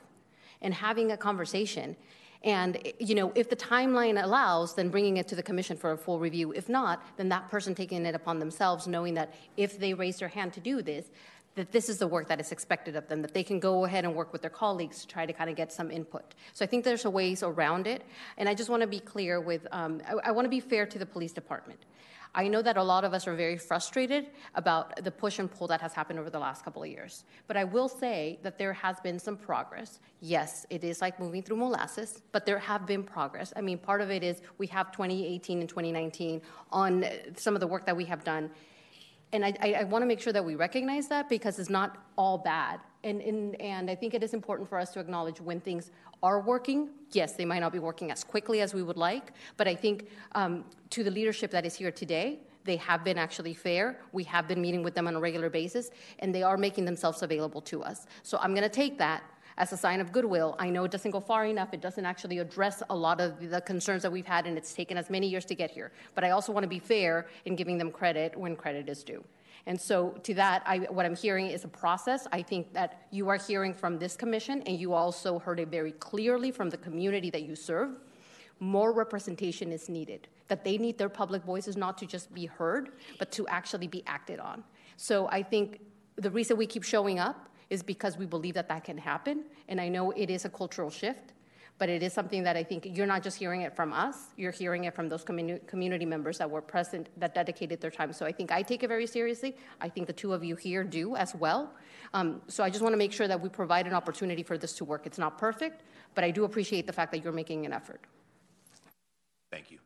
[0.62, 1.96] and having a conversation.
[2.44, 5.98] And you know, if the timeline allows, then bringing it to the commission for a
[5.98, 6.54] full review.
[6.54, 10.30] If not, then that person taking it upon themselves, knowing that if they raise their
[10.30, 11.12] hand to do this,
[11.60, 14.06] that this is the work that is expected of them, that they can go ahead
[14.06, 16.34] and work with their colleagues to try to kind of get some input.
[16.54, 18.04] So I think there's a ways around it.
[18.38, 20.86] And I just want to be clear with, um, I, I want to be fair
[20.86, 21.80] to the police department.
[22.34, 25.68] I know that a lot of us are very frustrated about the push and pull
[25.68, 27.26] that has happened over the last couple of years.
[27.48, 30.00] But I will say that there has been some progress.
[30.22, 33.52] Yes, it is like moving through molasses, but there have been progress.
[33.56, 36.42] I mean, part of it is we have 2018 and 2019
[36.72, 37.04] on
[37.36, 38.52] some of the work that we have done
[39.32, 41.98] and I, I, I want to make sure that we recognize that because it's not
[42.18, 42.80] all bad.
[43.04, 45.92] And, and, and I think it is important for us to acknowledge when things
[46.22, 46.90] are working.
[47.12, 50.10] Yes, they might not be working as quickly as we would like, but I think
[50.34, 54.00] um, to the leadership that is here today, they have been actually fair.
[54.12, 57.24] We have been meeting with them on a regular basis, and they are making themselves
[57.24, 58.06] available to us.
[58.24, 59.24] So I'm going to take that
[59.60, 60.56] as a sign of goodwill.
[60.58, 61.74] I know it doesn't go far enough.
[61.74, 64.98] It doesn't actually address a lot of the concerns that we've had, and it's taken
[64.98, 65.92] us many years to get here.
[66.16, 69.24] But I also want to be fair in giving them credit when credit is due.
[69.66, 72.26] And so, to that, I, what I'm hearing is a process.
[72.32, 75.92] I think that you are hearing from this commission, and you also heard it very
[75.92, 77.92] clearly from the community that you serve.
[78.62, 82.94] More representation is needed, that they need their public voices not to just be heard,
[83.20, 84.64] but to actually be acted on.
[84.96, 85.82] So, I think
[86.16, 89.44] the reason we keep showing up is because we believe that that can happen.
[89.68, 91.34] And I know it is a cultural shift,
[91.78, 94.52] but it is something that I think you're not just hearing it from us, you're
[94.52, 98.12] hearing it from those communi- community members that were present, that dedicated their time.
[98.12, 99.56] So I think I take it very seriously.
[99.80, 101.74] I think the two of you here do as well.
[102.14, 104.74] Um, so I just want to make sure that we provide an opportunity for this
[104.74, 105.06] to work.
[105.06, 105.84] It's not perfect,
[106.16, 108.02] but I do appreciate the fact that you're making an effort.
[109.52, 109.80] Thank you.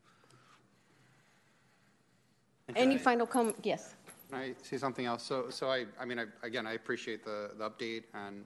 [2.76, 3.57] Any final comment?
[3.61, 3.93] Yes.
[4.34, 5.22] Can I say something else?
[5.22, 8.43] So, so I, I mean, I, again, I appreciate the, the update and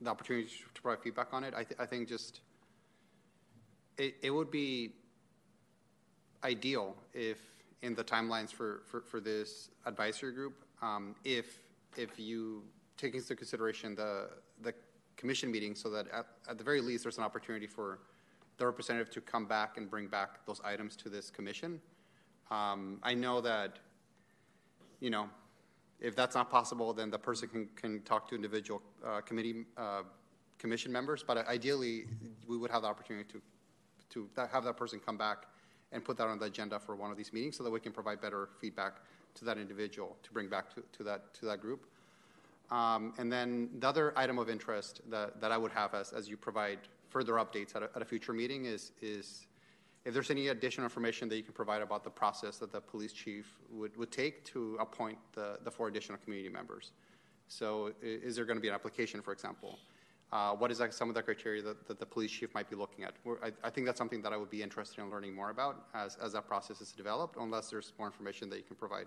[0.00, 1.52] the opportunity to provide feedback on it.
[1.54, 2.40] I, th- I think just
[3.98, 4.92] it, it would be
[6.44, 7.38] ideal if
[7.82, 11.58] in the timelines for, for, for this advisory group, um, if
[11.98, 12.62] if you
[12.96, 14.30] take into consideration the
[14.62, 14.72] the
[15.18, 17.98] commission meeting, so that at, at the very least there's an opportunity for
[18.56, 21.80] the representative to come back and bring back those items to this commission.
[22.50, 23.78] Um, I know that
[25.00, 25.28] you know
[25.98, 30.02] if that's not possible, then the person can, can talk to individual uh, committee uh,
[30.58, 31.24] commission members.
[31.26, 32.04] But ideally,
[32.46, 33.40] we would have the opportunity to
[34.08, 35.46] to have that person come back
[35.92, 37.92] and put that on the agenda for one of these meetings, so that we can
[37.92, 38.96] provide better feedback
[39.34, 41.86] to that individual to bring back to, to that to that group.
[42.70, 46.28] Um, and then the other item of interest that, that I would have as, as
[46.28, 49.46] you provide further updates at a, at a future meeting is is
[50.06, 53.12] if there's any additional information that you can provide about the process that the police
[53.12, 56.92] chief would, would take to appoint the, the four additional community members.
[57.48, 59.80] So, is there going to be an application, for example?
[60.32, 62.76] Uh, what is that, some of the criteria that, that, the police chief might be
[62.76, 63.14] looking at?
[63.42, 66.16] I, I, think that's something that I would be interested in learning more about as,
[66.16, 69.06] as that process is developed, unless there's more information that you can provide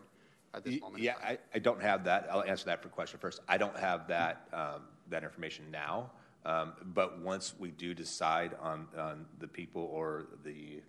[0.54, 1.04] at this moment.
[1.04, 2.28] Yeah, I, I, don't have that.
[2.32, 3.42] I'll answer that for question first.
[3.50, 6.12] I don't have that, um, that information now.
[6.46, 10.82] Um, but once we do decide on, on the people or the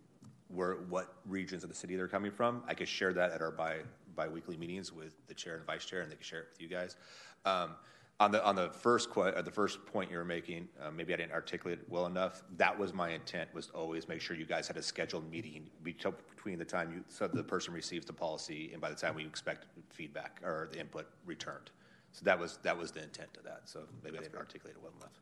[0.49, 3.51] where what regions of the city they're coming from, I could share that at our
[3.53, 3.79] bi
[4.17, 6.69] biweekly meetings with the chair and vice chair, and they can share it with you
[6.69, 6.97] guys.
[7.45, 7.77] Um,
[8.19, 11.15] on the on the first que- uh, the first point you were making, uh, maybe
[11.15, 12.43] I didn't articulate it well enough.
[12.59, 15.71] That was my intent was to always make sure you guys had a scheduled meeting
[15.83, 19.25] between the time you so the person receives the policy and by the time we
[19.25, 21.71] expect feedback or the input returned.
[22.13, 23.63] So that was that was the intent of that.
[23.65, 24.41] So maybe That's I didn't great.
[24.41, 25.19] articulate it well enough.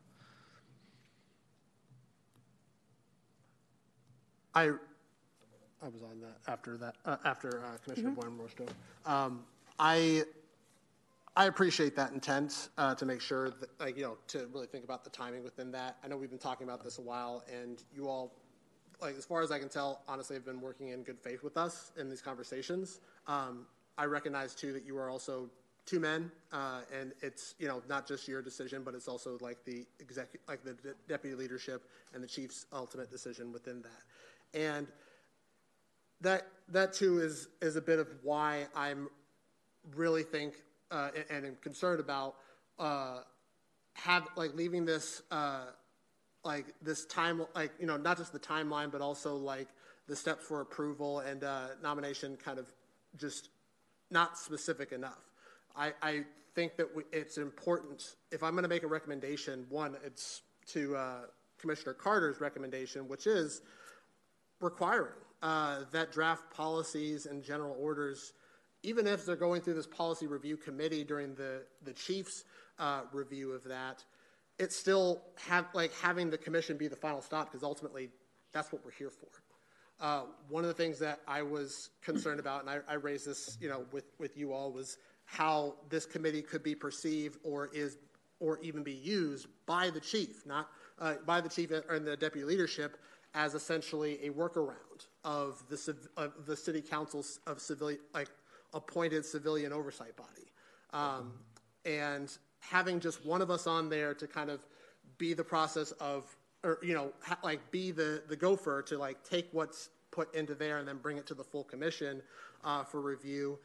[4.59, 4.71] I
[5.81, 8.37] I was on that after that uh, after uh, Commissioner mm-hmm.
[8.37, 8.69] Buen
[9.07, 9.45] Um,
[9.79, 10.25] I
[11.37, 14.85] I appreciate that intent uh, to make sure that like you know to really think
[14.85, 15.97] about the timing within that.
[16.03, 18.33] I know we've been talking about this a while, and you all,
[19.01, 21.57] like as far as I can tell, honestly, have been working in good faith with
[21.57, 22.99] us in these conversations.
[23.29, 23.67] Um,
[23.97, 25.49] I recognize too that you are also
[25.87, 29.65] two men, uh, and it's you know not just your decision, but it's also like
[29.65, 29.87] the
[30.49, 34.03] like the de- deputy leadership and the chief's ultimate decision within that,
[34.55, 34.87] and
[36.21, 39.09] that that too is is a bit of why I'm
[39.95, 40.55] really think
[40.91, 42.35] uh, and, am concerned about
[42.79, 43.21] uh,
[43.95, 45.67] have like leaving this uh,
[46.45, 49.69] like this time like you know not just the timeline but also like
[50.09, 52.67] the steps for approval and uh, nomination kind of
[53.17, 53.51] just
[54.11, 55.21] not specific enough.
[55.77, 59.67] I, I think that we, it's important if I'm going to make a recommendation.
[59.69, 61.19] One, it's to uh,
[61.59, 63.63] Commissioner Carter's recommendation, which is
[64.61, 65.13] requiring
[65.43, 68.33] uh, that draft policies and general orders,
[68.83, 72.45] even if they're going through this policy review committee during the, the chief's
[72.79, 74.05] uh, review of that,
[74.59, 78.09] it's still have, like having the commission be the final stop because ultimately
[78.53, 79.29] that's what we're here for.
[80.01, 83.59] Uh, one of the things that I was concerned about, and I, I, raised this,
[83.61, 87.99] you know, with, with you all, was how this committee could be perceived or is,
[88.39, 90.69] or even be used by the chief, not
[91.01, 92.97] uh, by the chief and the deputy leadership,
[93.35, 98.29] as essentially a workaround of the, of the city council's of civilian, like
[98.75, 100.53] appointed civilian oversight body.
[100.93, 101.33] Um,
[101.85, 104.61] and having just one of us on there to kind of
[105.19, 106.25] be the process of,
[106.65, 110.55] or, you know, ha- like be the, the gopher to like take what's put into
[110.55, 112.23] there and then bring it to the full commission
[112.65, 113.59] uh, for review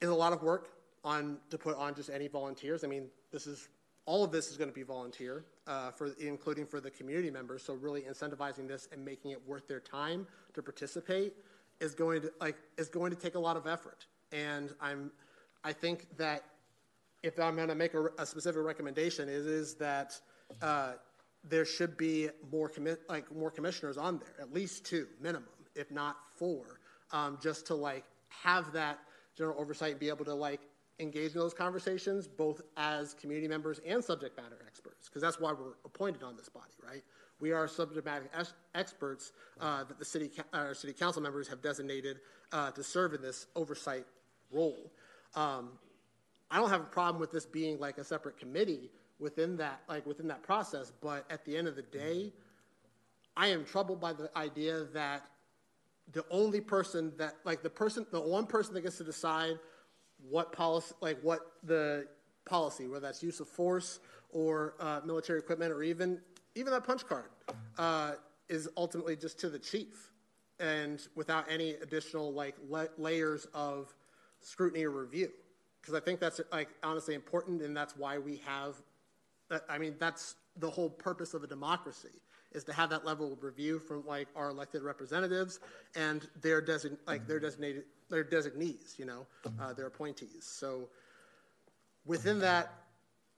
[0.00, 0.70] is a lot of work
[1.04, 2.84] on to put on just any volunteers.
[2.84, 3.68] I mean, this is
[4.06, 5.44] all of this is going to be volunteer.
[5.66, 7.62] Uh, for including for the community members.
[7.62, 11.34] So really incentivizing this and making it worth their time to participate
[11.80, 14.06] is going to like is going to take a lot of effort.
[14.32, 15.10] And I'm
[15.62, 16.44] I think that
[17.22, 20.20] if I'm going to make a, a, specific recommendation, it is that
[20.60, 20.92] uh,
[21.42, 25.90] there should be more commi- like more commissioners on there, at least two minimum, if
[25.90, 26.80] not four,
[27.12, 28.98] um, just to like have that
[29.36, 30.60] general oversight and be able to like
[31.00, 35.52] engage in those conversations, both as community members and subject matter experts, because that's why
[35.52, 37.02] we're appointed on this body, right?
[37.40, 38.28] We are subject matter
[38.74, 42.20] experts uh, that the city ca- city council members have designated
[42.52, 44.06] uh, to serve in this oversight
[44.52, 44.92] role.
[45.34, 45.70] Um,
[46.50, 50.06] I don't have a problem with this being like a separate committee within that, like
[50.06, 50.92] within that process.
[51.00, 52.32] But at the end of the day,
[53.36, 55.26] I am troubled by the idea that
[56.12, 59.58] the only person that, like the person, the one person that gets to decide
[60.28, 62.06] what policy, like what the
[62.44, 64.00] policy, whether that's use of force
[64.30, 66.20] or uh, military equipment or even
[66.54, 67.30] even that punch card,
[67.78, 68.12] uh,
[68.48, 70.12] is ultimately just to the chief,
[70.60, 73.94] and without any additional like la- layers of
[74.40, 75.30] scrutiny or review.
[75.80, 78.76] Because I think that's like honestly important, and that's why we have.
[79.68, 82.20] I mean, that's the whole purpose of a democracy
[82.52, 85.58] is to have that level of review from like our elected representatives
[85.96, 87.84] and their design like their designated
[88.14, 89.26] their designees, you know,
[89.60, 90.44] uh, their appointees.
[90.44, 90.88] So
[92.06, 92.72] within that,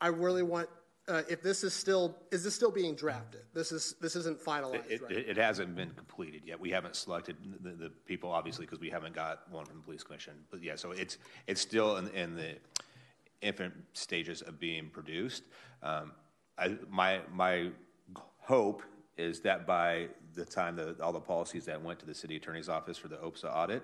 [0.01, 0.69] I really want
[1.09, 3.43] uh, if this is still is this still being drafted?
[3.55, 5.13] This is this isn't finalized, It, right?
[5.13, 6.61] it, it hasn't been completed yet.
[6.61, 10.03] We haven't selected the, the people, obviously, because we haven't got one from the police
[10.03, 10.35] commission.
[10.51, 11.17] But yeah, so it's,
[11.47, 12.57] it's still in, in the
[13.41, 15.45] infant stages of being produced.
[15.83, 16.13] Um,
[16.59, 17.71] I, my, my
[18.39, 18.83] hope
[19.17, 22.69] is that by the time that all the policies that went to the city attorney's
[22.69, 23.83] office for the OPSA audit,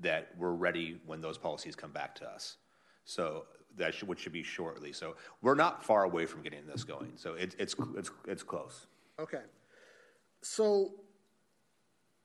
[0.00, 2.56] that we're ready when those policies come back to us.
[3.04, 3.44] So
[3.76, 4.92] that should, which should be shortly.
[4.92, 7.12] So we're not far away from getting this going.
[7.16, 8.86] So it, it's it's it's close.
[9.18, 9.42] Okay.
[10.42, 10.94] So,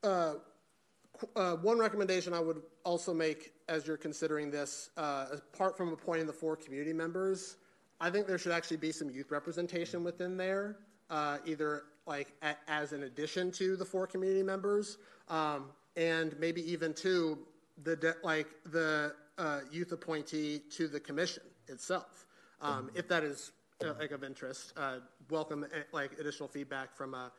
[0.04, 0.36] uh,
[1.36, 6.26] uh, one recommendation I would also make as you're considering this, uh, apart from appointing
[6.26, 7.58] the four community members,
[8.00, 10.78] I think there should actually be some youth representation within there,
[11.10, 14.98] uh, either like a, as an addition to the four community members,
[15.30, 17.40] um, and maybe even to
[17.84, 22.26] the de- like the uh, youth appointee to the commission itself.
[22.62, 23.52] Um, if that is
[23.84, 24.98] uh, like of interest, uh,
[25.30, 27.30] welcome uh, like additional feedback from uh,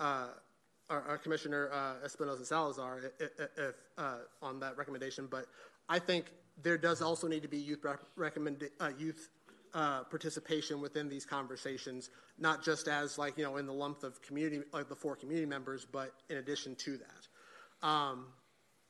[0.00, 0.28] uh,
[0.88, 5.26] our, our Commissioner uh, Espinosa Salazar if, if, uh, on that recommendation.
[5.30, 5.46] But
[5.88, 6.26] I think
[6.62, 9.28] there does also need to be youth rec- recommend uh, youth
[9.74, 14.20] uh, participation within these conversations, not just as like you know in the lump of
[14.22, 17.86] community like the four community members, but in addition to that.
[17.86, 18.26] Um,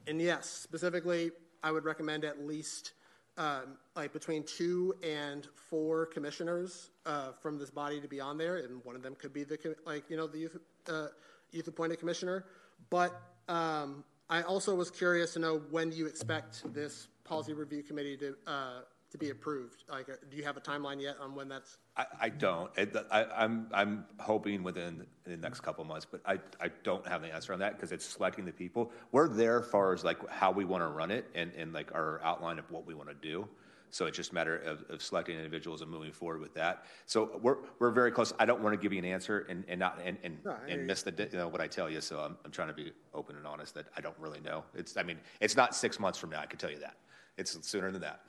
[0.07, 1.31] and yes, specifically,
[1.63, 2.93] I would recommend at least
[3.39, 8.57] um, like between two and four commissioners uh, from this body to be on there,
[8.57, 10.57] and one of them could be the like you know the youth
[10.89, 11.07] uh,
[11.51, 12.45] youth appointed commissioner.
[12.91, 18.17] But um, I also was curious to know when you expect this policy review committee
[18.19, 18.81] to uh,
[19.13, 19.85] to be approved?
[19.91, 21.79] Like, uh, do you have a timeline yet on when that's?
[21.97, 22.71] I, I don't.
[22.77, 27.23] It, I, I'm I'm hoping within the next couple months, but I, I don't have
[27.23, 28.91] the answer on that because it's selecting the people.
[29.13, 31.95] We're there as far as like how we want to run it and, and like
[31.95, 33.47] our outline of what we want to do.
[33.91, 36.87] So it's just a matter of, of selecting individuals and moving forward with that.
[37.05, 38.33] So we're, we're very close.
[38.39, 40.87] I don't want to give you an answer and, and not and, and, No, and
[40.87, 42.01] miss the you know what I tell you.
[42.01, 44.65] So I'm, I'm trying to be open and honest that I don't really know.
[44.75, 46.41] It's I mean it's not six months from now.
[46.41, 46.97] I can tell you that.
[47.37, 48.23] It's sooner than that.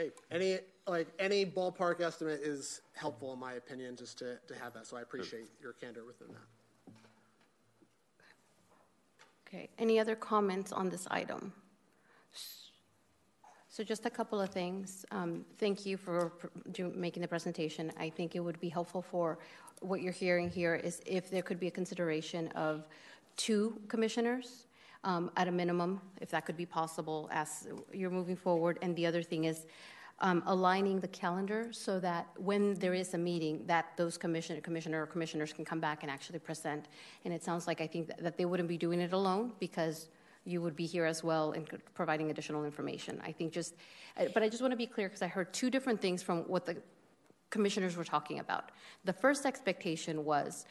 [0.00, 4.72] Hey, any like any ballpark estimate is helpful in my opinion, just to, to have
[4.72, 4.86] that.
[4.86, 6.94] So I appreciate your candor within that.
[9.46, 11.52] Okay, any other comments on this item?
[13.68, 15.04] So just a couple of things.
[15.10, 17.92] Um, Thank you for pr- do- making the presentation.
[17.98, 19.38] I think it would be helpful for,
[19.80, 22.86] what you're hearing here is if there could be a consideration of
[23.36, 24.66] two commissioners
[25.04, 28.78] um, at a minimum, if that could be possible as you're moving forward.
[28.82, 29.66] And the other thing is
[30.20, 35.02] um, aligning the calendar so that when there is a meeting, that those commissioner, commissioner
[35.02, 36.88] or commissioners can come back and actually present.
[37.24, 40.08] And it sounds like I think that- that they wouldn't be doing it alone because
[40.44, 43.20] you would be here as well and providing additional information.
[43.24, 43.74] I think just,
[44.16, 46.44] uh, but I just want to be clear because I heard two different things from
[46.48, 46.76] what the
[47.50, 48.70] commissioners were talking about.
[49.04, 50.64] The first expectation was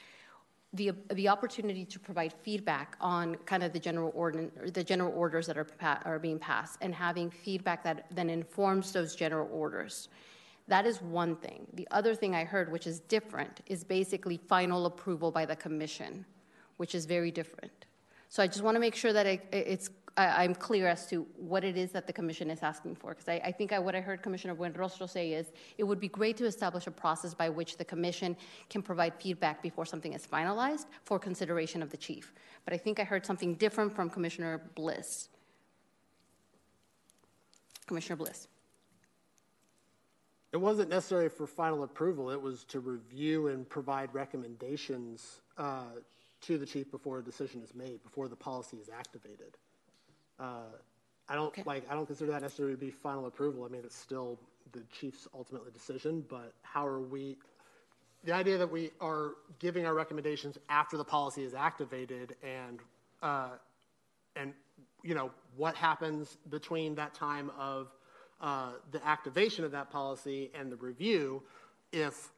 [0.74, 5.12] the, the opportunity to provide feedback on kind of the general ordin, or the general
[5.16, 5.68] orders that are,
[6.06, 10.10] are being passed and having feedback that then informs those general orders.
[10.68, 11.66] That is one thing.
[11.74, 16.24] The other thing I heard, which is different, is basically final approval by the commission,
[16.78, 17.86] which is very different.
[18.30, 19.90] So I just want to make sure that it, it's
[20.20, 23.12] I, I'm clear as to what it is that the commission is asking for.
[23.12, 26.10] Because I, I think I, what I heard Commissioner Buenrostro say is it would be
[26.10, 28.36] great to establish a process by which the commission
[28.70, 32.34] can provide feedback before something is finalized for consideration of the chief.
[32.66, 35.30] But I think I heard something different from Commissioner Bliss.
[37.88, 38.50] Commissioner Bliss.
[40.52, 42.30] It wasn't necessary for final approval.
[42.30, 45.84] It was to review and provide recommendations uh,
[46.42, 49.58] to the chief before a decision is made, before the policy is activated.
[50.40, 50.64] Uh,
[51.28, 51.64] I don't Okay.
[51.66, 51.84] like.
[51.90, 53.64] I don't consider that necessarily to be final approval.
[53.66, 54.40] I mean, it's still
[54.72, 56.26] the chief's ultimately decision.
[56.28, 57.38] But how are we?
[58.24, 62.80] The idea that we are giving our recommendations after the policy is activated, and
[63.22, 63.50] uh,
[64.36, 64.54] and
[65.04, 67.92] you know what happens between that time of
[68.42, 71.44] uh, the activation of that policy and the review,
[71.92, 72.32] if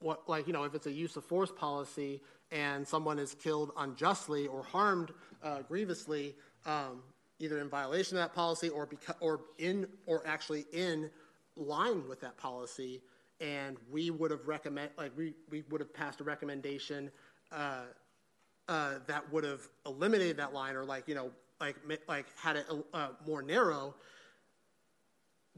[0.00, 2.20] what like you know if it's a use of force policy
[2.52, 5.12] and someone is killed unjustly or harmed
[5.42, 6.34] uh, grievously,
[6.66, 7.00] um,
[7.40, 11.10] either in violation of that policy or beca- or in or actually in
[11.56, 13.02] line with that policy,
[13.40, 17.10] and we would have recommend like we, we would have passed a recommendation
[17.50, 17.84] uh,
[18.68, 21.30] uh, that would have eliminated that line or like you know
[21.60, 21.76] like
[22.06, 23.94] like had it uh, more narrow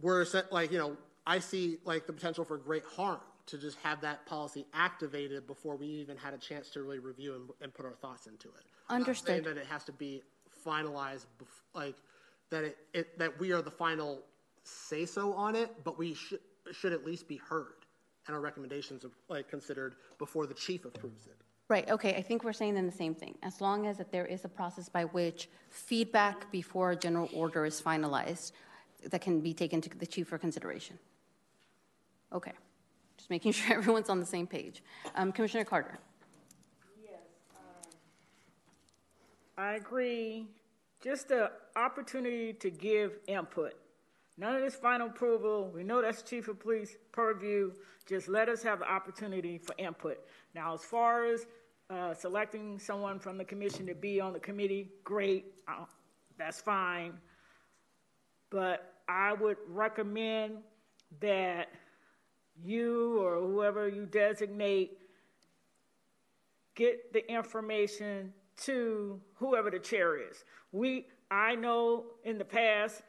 [0.01, 0.97] we're like you know
[1.27, 5.77] i see like the potential for great harm to just have that policy activated before
[5.77, 8.65] we even had a chance to really review and, and put our thoughts into it
[8.89, 9.45] saying Understood.
[9.45, 10.23] that it has to be
[10.65, 11.97] finalized bef- like
[12.51, 14.21] that it, it that we are the final
[14.65, 16.41] say so on it but we should
[16.73, 17.87] should at least be heard
[18.27, 21.37] and our recommendations are like considered before the chief approves it
[21.73, 23.35] Right, okay, I think we're saying then the same thing.
[23.43, 27.65] As long as that there is a process by which feedback before a general order
[27.65, 28.53] is finalized
[29.09, 30.99] that can be taken to the chief for consideration.
[32.31, 32.53] Okay,
[33.17, 34.83] just making sure everyone's on the same page.
[35.15, 35.99] Um, Commissioner Carter.
[39.57, 40.47] I agree.
[41.03, 43.75] Just the opportunity to give input.
[44.39, 45.71] None of this final approval.
[45.75, 47.73] We know that's chief of police purview.
[48.09, 50.19] Just let us have the opportunity for input.
[50.55, 51.47] Now, as far as
[51.91, 55.53] uh, selecting someone from the commission to be on the committee, great.
[56.39, 57.13] That's fine.
[58.51, 60.59] But I would recommend
[61.21, 61.69] that
[62.65, 64.99] you or whoever you designate
[66.75, 70.45] get the information to whoever the chair is.
[70.73, 73.03] We, I know in the past,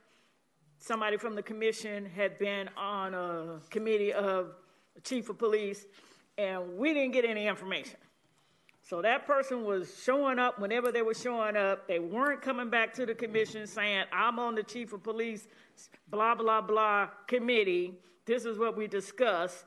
[0.77, 4.55] somebody from the commission had been on a committee of
[5.03, 5.85] chief of police,
[6.37, 7.97] and we didn't get any information.
[8.81, 11.87] So that person was showing up whenever they were showing up.
[11.87, 15.47] They weren't coming back to the commission saying, I'm on the chief of police,
[16.09, 17.93] blah, blah, blah committee.
[18.25, 19.63] This is what we discussed.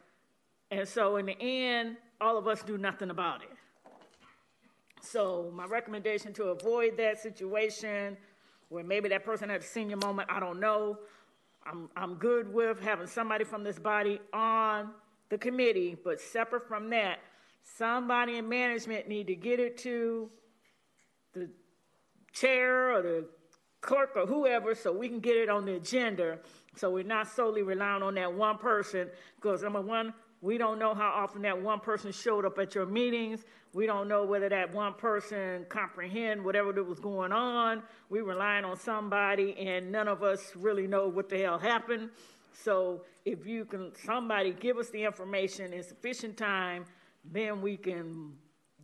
[0.71, 3.56] And so in the end, all of us do nothing about it.
[5.11, 8.17] So my recommendation to avoid that situation
[8.69, 10.99] where maybe that person had a senior moment, I don't know.
[11.65, 14.91] I'm, I'm good with having somebody from this body on
[15.29, 17.19] the committee, but separate from that,
[17.63, 20.31] somebody in management need to get it to
[21.35, 21.49] the
[22.33, 23.27] chair or the
[23.81, 26.39] clerk or whoever so we can get it on the agenda
[26.75, 30.13] so we're not solely relying on that one person because number one
[30.47, 33.45] we don't know how often that one person showed up at your meetings.
[33.75, 37.83] We don't know whether that one person comprehend whatever that was going on.
[38.11, 42.11] We relying on somebody and none of us really know what the hell happened.
[42.53, 46.85] So if you can somebody give us the information in sufficient time
[47.25, 48.33] then we can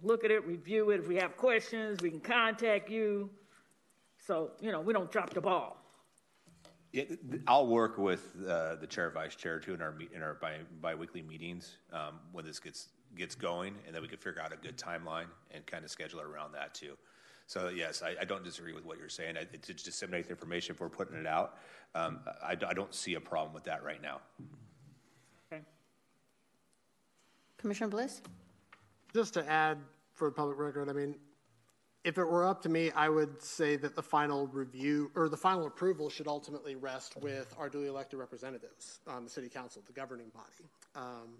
[0.03, 0.99] look at it review it.
[0.99, 3.31] If we have questions we can contact you.
[4.27, 5.82] So, you know, we don't drop the ball.
[6.93, 10.12] Yeah, th- th- I'll work with uh, the chair, vice chair too in our meet,
[10.12, 14.19] in our bi- biweekly meetings um, when this gets gets going, and then we can
[14.19, 16.97] figure out a good timeline and kind of schedule it around that too.
[17.47, 19.36] So yes, I, I don't disagree with what you're saying.
[19.36, 21.59] I, to disseminate the information if we're putting it out,
[21.94, 24.20] um, I, I don't see a problem with that right now.
[25.52, 25.62] Okay.
[27.59, 28.23] Commissioner Bliss?
[29.14, 29.78] Just to add
[30.14, 31.16] for the public record, I mean,
[32.05, 35.37] if it were up to me, I would say that the final review or the
[35.37, 39.93] final approval should ultimately rest with our duly elected representatives on the city council, the
[39.93, 40.69] governing body.
[40.97, 41.35] Um,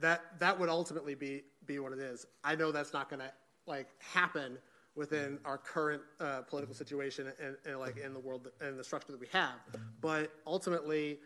[0.00, 2.26] that that would ultimately be be what it is.
[2.44, 3.32] I know that's not going to
[3.66, 4.58] like happen
[4.94, 9.12] within our current uh, political situation and, and like in the world and the structure
[9.12, 9.54] that we have,
[10.00, 11.18] but ultimately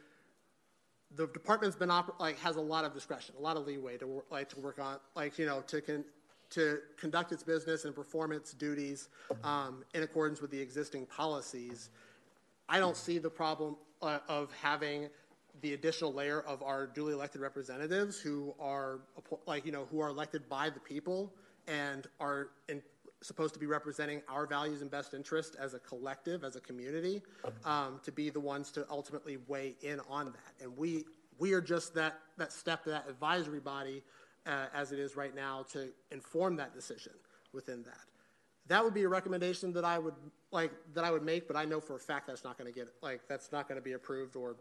[1.14, 4.22] the department's been oper- like has a lot of discretion, a lot of leeway to
[4.30, 6.04] like to work on, like you know, to con-
[6.52, 9.08] to conduct its business and perform its duties
[9.42, 11.90] um, in accordance with the existing policies.
[12.68, 15.08] I don't see the problem uh, of having
[15.60, 19.00] the additional layer of our duly elected representatives who are
[19.46, 21.32] like you know who are elected by the people
[21.68, 22.82] and are in,
[23.22, 27.22] supposed to be representing our values and best interest as a collective, as a community,
[27.64, 30.64] um, to be the ones to ultimately weigh in on that.
[30.64, 31.04] And we
[31.38, 34.02] we are just that that step, that advisory body,
[34.46, 37.12] uh, as it is right now, to inform that decision
[37.52, 38.04] within that.
[38.68, 40.14] That would be a recommendation that I would
[40.52, 42.78] like that I would make, but I know for a fact that's not going to
[42.78, 44.56] get like that's not going to be approved or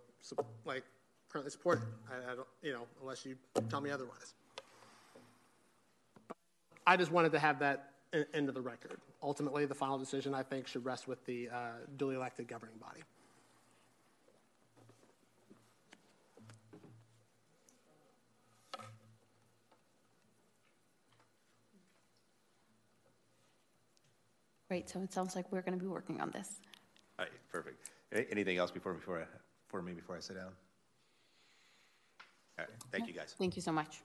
[0.65, 0.83] like
[1.29, 1.83] currently supported.
[2.09, 3.35] I, I don't, you know, unless you
[3.69, 4.33] tell me otherwise.
[6.85, 8.97] I just wanted to have that in, into the record.
[9.21, 11.55] Ultimately, the final decision, I think, should rest with the uh,
[11.97, 13.01] duly elected governing body.
[24.71, 26.61] Great, so it sounds like we're going to be working on this.
[27.19, 27.89] All right, perfect.
[28.31, 29.25] Anything else before, before I,
[29.67, 30.45] for me before I sit down?
[32.57, 33.35] All right, thank you guys.
[33.37, 33.99] Thank you so much.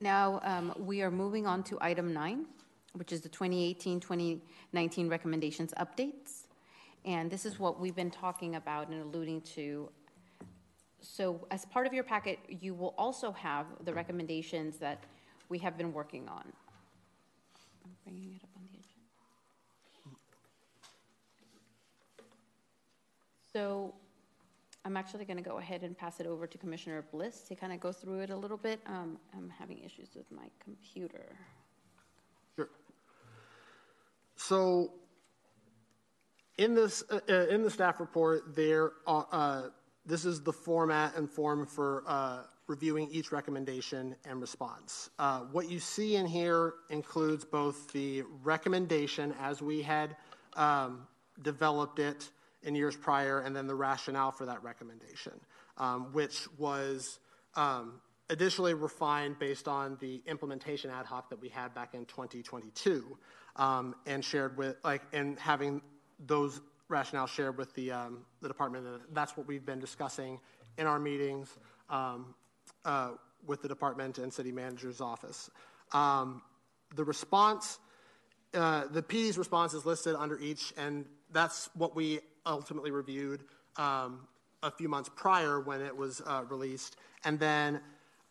[0.00, 2.46] Now, um, we are moving on to item nine,
[2.92, 6.44] which is the 2018-2019 recommendations updates.
[7.04, 9.88] And this is what we've been talking about and alluding to.
[11.04, 15.04] So as part of your packet, you will also have the recommendations that
[15.48, 16.44] we have been working on.
[17.84, 19.10] I'm bringing it up on the agenda.
[23.52, 23.94] So
[24.86, 27.72] I'm actually going to go ahead and pass it over to Commissioner Bliss to kind
[27.72, 28.80] of go through it a little bit.
[28.86, 31.36] Um, I'm having issues with my computer.
[32.56, 32.68] Sure.
[34.36, 34.92] So,
[36.56, 37.20] in this uh,
[37.50, 39.62] in the staff report, there are, uh,
[40.06, 45.10] this is the format and form for uh, reviewing each recommendation and response.
[45.18, 50.16] Uh, what you see in here includes both the recommendation as we had
[50.54, 51.06] um,
[51.42, 52.30] developed it
[52.62, 55.32] in years prior, and then the rationale for that recommendation,
[55.76, 57.18] um, which was
[57.56, 58.00] um,
[58.30, 63.18] additionally refined based on the implementation ad hoc that we had back in 2022,
[63.56, 65.82] um, and shared with like and having
[66.26, 68.86] those rationale shared with the um, the department.
[69.12, 70.40] That's what we've been discussing
[70.78, 71.56] in our meetings
[71.90, 72.34] um,
[72.84, 73.12] uh,
[73.46, 75.50] with the department and city manager's office.
[75.92, 76.42] Um,
[76.94, 77.78] the response.
[78.52, 83.42] Uh, the PD's response is listed under each, and that's what we ultimately reviewed
[83.76, 84.28] um,
[84.62, 86.96] a few months prior when it was uh, released.
[87.24, 87.80] And then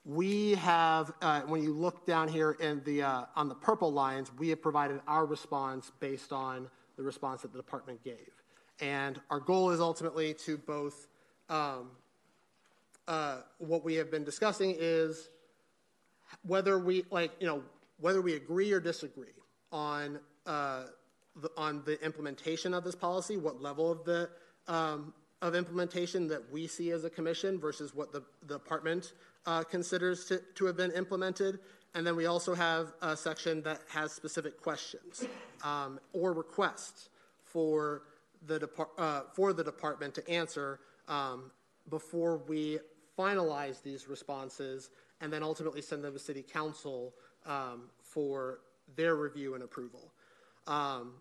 [0.06, 4.32] we have, uh, when you look down here in the, uh, on the purple lines,
[4.38, 8.43] we have provided our response based on the response that the department gave.
[8.80, 11.08] And our goal is ultimately to both,
[11.50, 11.92] um,
[13.08, 15.30] uh, what we have been discussing is
[16.42, 17.62] whether we, like, you know,
[18.00, 19.28] whether we agree or disagree
[19.72, 20.84] on uh,
[21.42, 24.30] the, on the implementation of this policy, what level of the
[24.68, 25.14] um,
[25.44, 29.12] of implementation that we see as a commission versus what the, the department
[29.46, 31.60] uh, considers to, to have been implemented.
[31.96, 35.26] And then we also have a section that has specific questions
[35.62, 37.10] um, or requests
[37.44, 38.04] for
[38.48, 41.52] the, depart, uh, for the department to answer um,
[41.90, 42.80] before we
[43.18, 44.90] finalize these responses
[45.22, 47.14] and then ultimately send them to City Council
[47.46, 48.60] um, for
[48.96, 50.12] their review and approval.
[50.68, 51.14] Um,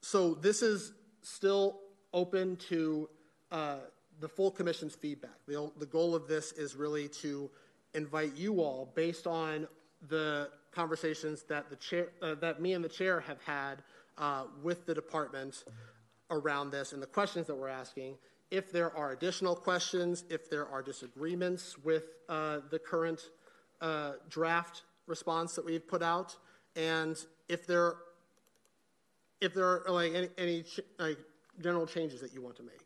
[0.00, 1.80] so this is still
[2.12, 3.08] open to
[3.52, 3.78] uh,
[4.20, 5.36] the full commission's feedback.
[5.46, 7.50] The, the goal of this is really to
[7.94, 9.66] invite you all, based on
[10.08, 13.82] the conversations that the chair, uh, that me and the chair have had
[14.20, 15.64] uh, with the department
[16.30, 18.16] around this and the questions that we're asking.
[18.50, 23.30] If there are additional questions, if there are disagreements with uh, the current
[23.80, 26.36] uh, draft response that we've put out,
[26.76, 27.16] and
[27.48, 27.94] if there
[29.40, 31.18] if there are like any, any ch- like
[31.60, 32.84] general changes that you want to make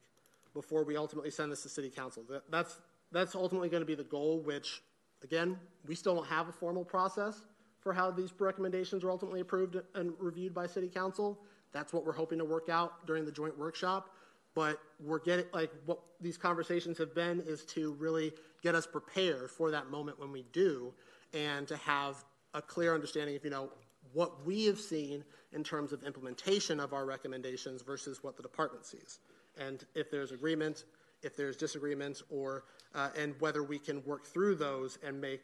[0.54, 2.22] before we ultimately send this to city council.
[2.30, 2.80] That, that's
[3.10, 4.40] that's ultimately going to be the goal.
[4.40, 4.82] Which,
[5.22, 7.42] again, we still don't have a formal process
[7.84, 11.38] for how these recommendations are ultimately approved and reviewed by city council.
[11.72, 14.10] That's what we're hoping to work out during the joint workshop.
[14.54, 18.32] But we're getting like what these conversations have been is to really
[18.62, 20.94] get us prepared for that moment when we do,
[21.34, 22.24] and to have
[22.54, 23.70] a clear understanding of you know
[24.12, 28.86] what we have seen in terms of implementation of our recommendations versus what the department
[28.86, 29.18] sees.
[29.58, 30.84] And if there's agreement,
[31.22, 32.62] if there's disagreement, or
[32.94, 35.42] uh, and whether we can work through those and make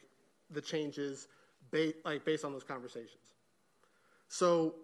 [0.50, 1.26] the changes
[1.70, 3.34] ba- like based on those conversations.
[4.28, 4.74] So,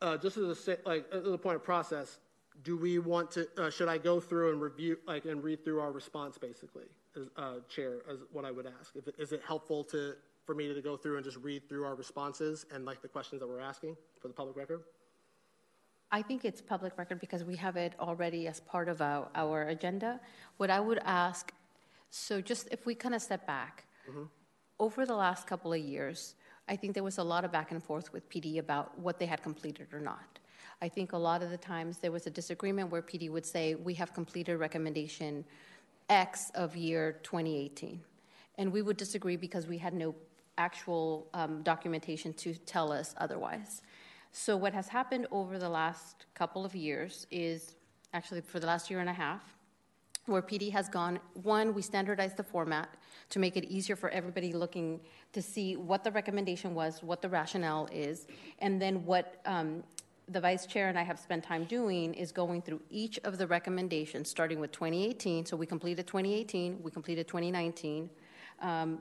[0.00, 2.18] uh, just as a like as a point of process,
[2.62, 3.48] do we want to?
[3.56, 6.86] Uh, should I go through and review like and read through our response basically,
[7.16, 7.98] as uh, chair?
[8.10, 8.94] As what I would ask.
[8.96, 10.14] If, is it helpful to
[10.46, 13.40] for me to go through and just read through our responses and like the questions
[13.40, 14.82] that we're asking for the public record?
[16.12, 19.68] I think it's public record because we have it already as part of our, our
[19.68, 20.20] agenda.
[20.56, 21.52] What I would ask,
[22.10, 23.84] So just if we kind of step back,
[24.80, 26.34] over the last couple of years,
[26.66, 29.26] I think there was a lot of back and forth with PD about what they
[29.26, 30.38] had completed or not.
[30.82, 33.74] I think a lot of the times there was a disagreement where PD would say,
[33.74, 35.44] we have completed recommendation
[36.08, 38.00] X of year 2018.
[38.56, 40.14] And we would disagree because we had no
[40.56, 43.82] actual um, documentation to tell us otherwise.
[44.32, 47.74] So, what has happened over the last couple of years is
[48.12, 49.42] actually for the last year and a half,
[50.26, 52.88] where PD has gone one, we standardized the format
[53.30, 55.00] to make it easier for everybody looking
[55.32, 58.26] to see what the recommendation was, what the rationale is,
[58.58, 59.82] and then what um,
[60.28, 63.46] the vice chair and I have spent time doing is going through each of the
[63.46, 65.46] recommendations, starting with 2018.
[65.46, 68.08] So we completed 2018, we completed 2019,
[68.60, 68.98] um,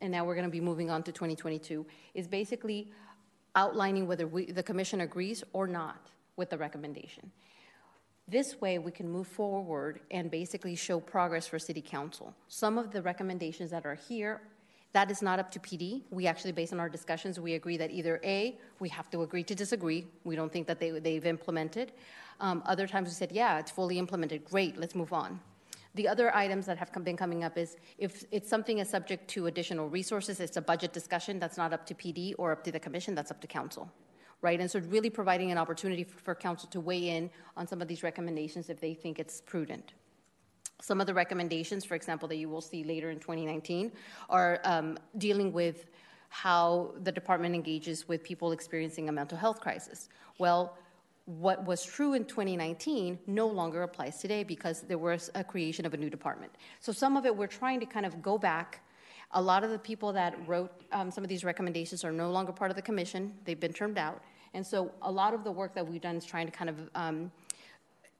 [0.00, 1.86] and now we're going to be moving on to 2022.
[2.14, 2.92] Is basically
[3.54, 7.30] outlining whether we, the commission agrees or not with the recommendation.
[8.30, 12.34] This way, we can move forward and basically show progress for City Council.
[12.48, 14.42] Some of the recommendations that are here,
[14.92, 16.02] that is not up to PD.
[16.10, 19.44] We actually, based on our discussions, we agree that either A, we have to agree
[19.44, 20.06] to disagree.
[20.24, 21.92] We don't think that they, they've implemented.
[22.38, 24.44] Um, other times we said, yeah, it's fully implemented.
[24.44, 25.40] Great, let's move on.
[25.94, 29.26] The other items that have come, been coming up is if it's something is subject
[29.28, 32.70] to additional resources, it's a budget discussion that's not up to PD or up to
[32.70, 33.90] the commission, that's up to council
[34.40, 34.60] right?
[34.60, 37.88] And so really providing an opportunity for, for, council to weigh in on some of
[37.88, 39.92] these recommendations if they think it's prudent.
[40.80, 43.90] Some of the recommendations, for example, that you will see later in 2019
[44.30, 45.86] are um, dealing with
[46.28, 50.08] how the department engages with people experiencing a mental health crisis.
[50.38, 50.76] Well,
[51.24, 55.92] what was true in 2019 no longer applies today because there was a creation of
[55.92, 56.52] a new department.
[56.80, 58.82] So some of it we're trying to kind of go back
[59.32, 62.52] a lot of the people that wrote um, some of these recommendations are no longer
[62.52, 63.34] part of the commission.
[63.44, 64.22] They've been termed out.
[64.54, 66.76] And so a lot of the work that we've done is trying to kind of,
[66.94, 67.30] um,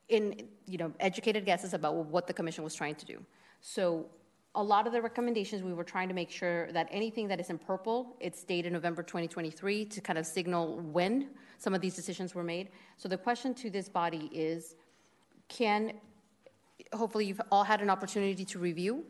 [0.08, 3.24] in, you know, educated guesses about what the commission was trying to do.
[3.60, 4.06] So
[4.54, 7.48] a lot of the recommendations, we were trying to make sure that anything that is
[7.48, 12.34] in purple, it's dated November 2023 to kind of signal when some of these decisions
[12.34, 12.68] were made.
[12.98, 14.76] So the question to this body is,
[15.48, 15.92] can,
[16.92, 19.04] hopefully you've all had an opportunity to review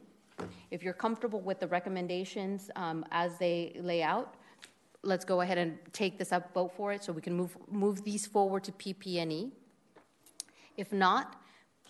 [0.71, 4.35] if you're comfortable with the recommendations um, as they lay out,
[5.03, 8.05] let's go ahead and take this up, vote for it, so we can move move
[8.05, 9.53] these forward to PP&E.
[10.77, 11.37] If not,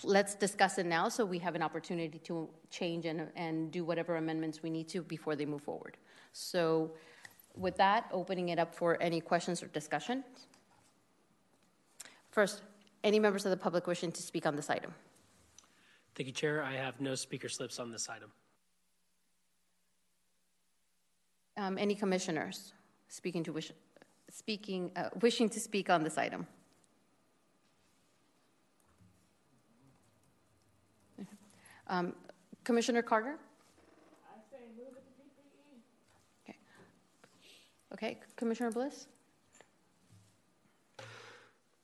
[0.03, 4.17] let's discuss it now, so we have an opportunity to change and and do whatever
[4.17, 5.97] amendments we need to before they move forward.
[6.33, 6.93] So,
[7.57, 10.25] with that, opening it up for any questions or discussion.
[12.31, 12.63] First,
[13.03, 14.95] any members of the public wishing to speak on this item?
[16.15, 16.63] Thank you, Chair.
[16.63, 18.31] I have no speaker slips on this item.
[21.59, 22.73] Um, any commissioners
[23.09, 23.73] speaking to wish,
[24.31, 26.47] speaking, uh, wishing to speak on this item?
[31.89, 32.13] Um,
[32.63, 33.39] Commissioner Carter?
[34.31, 36.55] I say move it to PPE.
[36.55, 36.59] Okay.
[37.93, 39.09] Okay, Commissioner Bliss?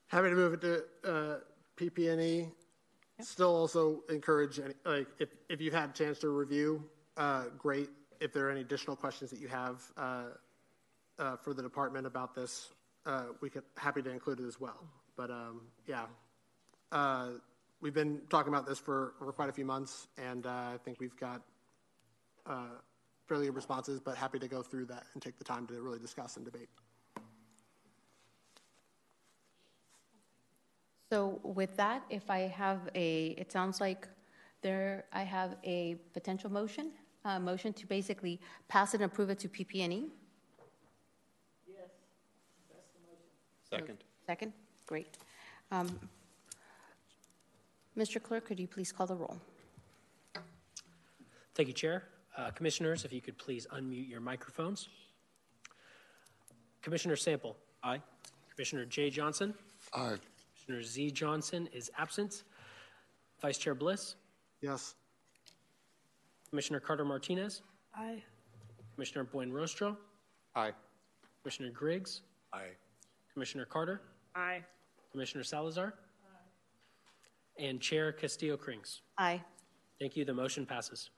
[0.07, 1.39] Happy to move it to uh,
[1.77, 2.49] PP&E.
[3.21, 6.85] Still also encourage, any, like, if, if you've had a chance to review,
[7.17, 7.89] uh, great.
[8.21, 10.23] If there are any additional questions that you have uh,
[11.19, 12.71] uh, for the department about this,
[13.07, 14.87] uh, we could, happy to include it as well.
[15.17, 16.07] But um, yeah,
[16.93, 17.31] uh,
[17.81, 21.17] we've been talking about this for, for quite a few months, and I think we've
[21.17, 21.43] got
[23.27, 25.99] fairly good responses, but happy to go through that and take the time to really
[25.99, 26.69] discuss and debate.
[31.11, 34.09] So with that, if I have a, it sounds like
[34.63, 36.91] there, I have a potential motion,
[37.25, 40.09] a motion to basically pass it and approve it to PP&E.
[41.67, 41.79] Yes,
[42.71, 43.87] that's the motion.
[43.87, 43.99] Second.
[44.27, 44.53] Second,
[44.87, 45.19] great.
[45.71, 45.99] Um,
[47.97, 48.23] Mr.
[48.23, 49.39] Clerk, could you please call the roll?
[51.55, 52.05] Thank you, Chair.
[52.37, 54.89] Uh, commissioners, if you could please unmute your microphones.
[56.83, 57.57] Commissioner Sample.
[57.83, 58.01] Aye.
[58.55, 59.55] Commissioner Jay Johnson.
[59.93, 60.17] Aye.
[60.65, 61.11] Commissioner Z.
[61.13, 62.43] Johnson is absent.
[63.41, 64.17] Vice Chair Bliss.
[64.61, 64.95] Yes.
[66.55, 67.63] Commissioner Carter Martinez.
[67.97, 68.23] Aye.
[68.95, 69.97] Commissioner Buenrostro.
[70.55, 70.71] Aye.
[71.43, 72.21] Commissioner Griggs.
[72.53, 72.71] Aye.
[73.33, 74.01] Commissioner Carter.
[74.37, 74.63] Aye.
[75.11, 75.95] Commissioner Salazar.
[77.59, 77.65] Aye.
[77.65, 79.01] And Chair Castillo Krings.
[79.19, 79.43] Aye.
[79.99, 80.25] Thank you.
[80.25, 81.11] The motion passes.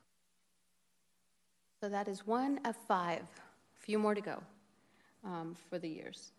[1.82, 3.20] So that is one of five.
[3.20, 4.42] A few more to go
[5.22, 6.32] um, for the years.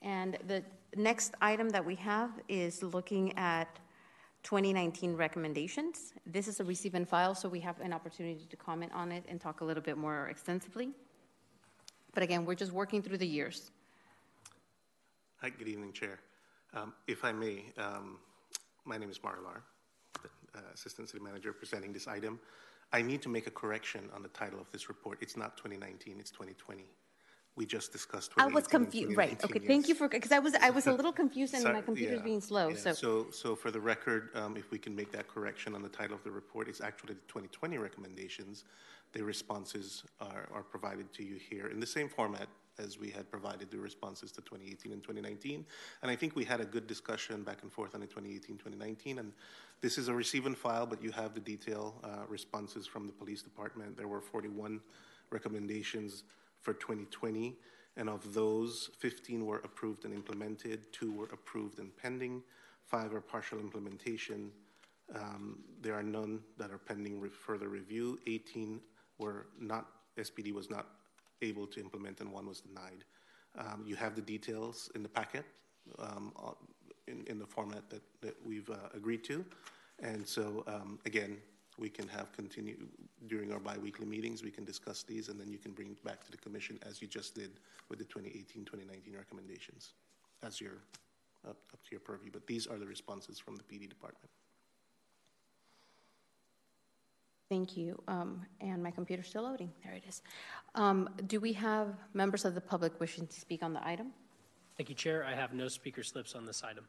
[0.00, 0.64] And the
[0.96, 3.78] next item that we have is looking at
[4.42, 6.14] 2019 recommendations.
[6.26, 9.24] This is a receive and file, so we have an opportunity to comment on it
[9.28, 10.90] and talk a little bit more extensively.
[12.14, 13.70] But again, we're just working through the years.
[15.40, 16.18] Hi, good evening, Chair.
[16.74, 18.18] Um, if I may, um,
[18.84, 19.62] my name is Marlar,
[20.54, 22.38] uh, Assistant City Manager, presenting this item.
[22.92, 25.18] I need to make a correction on the title of this report.
[25.20, 26.84] It's not 2019, it's 2020.
[27.56, 30.54] We just discussed I was confused, right, okay, 2019, thank you for, because I was,
[30.54, 32.76] I was a little confused and Sorry, my computer's yeah, being slow, yeah.
[32.76, 32.92] so.
[32.92, 36.16] So, so for the record, um, if we can make that correction on the title
[36.16, 38.64] of the report, it's actually the 2020 recommendations.
[39.12, 42.46] The responses are, are provided to you here in the same format
[42.78, 45.64] as we had provided the responses to 2018 and 2019.
[46.02, 49.18] And I think we had a good discussion back and forth on the 2018, 2019.
[49.18, 49.32] And
[49.80, 53.12] this is a receive and file, but you have the detail uh, responses from the
[53.12, 53.96] police department.
[53.96, 54.80] There were 41
[55.30, 56.24] recommendations
[56.62, 57.56] for 2020.
[57.96, 62.42] And of those, 15 were approved and implemented, two were approved and pending,
[62.86, 64.50] five are partial implementation.
[65.14, 68.18] Um, there are none that are pending re- further review.
[68.26, 68.80] 18
[69.18, 70.86] were not, SPD was not
[71.42, 73.04] able to implement, and one was denied.
[73.58, 75.44] Um, you have the details in the packet
[75.98, 76.52] um, uh,
[77.08, 79.44] in, in the format that, that we've uh, agreed to.
[80.00, 81.38] And so, um, again,
[81.80, 82.76] we can have continue
[83.26, 86.22] during our biweekly meetings, we can discuss these, and then you can bring it back
[86.24, 87.50] to the commission as you just did
[87.88, 89.94] with the 2018 2019 recommendations
[90.42, 90.82] as your
[91.48, 92.30] up, up to your purview.
[92.30, 94.28] But these are the responses from the PD department.
[97.48, 98.00] Thank you.
[98.06, 99.72] Um, and my computer's still loading.
[99.82, 100.22] There it is.
[100.76, 104.12] Um, do we have members of the public wishing to speak on the item?
[104.76, 105.24] Thank you, Chair.
[105.24, 106.84] I have no speaker slips on this item.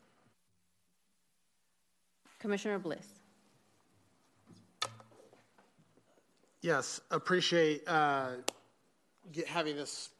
[2.38, 3.20] Commissioner Bliss.
[6.61, 8.33] Yes, appreciate uh,
[9.31, 10.11] get, having this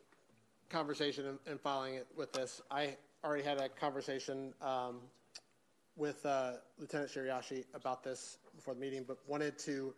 [0.70, 2.64] conversation and, and following it with this.
[2.72, 5.02] I already had a conversation um,
[5.96, 9.94] with uh, Lieutenant Shiraishi about this before the meeting, but wanted to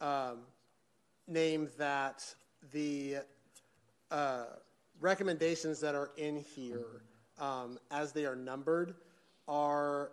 [0.00, 0.42] um,
[1.26, 2.24] name that
[2.70, 3.16] the
[4.12, 4.44] uh,
[5.00, 7.02] recommendations that are in here,
[7.40, 8.94] um, as they are numbered,
[9.48, 10.12] are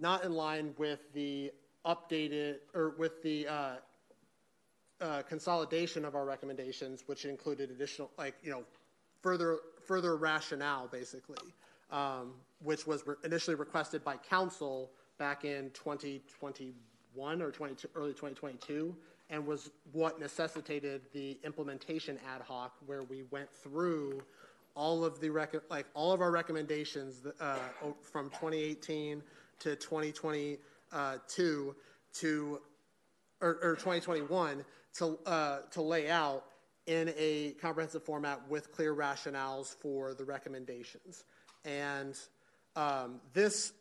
[0.00, 1.52] not in line with the
[1.84, 3.46] updated or with the
[5.00, 8.64] uh, consolidation of our recommendations, which included additional, like you know,
[9.22, 11.52] further further rationale, basically,
[11.90, 18.94] um, which was re- initially requested by council back in 2021 or 22, early 2022,
[19.30, 24.22] and was what necessitated the implementation ad hoc, where we went through
[24.74, 27.56] all of the rec- like all of our recommendations uh,
[28.02, 29.22] from 2018
[29.58, 31.74] to 2022
[32.12, 32.60] to
[33.40, 34.64] or, or 2021
[34.98, 36.44] to uh, to lay out
[36.86, 41.24] in a comprehensive format with clear rationales for the recommendations.
[41.64, 42.18] And
[42.76, 43.72] um, this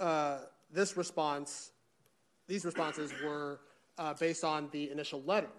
[0.00, 0.38] uh,
[0.72, 1.70] this response,
[2.48, 3.60] these responses were
[3.98, 5.50] uh, based on the initial letter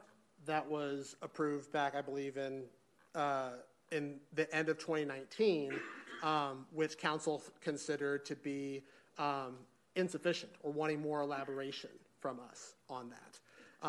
[0.46, 2.64] that was approved back, I believe, in
[3.16, 3.52] uh,
[3.92, 5.72] in the end of 2019,
[6.24, 8.84] um, which council considered to be
[9.20, 9.56] um,
[9.96, 13.88] insufficient or wanting more elaboration from us on that.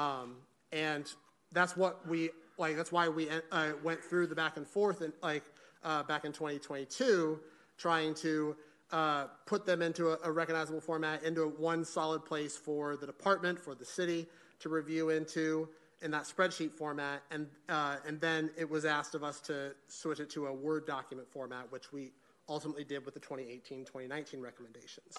[0.74, 1.10] And
[1.52, 2.76] that's what we like.
[2.76, 5.44] That's why we uh, went through the back and forth and like
[5.84, 7.38] uh, back in 2022,
[7.78, 8.56] trying to
[8.90, 13.58] uh, put them into a, a, recognizable format, into one solid place for the department,
[13.58, 14.26] for the city
[14.60, 15.68] to review into
[16.02, 20.20] in that spreadsheet format, and uh, and then it was asked of us to switch
[20.20, 22.12] it to a Word document format, which we
[22.48, 25.16] ultimately did with the 2018-2019 recommendations.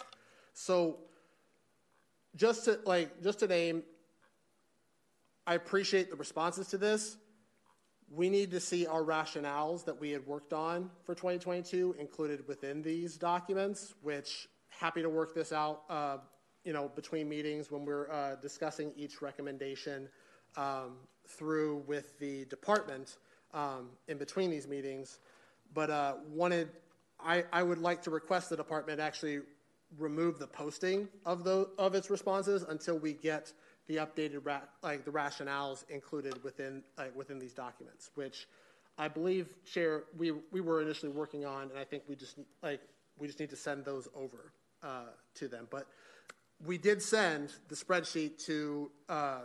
[0.53, 0.97] So
[2.35, 3.83] just to like just to name
[5.47, 7.17] I appreciate the responses to this.
[8.09, 12.81] We need to see our rationales that we had worked on for 2022 included within
[12.81, 16.17] these documents, which happy to work this out, uh,
[16.63, 20.09] you know, between meetings when we're uh, discussing each recommendation
[20.57, 20.97] um,
[21.27, 23.17] through with the department
[23.53, 25.19] um, in between these meetings.
[25.73, 26.69] But uh, wanted,
[27.19, 29.41] I, I would like to request the department actually
[29.99, 33.53] remove the posting of the of its responses until we get
[33.87, 38.47] the updated ra- like the rationales included within like within these documents, which
[38.97, 42.81] I believe share we we were initially working on, and I think we just like
[43.17, 44.51] we just need to send those over
[44.83, 45.67] uh, to them.
[45.69, 45.87] But
[46.65, 49.41] we did send the spreadsheet to uh,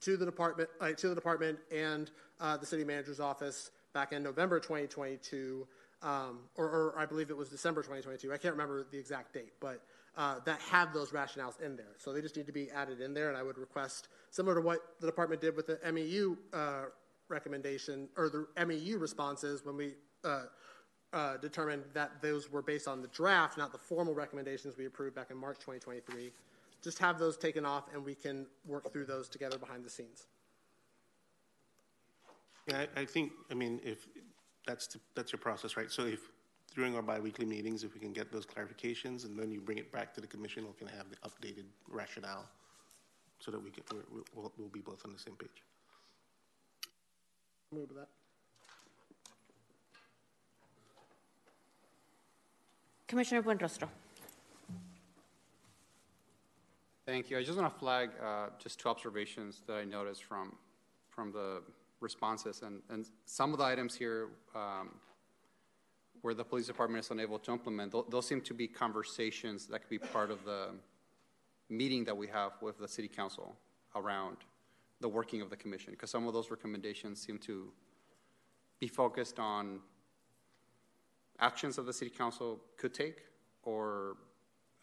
[0.00, 2.10] to the department uh, to the department and
[2.40, 5.66] uh, the city manager's office back in November 2022,
[6.02, 8.32] um, or, or I believe it was December 2022.
[8.32, 9.80] I can't remember the exact date, but
[10.16, 11.94] uh, that have those rationales in there.
[11.96, 14.60] So they just need to be added in there, and I would request, similar to
[14.60, 16.84] what the department did with the MEU uh,
[17.28, 20.44] recommendation, or the MEU responses when we uh,
[21.12, 25.14] uh, determined that those were based on the draft, not the formal recommendations we approved
[25.14, 26.32] back in March 2023.
[26.82, 30.26] Just have those taken off, and we can work through those together behind the scenes.
[32.68, 34.06] Yeah, I, I think, I mean, if
[34.66, 35.90] that's, that's your process, right?
[35.90, 36.20] So if
[36.74, 39.92] during our biweekly meetings, if we can get those clarifications, and then you bring it
[39.92, 42.46] back to the commission, we can have the updated rationale.
[43.38, 45.62] so that we can, we're, we'll, we'll be both on the same page.
[47.72, 48.08] Move with that.
[53.06, 53.88] Commissioner Buenrostro.
[57.06, 57.36] Thank you.
[57.36, 60.56] I just want to flag uh, just two observations that I noticed from
[61.10, 61.62] from the
[62.00, 64.90] responses, and, and some of the items here um,
[66.24, 69.80] where the police department is unable to implement, th- those seem to be conversations that
[69.80, 70.70] could be part of the
[71.68, 73.54] meeting that we have with the city council
[73.94, 74.38] around
[75.02, 77.70] the working of the commission, because some of those recommendations seem to
[78.80, 79.80] be focused on
[81.40, 83.18] actions that the city council could take
[83.62, 84.16] or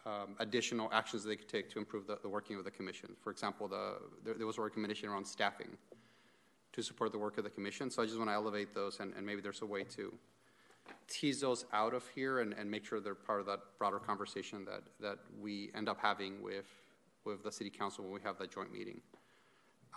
[0.06, 3.16] um, additional actions they could take to improve the, the working of the commission.
[3.20, 5.76] For example, the, there, there, was a recommendation around staffing
[6.72, 7.90] to support the work of the commission.
[7.90, 10.14] So I just want to elevate those, and, and maybe there's a way to
[11.08, 14.64] tease those out of here and, and make sure they're part of that broader conversation
[14.64, 16.66] that, that we end up having with,
[17.24, 19.00] with the city council when we have that joint meeting.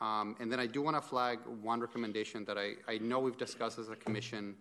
[0.02, 3.38] Um, and then I do want to flag one recommendation that I, I know we've
[3.38, 4.56] discussed as a commission.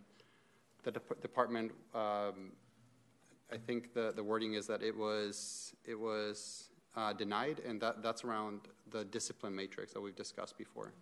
[0.84, 2.52] The de- department um,
[3.52, 8.02] I think the, the wording is that it was it was uh, denied, and that,
[8.02, 8.60] that's around
[8.90, 10.92] the discipline matrix that we've discussed before.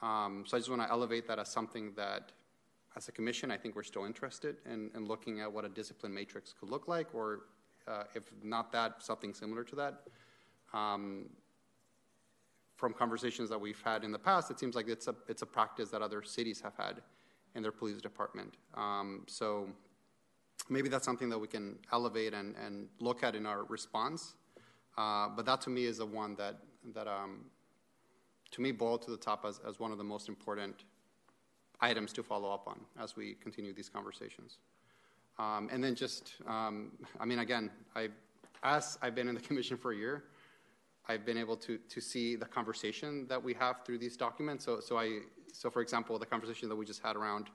[0.00, 2.32] Um, so I just want to elevate that as something that,
[2.96, 6.12] as a commission, I think we're still interested in, in looking at what a discipline
[6.12, 7.40] matrix could look like, or
[7.88, 10.02] uh, if not that, something similar to that.
[10.74, 11.30] Um,
[12.76, 15.46] from conversations that we've had in the past, it seems like it's a it's a
[15.46, 17.00] practice that other cities have had
[17.54, 18.56] in their police department.
[18.74, 19.68] Um, so
[20.68, 24.34] maybe that's something that we can elevate and, and look at in our response.
[24.96, 26.58] Uh, but that to me is the one that,
[26.94, 27.44] that um,
[28.50, 30.84] to me, boiled to the top as, as one of the most important
[31.82, 34.58] items to follow up on as we continue these conversations.
[35.38, 38.08] Um, and then just, um, I mean, again, I,
[38.62, 40.24] as I've been in the commission for a year,
[41.08, 44.64] I've been able to, to see the conversation that we have through these documents.
[44.64, 45.18] So, so I,
[45.52, 47.50] so for example, the conversation that we just had around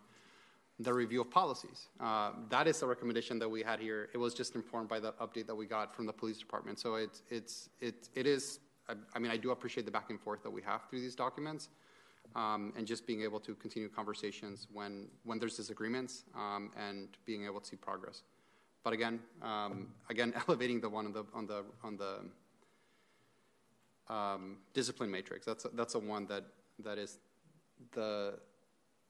[0.80, 1.88] the review of policies.
[2.00, 4.10] Uh, that is the recommendation that we had here.
[4.14, 6.78] It was just informed by the update that we got from the police department.
[6.80, 8.60] So it's it's it it is.
[8.88, 11.16] I, I mean, I do appreciate the back and forth that we have through these
[11.16, 11.70] documents,
[12.36, 17.46] um, and just being able to continue conversations when when there's disagreements um, and being
[17.46, 18.24] able to see progress.
[18.84, 25.12] But again, um, again, elevating the one on the on the on the um, discipline
[25.12, 25.46] matrix.
[25.46, 26.44] That's a, that's a one that
[26.80, 27.20] that is
[27.94, 28.40] the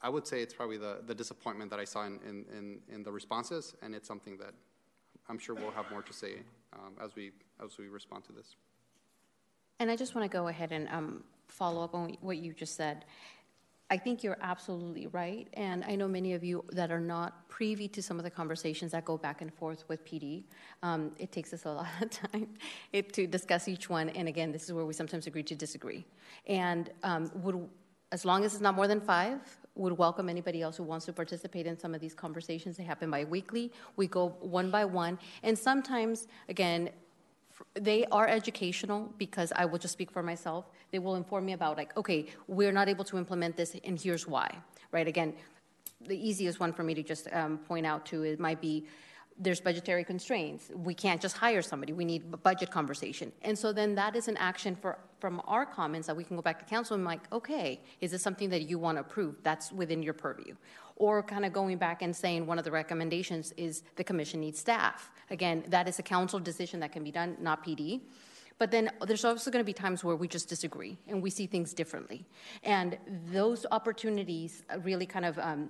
[0.02, 3.03] I would say it's probably the, the disappointment that I saw in, in, in, in
[3.03, 4.53] the responses, and it's something that
[5.27, 6.41] I'm sure we'll have more to say
[6.73, 7.31] um, as, we,
[7.64, 8.56] as we respond to this.
[9.80, 12.76] And I just want to go ahead and um, follow up on what you just
[12.76, 13.06] said.
[13.90, 15.48] I think you're absolutely right.
[15.53, 18.91] And I know many of you that are not privy to some of the conversations
[18.91, 20.44] that go back and forth with PD.
[20.84, 22.49] Um, it takes us a lot of time
[22.91, 24.10] it, to discuss each one.
[24.10, 26.06] And again, this is where we sometimes agree to disagree.
[26.48, 27.68] And um, would,
[28.11, 29.40] as long as it's not more than five,
[29.76, 32.76] would welcome anybody else who wants to participate in some of these conversations.
[32.76, 33.72] They happen bi-weekly.
[33.95, 35.18] We go one by one.
[35.44, 36.90] And sometimes, again,
[37.73, 40.65] they are educational because I will just speak for myself.
[40.91, 44.27] They will inform me about, like, okay, we're not able to implement this, and here's
[44.27, 44.49] why,
[44.91, 45.07] right?
[45.07, 45.34] Again,
[46.05, 48.85] the easiest one for me to just um, point out to it might be
[49.39, 50.71] there's budgetary constraints.
[50.73, 51.93] We can't just hire somebody.
[51.93, 53.31] We need a budget conversation.
[53.43, 56.41] And so then that is an action for from our comments that we can go
[56.41, 59.35] back to council and like, okay, is this something that you want to approve?
[59.43, 60.55] That's within your purview.
[60.98, 64.60] Or kind of going back and saying one of the recommendations is the commission needs
[64.60, 65.10] staff.
[65.30, 68.02] Again, that is a council decision that can be done, not PD.
[68.60, 71.45] But then there's also going to be times where we just disagree and we see
[71.45, 72.26] things differently.
[72.64, 72.98] And
[73.32, 75.69] those opportunities really kind of um,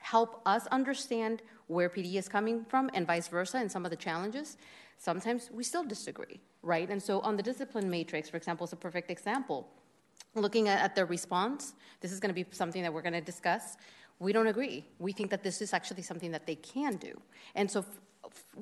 [0.00, 3.96] help us understand where PD is coming from and vice versa and some of the
[3.96, 4.56] challenges,
[4.98, 6.88] sometimes we still disagree, right?
[6.90, 9.68] And so on the discipline matrix, for example, is a perfect example.
[10.34, 13.20] Looking at, at their response, this is going to be something that we're going to
[13.20, 13.76] discuss.
[14.18, 14.84] We don't agree.
[14.98, 17.20] We think that this is actually something that they can do.
[17.54, 17.84] And so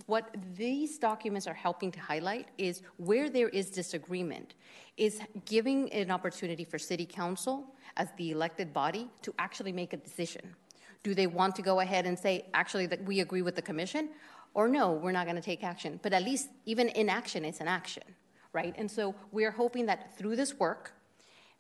[0.06, 4.54] what these documents are helping to highlight is where there is disagreement
[4.96, 7.64] is giving an opportunity for city council
[7.96, 10.54] as the elected body to actually make a decision
[11.02, 14.10] do they want to go ahead and say, actually, that we agree with the commission?
[14.54, 15.98] Or no, we're not going to take action.
[16.02, 18.04] But at least, even inaction is an action,
[18.52, 18.74] right?
[18.76, 20.92] And so we're hoping that through this work,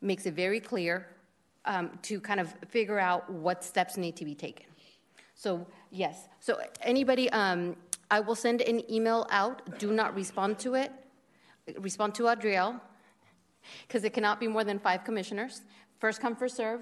[0.00, 1.06] makes it very clear
[1.64, 4.66] um, to kind of figure out what steps need to be taken.
[5.34, 6.28] So, yes.
[6.40, 7.76] So, anybody, um,
[8.10, 9.78] I will send an email out.
[9.78, 10.92] Do not respond to it.
[11.78, 12.80] Respond to Adriel,
[13.86, 15.62] because it cannot be more than five commissioners.
[15.98, 16.80] First come, first serve.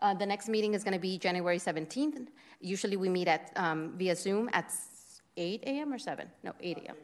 [0.00, 2.28] Uh, the next meeting is going to be January 17th.
[2.60, 4.72] Usually we meet at um, via Zoom at
[5.36, 5.92] 8 a.m.
[5.92, 6.28] or 7?
[6.42, 6.96] No, 8 a.m.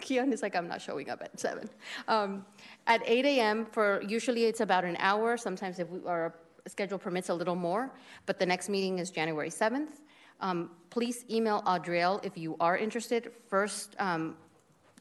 [0.00, 1.68] Keon is like, I'm not showing up at 7.
[2.08, 2.44] Um,
[2.86, 5.36] at 8 a.m., for usually it's about an hour.
[5.36, 6.34] Sometimes if we, our
[6.66, 7.90] schedule permits a little more,
[8.26, 10.00] but the next meeting is January 7th.
[10.40, 13.32] Um, please email Audriel if you are interested.
[13.48, 14.36] First, um,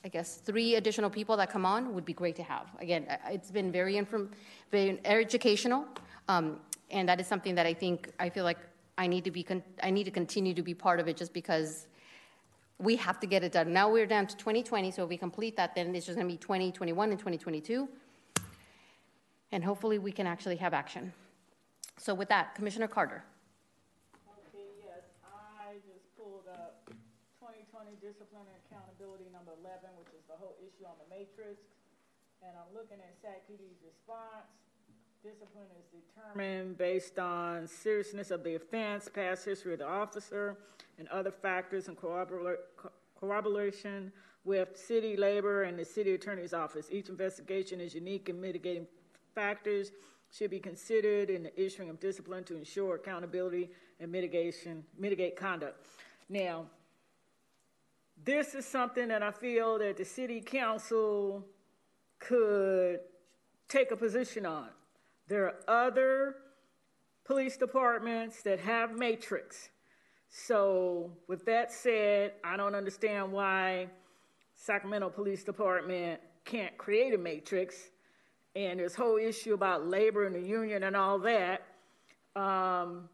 [0.06, 2.68] I guess three additional people that come on would be great to have.
[2.80, 4.32] Again, it's been very, inform-
[4.72, 5.86] very educational,
[6.28, 6.60] um,
[6.92, 8.60] and that is something that I think I feel like
[8.98, 9.44] I need to be.
[9.44, 11.88] Con- I need to continue to be part of it, just because
[12.80, 13.72] we have to get it done.
[13.72, 16.34] Now we're down to 2020, so if we complete that, then it's just going to
[16.34, 17.88] be 2021 and 2022,
[19.52, 21.14] and hopefully we can actually have action.
[21.98, 23.24] So with that, Commissioner Carter.
[24.26, 26.90] Okay, yes, I just pulled up
[27.40, 31.62] 2020 Discipline and Accountability number 11, which is the whole issue on the matrix.
[32.42, 34.63] And I'm looking at SACPD's response.
[35.24, 40.58] Discipline is determined based on seriousness of the offense, past history of the officer,
[41.00, 41.96] and other factors in
[43.16, 44.12] corroboration
[44.44, 46.88] with city labor and the city attorney's office.
[46.92, 48.86] Each investigation is unique in mitigating
[49.34, 49.94] factors
[50.30, 53.70] should be considered in the issuing of discipline to ensure accountability
[54.02, 55.86] and mitigation, mitigate conduct.
[56.28, 56.66] Now,
[58.26, 61.46] this is something that I feel that the city council
[62.20, 63.00] could
[63.70, 64.68] take a position on.
[65.28, 66.36] There are other
[67.26, 69.70] police departments that have matrix.
[70.30, 73.88] So, with that said, I don't understand why
[74.56, 77.76] Sacramento Police Department can't create a matrix
[78.56, 81.66] and this whole issue about labor and the union and all that.
[82.36, 83.10] Um,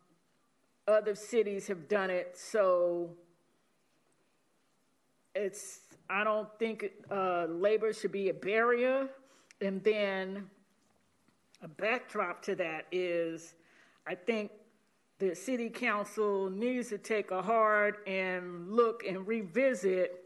[0.88, 3.12] other cities have done it, so
[5.36, 5.82] it's.
[6.10, 9.08] I don't think uh, labor should be a barrier.
[9.62, 10.50] And then
[11.62, 13.56] a backdrop to that is,
[14.08, 14.52] I think
[15.20, 20.24] the city council needs to take a hard and look and revisit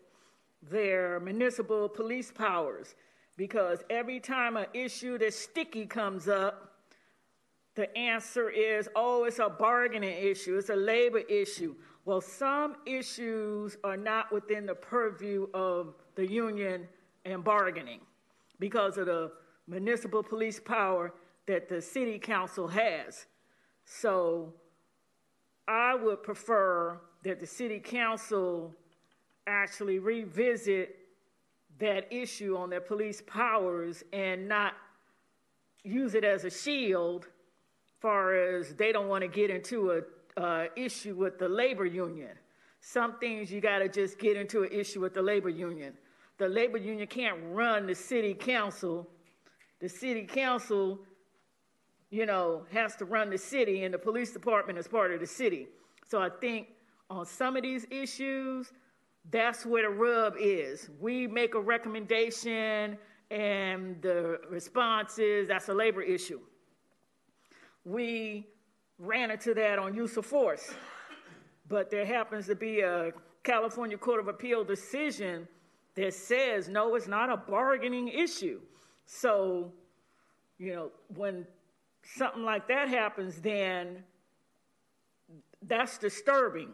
[0.62, 2.96] their municipal police powers
[3.36, 6.70] because every time an issue that's sticky comes up,
[7.76, 11.76] the answer is, oh, it's a bargaining issue, it's a labor issue.
[12.06, 16.88] Well, some issues are not within the purview of the union
[17.26, 18.02] and bargaining
[18.60, 19.32] because of the
[19.68, 21.12] municipal police power
[21.48, 23.26] that the city council has.
[23.86, 24.54] So
[25.68, 28.74] I would prefer that the city council
[29.48, 30.98] actually revisit
[31.80, 34.74] that issue on their police powers and not
[35.84, 37.28] use it as a shield
[38.00, 40.02] far as they don't want to get into a
[40.40, 42.32] uh, issue with the labor union.
[42.82, 45.94] Some things you got to just get into an issue with the labor union.
[46.38, 49.08] The labor union can't run the city council.
[49.80, 51.00] The city council
[52.14, 55.28] you know has to run the city and the police department is part of the
[55.28, 55.68] city
[56.08, 56.68] so i think
[57.10, 58.72] on some of these issues
[59.32, 60.90] that's where the rub is.
[61.00, 62.98] We make a recommendation,
[63.32, 66.40] and the response is that's a labor issue.
[67.86, 68.48] We
[69.00, 70.74] ran into that on use of force,
[71.70, 73.12] but there happens to be a
[73.44, 75.48] California Court of Appeal decision
[75.96, 78.60] that says no, it's not a bargaining issue.
[79.06, 79.72] So,
[80.58, 81.46] you know, when
[82.04, 84.04] something like that happens, then
[85.62, 86.70] that's disturbing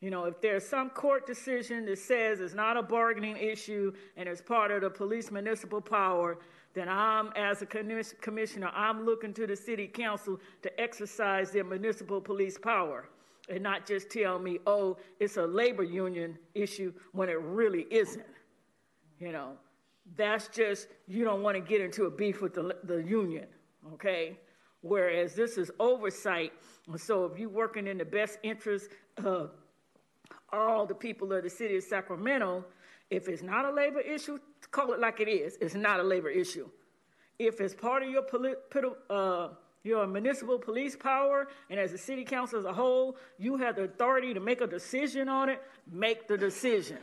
[0.00, 4.28] you know, if there's some court decision that says it's not a bargaining issue and
[4.28, 6.38] it's part of the police municipal power,
[6.72, 12.20] then I'm, as a commissioner, I'm looking to the city council to exercise their municipal
[12.20, 13.10] police power
[13.50, 18.24] and not just tell me, oh, it's a labor union issue when it really isn't.
[19.18, 19.52] You know,
[20.16, 23.46] that's just, you don't want to get into a beef with the, the union,
[23.94, 24.38] okay?
[24.82, 26.52] Whereas this is oversight.
[26.96, 28.88] So if you're working in the best interest
[29.24, 29.50] of
[30.52, 32.64] all the people of the city of Sacramento,
[33.10, 34.38] if it's not a labor issue,
[34.70, 35.56] call it like it is.
[35.60, 36.68] It's not a labor issue.
[37.38, 38.24] If it's part of your,
[39.08, 39.48] uh,
[39.82, 43.84] your municipal police power, and as a city council as a whole, you have the
[43.84, 46.98] authority to make a decision on it, make the decision.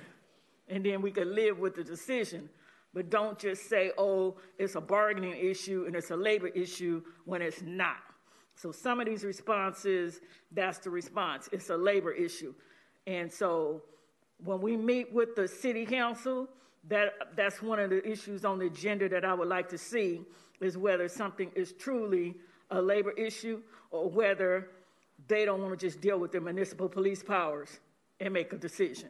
[0.70, 2.49] And then we can live with the decision.
[2.98, 7.44] But don't just say, oh, it's a bargaining issue and it's a labor issue when
[7.44, 7.98] it's not.
[8.56, 10.19] So some of these responses,
[10.52, 11.48] that's the response.
[11.52, 12.56] It's a labor issue.
[13.06, 13.84] And so
[14.44, 16.49] when we meet with the city council,
[16.88, 20.24] that, that's one of the issues on the agenda that I would like to see
[20.60, 22.34] is whether something is truly
[22.72, 23.61] a labor issue
[23.91, 24.69] or whether
[25.28, 27.80] they don't want to just deal with their municipal police powers
[28.19, 29.10] and make a decision.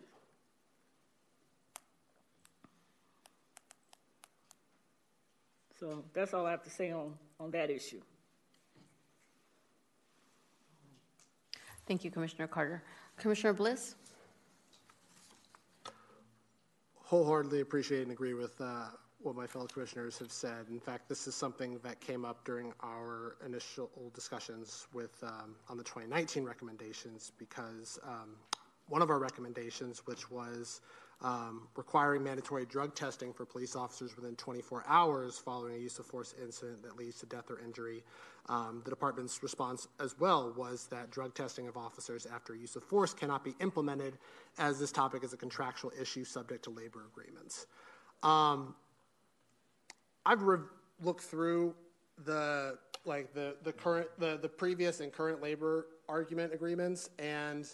[5.79, 8.01] So that's all I have to say on, on that issue.
[11.87, 12.83] Thank you, Commissioner Carter.
[13.17, 13.95] Commissioner Bliss?
[17.07, 18.87] wholeheartedly appreciate and agree with uh,
[19.21, 20.65] what my fellow commissioners have said.
[20.69, 25.77] In fact, this is something that came up during our initial discussions with um, on
[25.77, 28.35] the 2019 recommendations because um,
[28.89, 30.81] one of our recommendations, which was
[31.21, 36.05] um, requiring mandatory drug testing for police officers within 24 hours following a use of
[36.05, 38.03] force incident that leads to death or injury.
[38.49, 42.83] Um, the department's response as well was that drug testing of officers after use of
[42.83, 44.17] force cannot be implemented
[44.57, 47.65] as this topic is a contractual issue subject to labor agreements.
[48.23, 48.75] Um,
[50.25, 50.59] I've re-
[51.01, 51.73] looked through
[52.25, 57.67] the like the the current the the previous and current labor argument agreements and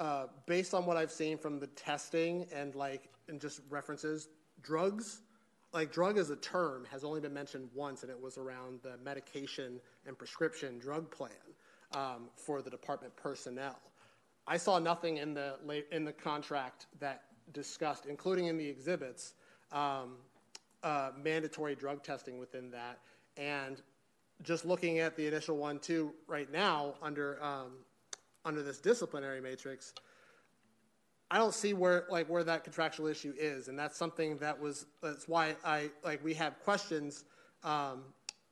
[0.00, 4.28] uh, based on what I've seen from the testing and like and just references,
[4.62, 5.20] drugs,
[5.74, 8.96] like drug as a term has only been mentioned once, and it was around the
[9.04, 11.30] medication and prescription drug plan
[11.92, 13.78] um, for the department personnel.
[14.46, 15.56] I saw nothing in the
[15.92, 19.34] in the contract that discussed, including in the exhibits,
[19.70, 20.16] um,
[20.82, 23.00] uh, mandatory drug testing within that,
[23.36, 23.82] and
[24.42, 27.72] just looking at the initial one too right now under um,
[28.44, 29.94] under this disciplinary matrix,
[31.30, 34.86] I don't see where like where that contractual issue is, and that's something that was
[35.02, 37.24] that's why I like we have questions
[37.62, 38.02] um,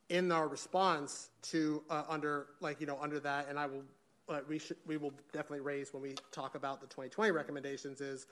[0.07, 3.83] in our response to uh, under like you know under that, and I will
[4.29, 8.27] uh, we should we will definitely raise when we talk about the 2020 recommendations is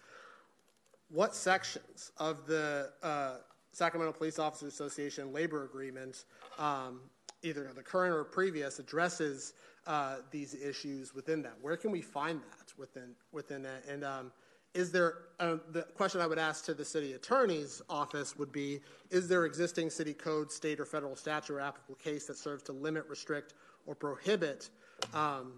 [1.09, 3.35] what sections of the uh,
[3.71, 6.25] Sacramento Police Officers Association labor agreement,
[6.57, 7.01] um,
[7.43, 9.53] either the current or previous, addresses
[9.87, 11.53] uh, these issues within that?
[11.61, 13.85] Where can we find that within within that?
[13.89, 14.31] And um,
[14.73, 18.81] is there uh, the question I would ask to the city attorney's office would be:
[19.09, 22.73] Is there existing city code, state or federal statute or applicable case that serves to
[22.73, 23.53] limit, restrict,
[23.85, 24.69] or prohibit
[25.13, 25.53] um,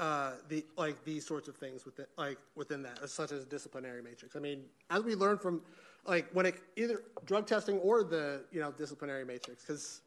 [0.00, 4.34] uh, the like these sorts of things within like within that, such as disciplinary matrix?
[4.34, 5.62] I mean, as we learn from
[6.04, 10.00] like when it either drug testing or the you know disciplinary matrix, because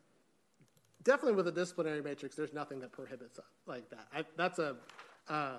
[1.04, 4.08] definitely with a disciplinary matrix, there's nothing that prohibits it like that.
[4.14, 4.78] I, that's a
[5.30, 5.58] uh,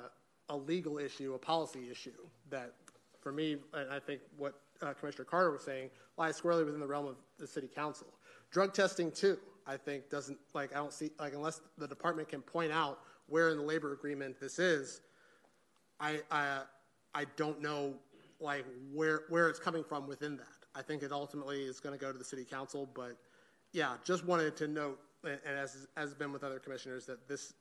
[0.48, 2.10] a legal issue, a policy issue
[2.50, 2.74] that,
[3.20, 6.86] for me, and I think what uh, Commissioner Carter was saying, lies squarely within the
[6.86, 8.08] realm of the City Council.
[8.50, 12.42] Drug testing too, I think, doesn't like I don't see like unless the department can
[12.42, 12.98] point out
[13.28, 15.02] where in the labor agreement this is,
[16.00, 16.62] I I
[17.14, 17.94] I don't know
[18.40, 20.46] like where where it's coming from within that.
[20.74, 23.16] I think it ultimately is going to go to the City Council, but
[23.72, 27.54] yeah, just wanted to note and as has been with other commissioners, that this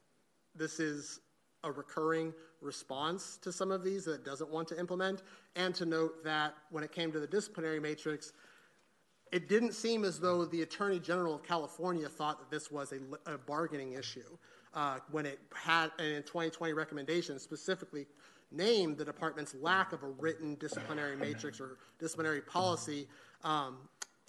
[0.55, 1.19] this is
[1.63, 5.23] a recurring response to some of these that it doesn't want to implement,
[5.55, 8.33] and to note that when it came to the disciplinary matrix,
[9.31, 13.31] it didn't seem as though the Attorney General of California thought that this was a,
[13.31, 14.37] a bargaining issue
[14.73, 18.07] uh, when it had, in 2020 recommendations, specifically
[18.51, 23.07] named the department's lack of a written disciplinary matrix or disciplinary policy
[23.43, 23.77] um,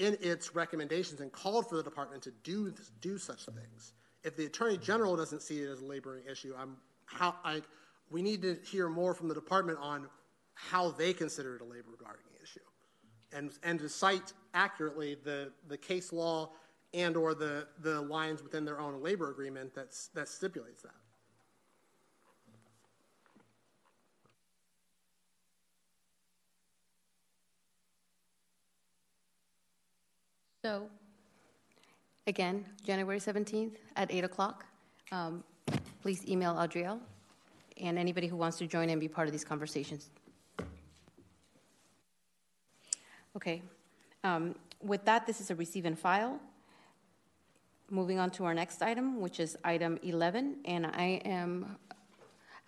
[0.01, 3.93] in its recommendations and called for the department to do do such things.
[4.25, 7.63] If the attorney general doesn't see it as a laboring issue, I'm how I
[8.11, 10.09] we need to hear more from the department on
[10.55, 12.61] how they consider it a labor guarding issue,
[13.33, 16.51] and and to cite accurately the the case law
[16.95, 20.95] and or the the lines within their own labor agreement that's that stipulates that.
[30.63, 30.89] So,
[32.27, 34.67] again, January 17th at 8 o'clock.
[35.11, 35.43] Um,
[36.03, 37.01] please email Adriel
[37.81, 40.11] and anybody who wants to join and be part of these conversations.
[43.35, 43.63] Okay.
[44.23, 46.39] Um, with that, this is a receive and file.
[47.89, 51.77] Moving on to our next item, which is item 11, and I am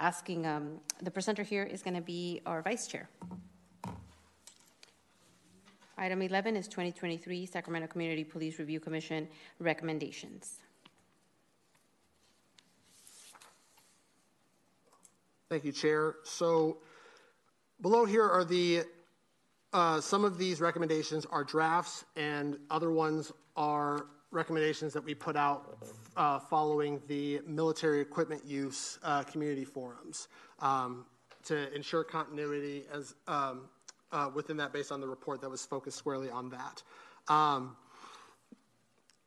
[0.01, 3.11] asking um, the presenter here is going to be our vice chair.
[6.03, 9.29] Item 11 is 2023 Sacramento Community Police Review Commission
[9.61, 10.59] recommendations.
[15.49, 16.17] Thank you, Chair.
[16.25, 16.79] So
[17.83, 18.83] below here are the
[19.73, 25.37] uh, some of these recommendations are drafts, and other ones are recommendations that we put
[25.37, 25.79] out
[26.17, 30.27] uh, following the military equipment use uh, community forums
[30.59, 31.07] um,
[31.45, 33.69] to ensure continuity as um,
[34.13, 36.83] uh, within that based on the report that was focused squarely on that.
[37.33, 37.77] Um,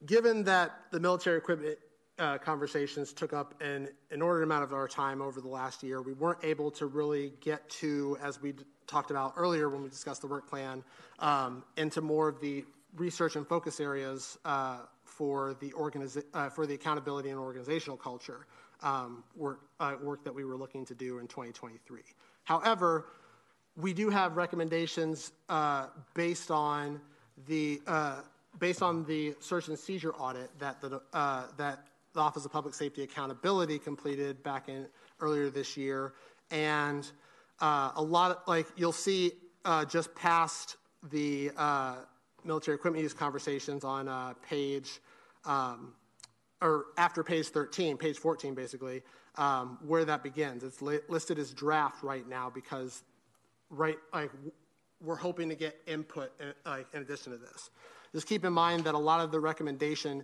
[0.05, 1.77] given that the military equipment
[2.17, 6.13] uh, conversations took up an inordinate amount of our time over the last year, we
[6.13, 10.21] weren't able to really get to, as we d- talked about earlier when we discussed
[10.21, 10.83] the work plan,
[11.19, 12.63] um, into more of the
[12.95, 18.45] research and focus areas uh, for the organiza- uh, for the accountability and organizational culture
[18.81, 22.01] um, work uh, work that we were looking to do in 2023.
[22.43, 23.07] However,
[23.77, 27.01] we do have recommendations uh, based on
[27.47, 28.21] the uh,
[28.59, 32.73] based on the search and seizure audit that the uh, that the Office of Public
[32.73, 34.87] Safety Accountability completed back in
[35.19, 36.13] earlier this year,
[36.51, 37.11] and
[37.59, 39.33] uh, a lot of like you'll see
[39.65, 40.77] uh, just past
[41.11, 41.95] the uh,
[42.43, 45.01] military equipment use conversations on page
[45.45, 45.93] um,
[46.61, 49.03] or after page 13, page 14 basically,
[49.35, 50.63] um, where that begins.
[50.63, 53.03] It's li- listed as draft right now because
[53.69, 54.31] right like
[55.01, 57.69] we're hoping to get input in, like in addition to this.
[58.13, 60.23] Just keep in mind that a lot of the recommendation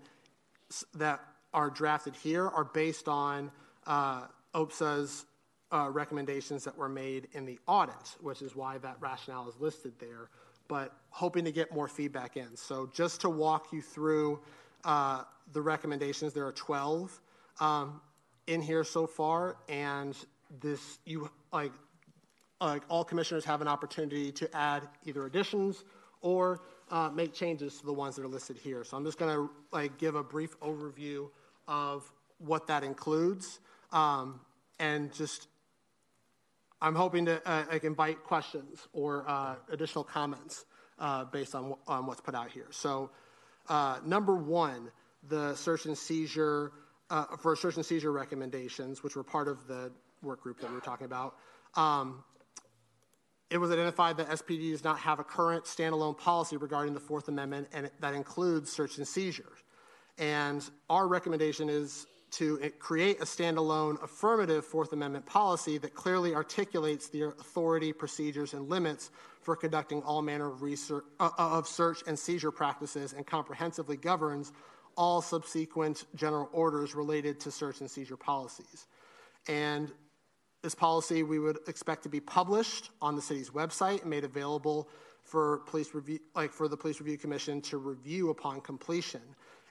[0.95, 1.19] that
[1.53, 3.51] are drafted here are based on
[3.85, 4.23] uh,
[4.55, 5.25] OPSA's
[5.71, 9.93] uh, recommendations that were made in the audit, which is why that rationale is listed
[9.99, 10.29] there,
[10.67, 12.55] but hoping to get more feedback in.
[12.55, 14.39] So, just to walk you through
[14.83, 15.23] uh,
[15.53, 17.19] the recommendations, there are 12
[17.59, 18.01] um,
[18.47, 20.15] in here so far, and
[20.59, 21.71] this, you like,
[22.67, 25.83] like all commissioners have an opportunity to add either additions
[26.21, 26.61] or
[26.91, 28.83] uh, make changes to the ones that are listed here.
[28.83, 31.29] So I'm just going to like give a brief overview
[31.67, 32.03] of
[32.37, 33.59] what that includes,
[33.91, 34.39] um,
[34.79, 35.47] and just
[36.81, 40.65] I'm hoping to uh, like invite questions or uh, additional comments
[40.99, 42.67] uh, based on, on what's put out here.
[42.71, 43.11] So,
[43.69, 44.91] uh, number one,
[45.29, 46.71] the search and seizure
[47.11, 49.91] uh, for search and seizure recommendations, which were part of the
[50.23, 51.35] work group that we were talking about.
[51.75, 52.23] Um,
[53.51, 57.27] it was identified that SPD does not have a current standalone policy regarding the Fourth
[57.27, 59.51] Amendment, and that includes search and seizure.
[60.17, 67.09] And our recommendation is to create a standalone affirmative Fourth Amendment policy that clearly articulates
[67.09, 69.11] the authority, procedures, and limits
[69.41, 74.53] for conducting all manner of, research, uh, of search and seizure practices and comprehensively governs
[74.95, 78.87] all subsequent general orders related to search and seizure policies.
[79.49, 79.91] And
[80.61, 84.87] this policy we would expect to be published on the city's website and made available
[85.23, 89.21] for police review, like for the Police Review Commission to review upon completion.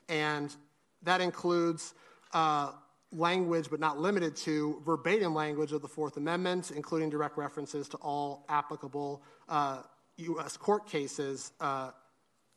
[0.09, 0.55] And
[1.03, 1.93] that includes
[2.33, 2.71] uh,
[3.11, 7.97] language, but not limited to verbatim language of the Fourth Amendment, including direct references to
[7.97, 9.81] all applicable uh,
[10.17, 10.57] U.S.
[10.57, 11.91] court cases uh,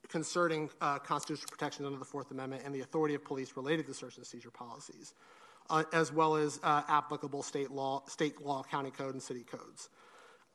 [0.08, 3.94] concerning uh, constitutional protections under the Fourth Amendment and the authority of police related to
[3.94, 5.14] search and seizure policies,
[5.70, 9.88] uh, as well as uh, applicable state law, state law, county code, and city codes.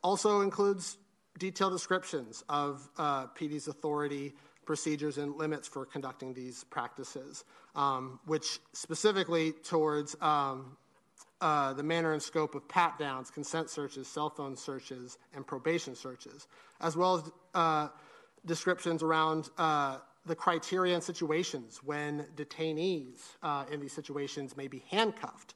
[0.04, 0.98] Also includes
[1.38, 4.34] detailed descriptions of PD's authority
[4.70, 7.44] procedures and limits for conducting these practices,
[7.76, 10.78] um, which specifically towards um,
[11.42, 15.96] uh, the manner and scope of pat downs, consent searches, cell phone searches, and probation
[15.96, 16.48] searches,
[16.82, 17.88] as well as uh,
[18.46, 19.98] descriptions around uh,
[20.30, 25.56] the criteria and situations when detainees uh, in these situations may be handcuffed,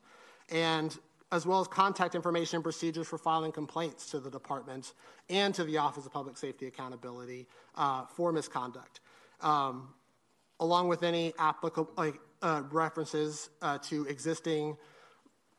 [0.50, 0.98] and
[1.32, 4.94] as well as contact information and procedures for filing complaints to the department
[5.30, 9.00] and to the Office of Public Safety Accountability uh, for misconduct,
[9.42, 9.94] um,
[10.60, 11.94] along with any applicable
[12.42, 14.76] uh, references uh, to existing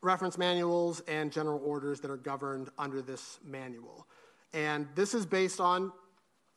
[0.01, 4.07] reference manuals and general orders that are governed under this manual.
[4.53, 5.93] And this is based on,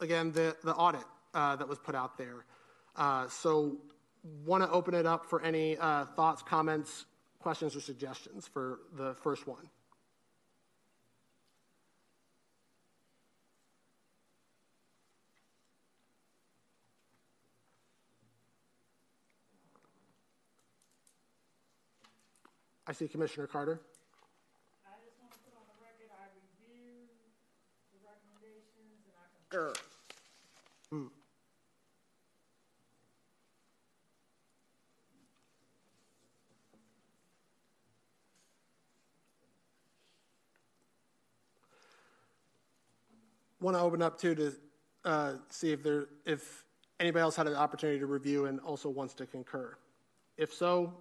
[0.00, 1.04] again, the, the audit
[1.38, 2.44] uh, that was put out there.
[2.96, 3.76] Uh, so,
[4.44, 7.06] want to open it up for any uh, thoughts, comments,
[7.38, 9.70] questions, or suggestions for the first one.
[22.84, 23.80] I see Commissioner Carter.
[24.84, 27.14] I just want to put on the record, I reviewed
[27.92, 29.72] the recommendations and I concur.
[43.60, 44.52] Want to open up too to
[45.04, 46.64] uh, see if there if
[47.00, 49.76] anybody else had an opportunity to review and also wants to concur.
[50.36, 50.94] If so,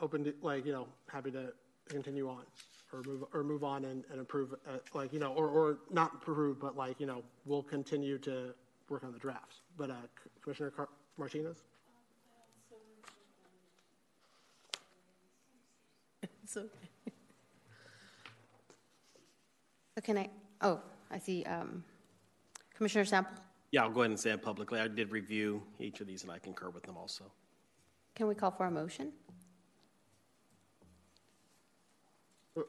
[0.00, 1.52] open to, like, you know, happy to
[1.88, 2.44] continue on
[2.92, 6.12] or move, or move on and, and approve, uh, like, you know, or, or not
[6.14, 8.54] approve, but like, you know, we'll continue to
[8.88, 9.60] work on the drafts.
[9.76, 9.94] But uh,
[10.42, 10.88] Commissioner Car-
[11.18, 11.62] Martinez?
[16.46, 16.64] So,
[20.00, 20.30] so can I,
[20.62, 21.84] oh, I see um,
[22.74, 23.34] Commissioner Sample.
[23.70, 24.80] Yeah, I'll go ahead and say it publicly.
[24.80, 27.24] I did review each of these and I concur with them also.
[28.14, 29.12] Can we call for a motion?
[32.56, 32.62] No.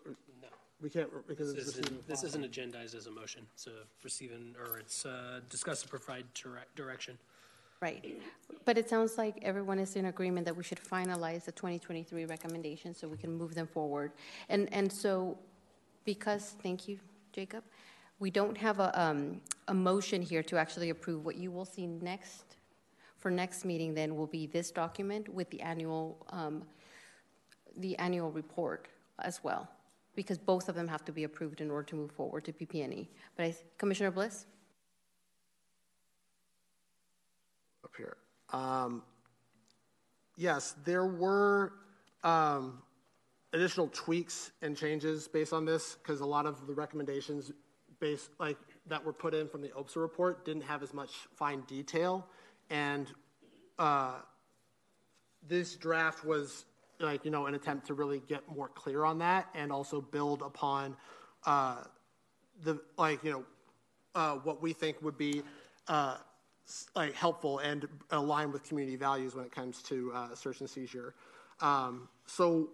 [0.81, 3.47] We can't, because This it's isn't, this isn't agendized as a motion.
[3.53, 7.17] It's a receiving, or it's uh, discuss and provide direct direction.
[7.81, 8.21] Right.
[8.65, 12.97] But it sounds like everyone is in agreement that we should finalize the 2023 recommendations
[12.97, 14.11] so we can move them forward.
[14.49, 15.37] And, and so
[16.03, 16.99] Because, thank you,
[17.31, 17.63] Jacob,
[18.19, 21.25] we don't have a, um, a motion here to actually approve.
[21.25, 22.57] What you will see next,
[23.17, 26.63] for next meeting then, will be this document with the annual, um,
[27.77, 28.87] the annual report
[29.19, 29.67] as well,
[30.15, 33.09] because both of them have to be approved in order to move forward to PP&E.
[33.35, 34.45] But I, Commissioner Bliss?
[37.91, 38.17] up here.
[38.53, 39.03] Um,
[40.37, 41.73] yes, there were
[42.23, 42.81] um,
[43.53, 47.51] additional tweaks and changes based on this because a lot of the recommendations
[47.99, 48.57] based like
[48.87, 52.25] that were put in from the OPSA report didn't have as much fine detail,
[52.69, 53.07] and
[53.77, 54.15] uh,
[55.47, 56.65] this draft was
[56.99, 60.41] like you know an attempt to really get more clear on that and also build
[60.41, 60.95] upon
[61.45, 61.83] uh,
[62.63, 63.43] the like you know
[64.15, 65.41] uh, what we think would be
[65.87, 66.17] uh,
[66.95, 71.13] like helpful and align with community values when it comes to uh, search and seizure.
[71.59, 72.69] Um, so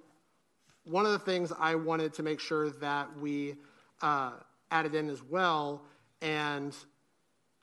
[0.89, 3.55] one of the things I wanted to make sure that we
[4.01, 4.31] uh,
[4.71, 5.81] added in as well,
[6.21, 6.75] and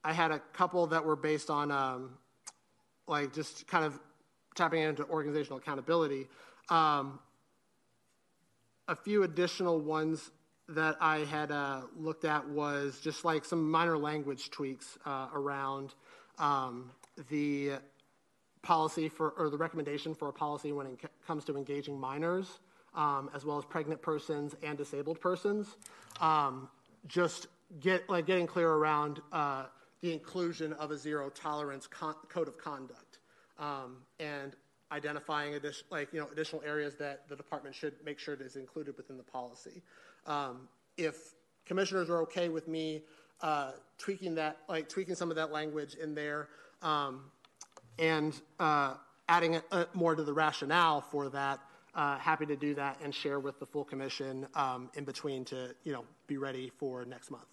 [0.03, 2.19] I had a couple that were based on um,
[3.07, 3.99] like just kind of
[4.55, 6.27] tapping into organizational accountability.
[6.69, 7.19] Um,
[8.89, 10.31] a few additional ones
[10.69, 15.95] that I had uh, looked at was just like some minor language tweaks uh, around
[16.39, 16.91] um,
[17.31, 17.73] the
[18.63, 22.61] policy for, or the recommendation for a policy when it comes to engaging minors,
[22.95, 25.77] um, as well as pregnant persons and disabled persons.
[26.21, 26.69] Um,
[27.07, 27.49] just
[27.81, 29.67] get like getting clear around uh,
[30.01, 33.19] the inclusion of a zero tolerance con- code of conduct
[33.59, 34.55] um, and
[34.93, 38.97] identifying addition, like you know additional areas that the department should make sure is included
[38.97, 39.83] within the policy.
[40.27, 41.35] Um, if
[41.67, 43.03] commissioners are okay with me
[43.41, 46.49] uh, tweaking that, like tweaking some of that language in there,
[46.83, 47.31] um,
[47.99, 48.95] and uh,
[49.29, 51.61] adding a, a more to the rationale for that.
[51.95, 55.75] Uh, happy to do that and share with the full commission um, in between to
[55.85, 57.47] you know be ready for next month.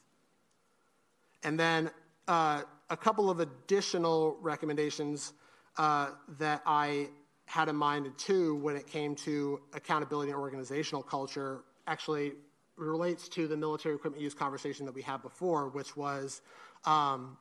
[1.43, 1.91] And then
[2.27, 5.33] uh, a couple of additional recommendations
[5.77, 6.09] uh,
[6.39, 7.09] that I
[7.45, 12.33] had in mind too when it came to accountability and organizational culture actually
[12.77, 16.41] relates to the military equipment use conversation that we had before, which was
[16.85, 17.37] um,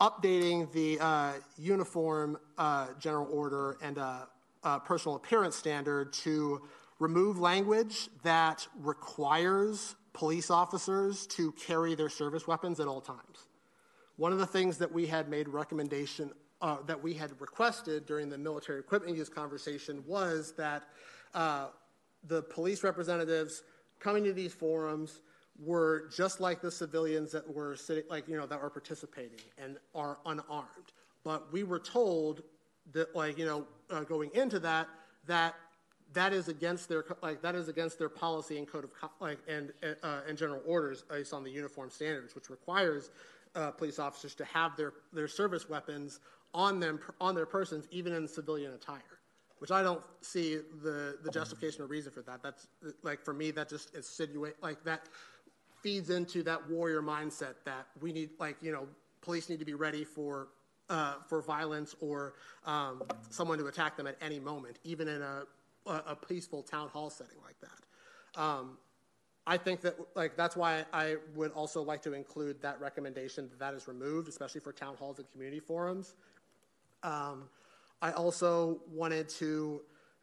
[0.00, 4.22] updating the uh, uniform uh, general order and uh,
[4.64, 6.62] uh, personal appearance standard to
[6.98, 13.48] remove language that requires police officers to carry their service weapons at all times.
[14.16, 16.30] One of the things that we had made recommendation
[16.62, 20.84] uh, that we had requested during the military equipment use conversation was that
[21.34, 21.66] uh,
[22.26, 23.64] the police representatives
[23.98, 25.20] coming to these forums
[25.58, 29.78] were just like the civilians that were sitting, like, you know, that were participating and
[29.94, 30.92] are unarmed.
[31.22, 32.42] But we were told
[32.92, 34.88] that, like, you know, uh, going into that,
[35.26, 35.54] that
[36.12, 38.90] that is against their like that is against their policy and code of
[39.20, 39.72] like and
[40.02, 43.10] uh, and general orders based on the uniform standards, which requires
[43.54, 46.20] uh, police officers to have their their service weapons
[46.52, 49.02] on them on their persons, even in civilian attire
[49.58, 52.42] which I don't see the, the justification or reason for that.
[52.42, 52.66] That's
[53.02, 55.08] like for me, that just is insinuate like that
[55.82, 58.86] feeds into that warrior mindset that we need, like you know,
[59.22, 60.48] police need to be ready for
[60.90, 62.34] uh, for violence or
[62.66, 65.44] um, someone to attack them at any moment, even in a
[65.86, 68.40] a peaceful town hall setting like that.
[68.40, 68.78] Um,
[69.46, 73.58] I think that like that's why I would also like to include that recommendation that
[73.58, 76.14] that is removed, especially for town halls and community forums.
[77.02, 77.44] Um,
[78.00, 79.82] I also wanted to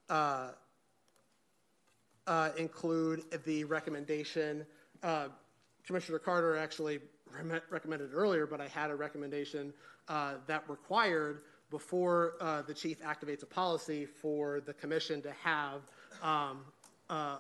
[0.09, 0.49] uh,
[2.25, 4.65] uh, include the recommendation.
[5.03, 5.27] Uh,
[5.85, 6.99] Commissioner Carter actually
[7.33, 9.73] re- recommended earlier, but I had a recommendation
[10.07, 15.81] uh, that required before uh, the chief activates a policy for the commission to have
[16.21, 16.59] um,
[17.09, 17.37] uh,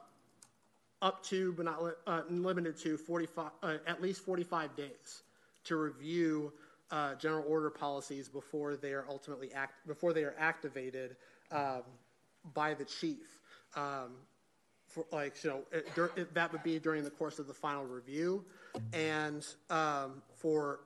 [1.01, 5.23] up to, but not limited to, 45, at least 45 days
[5.65, 6.53] to review
[6.91, 11.15] uh, general order policies before they are ultimately act before they are activated
[11.51, 11.83] um,
[12.53, 13.39] by the chief.
[13.75, 14.11] Um,
[14.91, 17.85] for like you know it, it, that would be during the course of the final
[17.85, 18.43] review,
[18.93, 20.81] and um, for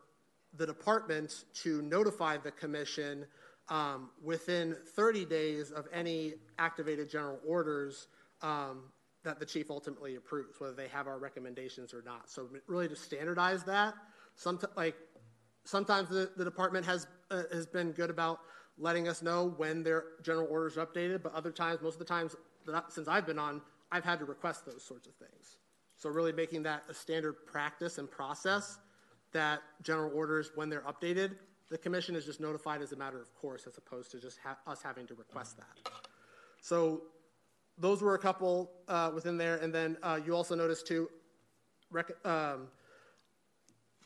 [0.57, 3.25] the department to notify the commission
[3.69, 8.07] um, within 30 days of any activated general orders
[8.41, 8.83] um,
[9.23, 12.29] that the chief ultimately approves, whether they have our recommendations or not.
[12.29, 13.95] So really to standardize that,
[14.35, 14.95] some like
[15.65, 18.39] sometimes the, the department has, uh, has been good about
[18.77, 22.05] letting us know when their general orders are updated, but other times, most of the
[22.05, 22.35] times
[22.89, 23.61] since I've been on,
[23.91, 25.57] I've had to request those sorts of things.
[25.97, 28.79] So really making that a standard practice and process
[29.31, 31.35] that general orders, when they're updated,
[31.69, 34.57] the commission is just notified as a matter of course as opposed to just ha-
[34.67, 35.89] us having to request that.
[36.61, 37.03] So
[37.77, 39.57] those were a couple uh, within there.
[39.57, 41.09] And then uh, you also noticed too,
[41.91, 42.67] rec- um,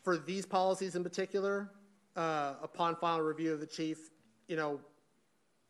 [0.04, 1.72] for these policies in particular,
[2.16, 4.10] uh, upon final review of the chief,
[4.48, 4.80] you know,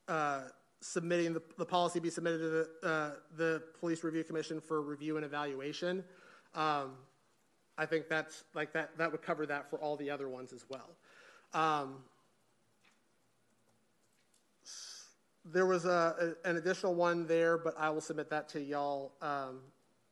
[0.07, 0.41] uh,
[0.81, 5.17] submitting the, the policy be submitted to the, uh, the Police Review Commission for review
[5.17, 6.03] and evaluation.
[6.55, 6.93] Um,
[7.77, 10.65] I think that's like that, that would cover that for all the other ones as
[10.69, 10.89] well.
[11.53, 11.95] Um,
[15.45, 19.13] there was a, a, an additional one there, but I will submit that to y'all
[19.21, 19.59] um,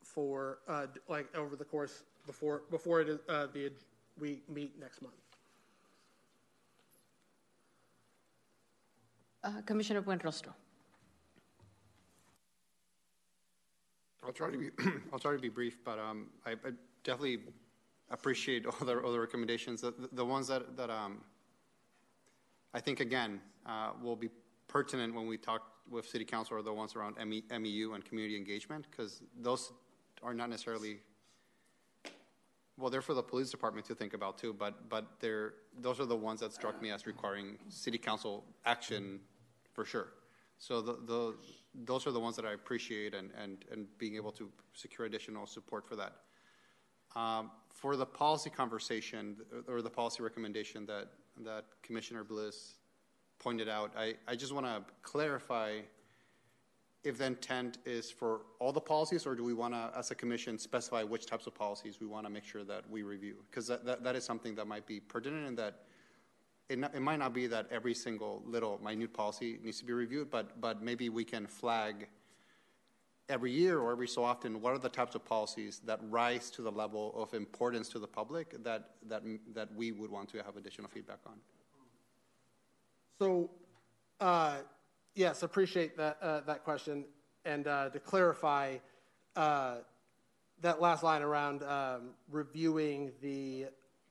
[0.02, 3.72] for uh, like over the course before before it is, uh, the
[4.20, 5.14] we meet next month.
[9.48, 10.52] Uh, Commissioner Buenrostro.
[14.22, 14.70] I'll try to be,
[15.14, 16.72] I'll try to be brief, but um, I, I
[17.06, 17.40] definitely
[18.12, 19.80] appreciate all the other recommendations.
[19.80, 21.22] The, the ones that, that um,
[22.74, 24.30] I think, again, uh, will be
[24.68, 28.36] pertinent when we talk with City Council are the ones around ME, MEU and community
[28.36, 29.72] engagement, because those
[30.24, 30.98] are not necessarily,
[32.78, 36.06] well, they're for the police department to think about too, but, but they're, those are
[36.06, 39.22] the ones that struck me as requiring City Council action
[39.78, 40.08] for sure.
[40.58, 41.36] So the, the,
[41.86, 45.46] those are the ones that I appreciate and, and, and being able to secure additional
[45.46, 46.14] support for that.
[47.16, 51.10] Um, for the policy conversation or the policy recommendation that,
[51.46, 52.74] that Commissioner Bliss
[53.38, 55.82] pointed out, I, I just want to clarify
[57.04, 60.16] if the intent is for all the policies or do we want to, as a
[60.16, 63.36] commission, specify which types of policies we want to make sure that we review?
[63.48, 65.84] Because that, that, that is something that might be pertinent and that
[66.70, 70.30] it, it might not be that every single little minute policy needs to be reviewed,
[70.30, 72.08] but, but maybe we can flag
[73.30, 76.62] every year or every so often what are the types of policies that rise to
[76.62, 79.24] the level of importance to the public that, that,
[79.54, 81.34] that we would want to have additional feedback on.
[83.20, 83.50] So,
[84.20, 84.58] uh,
[85.16, 87.06] yes, appreciate that uh, that question.
[87.46, 88.78] And uh, to clarify,
[89.36, 89.78] uh,
[90.62, 93.68] that last line around um, reviewing the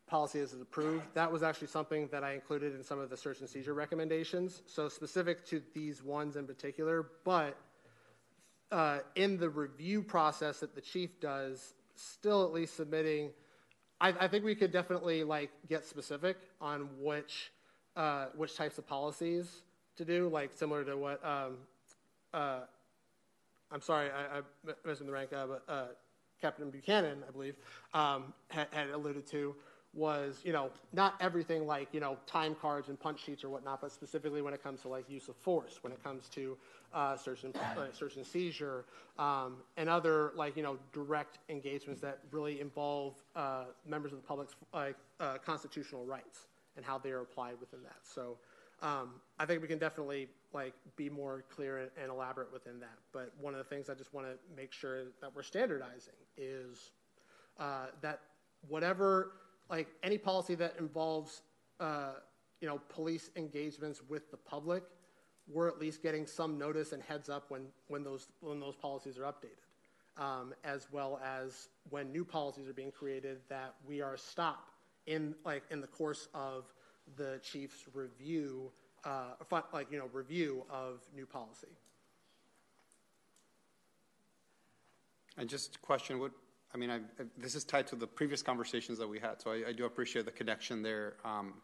[0.07, 3.41] policy is approved, that was actually something that I included in some of the search
[3.41, 4.63] and seizure recommendations.
[4.67, 7.57] So specific to these ones in particular, but
[8.71, 13.31] uh, in the review process that the chief does, still at least submitting.
[14.01, 17.53] I, I think we could definitely like get specific on which
[17.97, 19.63] uh, which types of policies
[19.97, 21.57] to do, like similar to what um,
[22.35, 22.61] uh,
[23.71, 25.85] I'm sorry, I, I missed the rank, uh, but uh,
[26.41, 27.57] Captain Buchanan, I believe,
[27.95, 29.57] um, had, had alluded to
[29.97, 33.81] was, you know, not everything like, you know, time cards and punch sheets or whatnot,
[33.81, 36.57] but specifically when it comes to like use of force, when it comes to
[36.93, 38.85] uh, search, and, uh, search and seizure,
[39.19, 44.27] um, and other like, you know, direct engagements that really involve uh, members of the
[44.27, 47.97] public's like uh, constitutional rights and how they are applied within that.
[48.03, 48.37] So
[48.83, 52.99] um, I think we can definitely like be more clear and, and elaborate within that.
[53.13, 56.91] But one of the things I just want to make sure that we're standardizing is
[57.59, 58.21] uh, that
[58.69, 59.33] whatever
[59.69, 61.43] like any policy that involves
[61.81, 62.15] uh,
[62.61, 64.85] you know police engagements with the public,
[65.49, 69.19] we're at least getting some notice and heads up when when those when those policies
[69.19, 74.17] are updated, um, as well as when new policies are being created that we are
[74.17, 74.73] stopped
[75.07, 76.73] in like in the course of
[77.17, 78.71] the chief's review,
[79.05, 79.35] uh,
[79.73, 81.69] like you know review of new policy.
[85.39, 86.33] And just a question what
[86.75, 87.01] I mean, I,
[87.39, 90.25] this is tied to the previous conversations that we had, so I, I do appreciate
[90.25, 91.15] the connection there.
[91.25, 91.55] Um,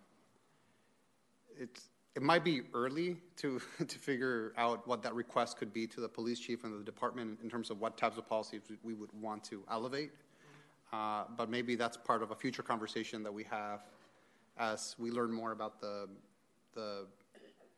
[2.14, 6.08] it might be early to, to figure out what that request could be to the
[6.08, 9.42] police chief and the department in terms of what types of policies we would want
[9.44, 10.10] to elevate.
[10.92, 13.80] Uh, but maybe that's part of a future conversation that we have
[14.58, 16.06] as we learn more about the,
[16.74, 17.06] the,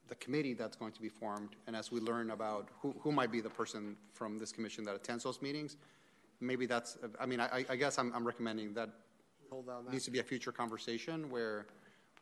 [0.08, 3.30] the committee that's going to be formed and as we learn about who, who might
[3.30, 5.76] be the person from this commission that attends those meetings
[6.46, 8.90] maybe that's, I mean, I, I guess I'm, I'm recommending that
[9.90, 11.66] needs to be a future conversation where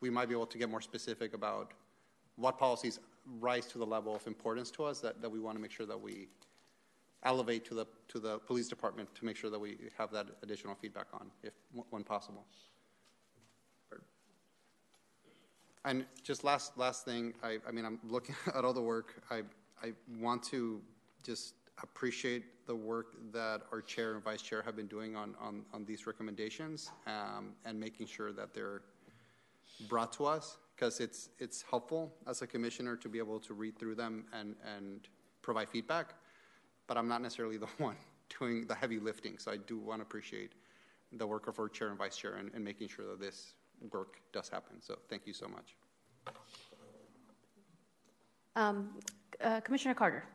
[0.01, 1.73] we might be able to get more specific about
[2.35, 2.99] what policies
[3.39, 5.85] rise to the level of importance to us that, that we want to make sure
[5.85, 6.27] that we
[7.23, 10.75] elevate to the, to the police department to make sure that we have that additional
[10.75, 11.53] feedback on, if
[11.89, 12.45] when possible.
[15.85, 19.21] And just last last thing, I, I mean, I'm looking at all the work.
[19.29, 19.41] I
[19.81, 20.81] I want to
[21.23, 25.63] just appreciate the work that our chair and vice chair have been doing on, on,
[25.73, 28.81] on these recommendations um, and making sure that they're
[29.89, 33.77] brought to us because it's, it's helpful as a commissioner to be able to read
[33.77, 35.07] through them and, and
[35.41, 36.13] provide feedback.
[36.87, 37.95] But I'm not necessarily the one
[38.39, 40.53] doing the heavy lifting, so I do want to appreciate
[41.11, 43.53] the work of our chair and vice chair and, making sure that this
[43.91, 44.81] work does happen.
[44.81, 45.75] So thank you so much.
[48.55, 48.89] Um,
[49.41, 50.25] uh, Commissioner Carter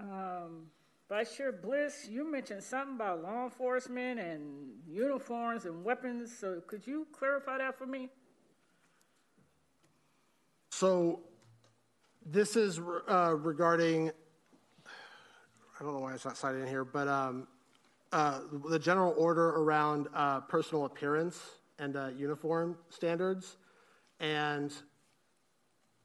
[0.00, 0.66] um,
[1.10, 6.86] Vice Chair Bliss, you mentioned something about law enforcement and uniforms and weapons, so could
[6.86, 8.08] you clarify that for me?
[10.70, 11.20] So
[12.24, 14.10] this is uh, regarding,
[15.78, 17.46] I don't know why it's not cited in here, but um,
[18.12, 21.40] uh, the general order around uh, personal appearance
[21.78, 23.58] and uh, uniform standards.
[24.20, 24.72] And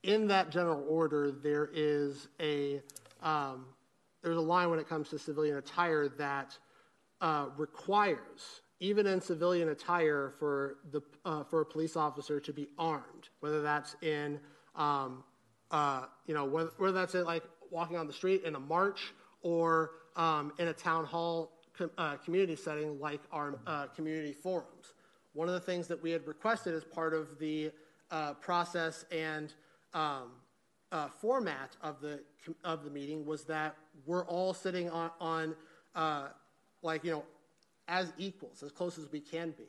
[0.03, 2.81] in that general order, there is a
[3.21, 3.65] um,
[4.21, 6.57] there's a line when it comes to civilian attire that
[7.21, 12.67] uh, requires, even in civilian attire, for the uh, for a police officer to be
[12.77, 14.39] armed, whether that's in
[14.75, 15.23] um,
[15.71, 19.13] uh, you know whether, whether that's in like walking on the street in a march
[19.41, 24.93] or um, in a town hall com- uh, community setting like our uh, community forums.
[25.33, 27.71] One of the things that we had requested as part of the
[28.11, 29.53] uh, process and
[29.93, 30.31] um,
[30.91, 32.21] uh, format of the
[32.63, 35.55] of the meeting was that we're all sitting on, on
[35.95, 36.27] uh,
[36.81, 37.23] like you know
[37.87, 39.65] as equals as close as we can be.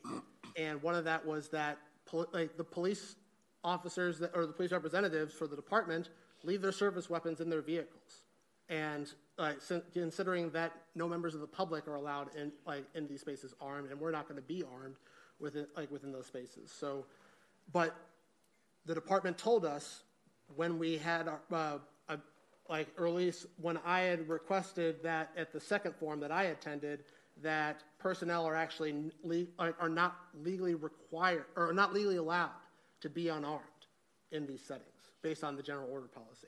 [0.57, 3.15] And one of that was that pol- like the police
[3.63, 6.09] officers that, or the police representatives for the department
[6.43, 8.21] leave their service weapons in their vehicles.
[8.69, 9.53] And uh,
[9.93, 13.91] considering that no members of the public are allowed in like in these spaces armed
[13.91, 14.95] and we're not going to be armed
[15.39, 16.71] within like within those spaces.
[16.71, 17.05] So
[17.73, 17.95] but
[18.85, 20.03] the department told us
[20.55, 21.77] when we had our, uh,
[22.09, 22.17] a,
[22.69, 27.03] like early when I had requested that at the second forum that I attended
[27.41, 32.51] that personnel are actually le- are not legally required or not legally allowed
[33.01, 33.61] to be unarmed
[34.31, 36.47] in these settings based on the general order policy.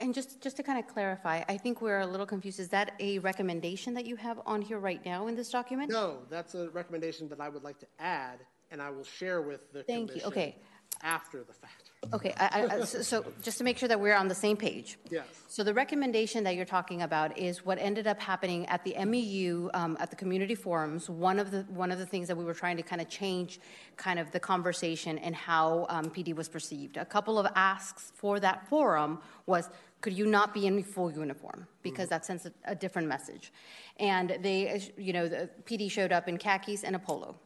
[0.00, 2.58] And just, just to kind of clarify, I think we're a little confused.
[2.58, 5.92] Is that a recommendation that you have on here right now in this document?
[5.92, 8.40] No, that's a recommendation that I would like to add,
[8.72, 10.32] and I will share with the Thank commission you.
[10.32, 10.56] Okay.
[11.02, 11.90] After the fact.
[12.12, 14.98] Okay, I, I, so, so just to make sure that we're on the same page.
[15.10, 15.26] Yes.
[15.48, 19.70] So the recommendation that you're talking about is what ended up happening at the MEU,
[19.74, 21.10] um, at the community forums.
[21.10, 23.60] One of the one of the things that we were trying to kind of change,
[23.96, 26.96] kind of the conversation and how um, PD was perceived.
[26.96, 29.68] A couple of asks for that forum was,
[30.00, 33.52] could you not be in full uniform because that sends a, a different message,
[33.98, 37.36] and they, you know, the PD showed up in khakis and a polo.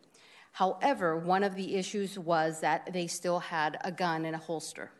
[0.52, 4.90] However, one of the issues was that they still had a gun in a holster.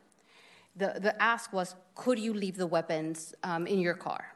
[0.77, 4.35] The, the ask was, could you leave the weapons um, in your car?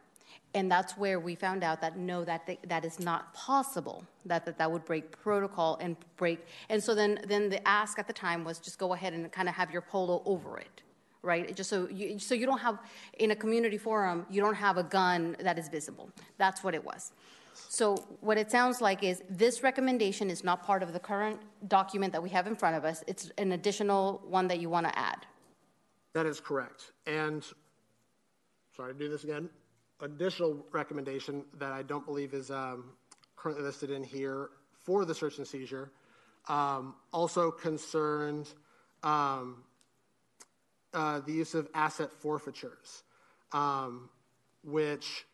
[0.55, 4.05] And that's where we found out that no, that th- that is not possible.
[4.25, 6.47] That, that that would break protocol and break.
[6.69, 9.49] And so then, then the ask at the time was just go ahead and kind
[9.49, 10.83] of have your polo over it,
[11.23, 11.55] right?
[11.57, 12.79] Just so you, so you don't have
[13.19, 16.09] in a community forum, you don't have a gun that is visible.
[16.39, 17.13] That's what it was.
[17.75, 22.13] So what it sounds like is this recommendation is not part of the current document
[22.13, 23.03] that we have in front of us.
[23.09, 25.27] It's an additional one that you want to add.
[26.13, 26.93] That is correct.
[27.05, 27.45] And
[28.77, 29.51] sorry to do this again.
[30.01, 32.93] Additional recommendation that I don't believe is um,
[33.35, 34.51] currently listed in here
[34.85, 35.91] for the search and seizure
[36.47, 38.51] um, also concerned
[39.03, 39.65] um,
[40.93, 43.03] uh, the use of asset forfeitures,
[43.51, 44.09] um,
[44.63, 45.25] which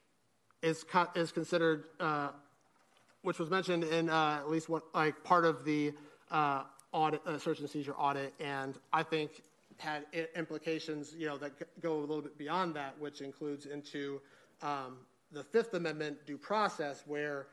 [0.63, 2.31] is co- is considered, uh,
[3.23, 5.93] which was mentioned in uh, at least one like part of the
[6.31, 9.43] uh, audit, uh, search and seizure audit, and I think
[9.79, 10.05] had
[10.37, 14.21] implications, you know, that go a little bit beyond that, which includes into
[14.63, 14.99] um,
[15.33, 17.47] the Fifth Amendment due process, where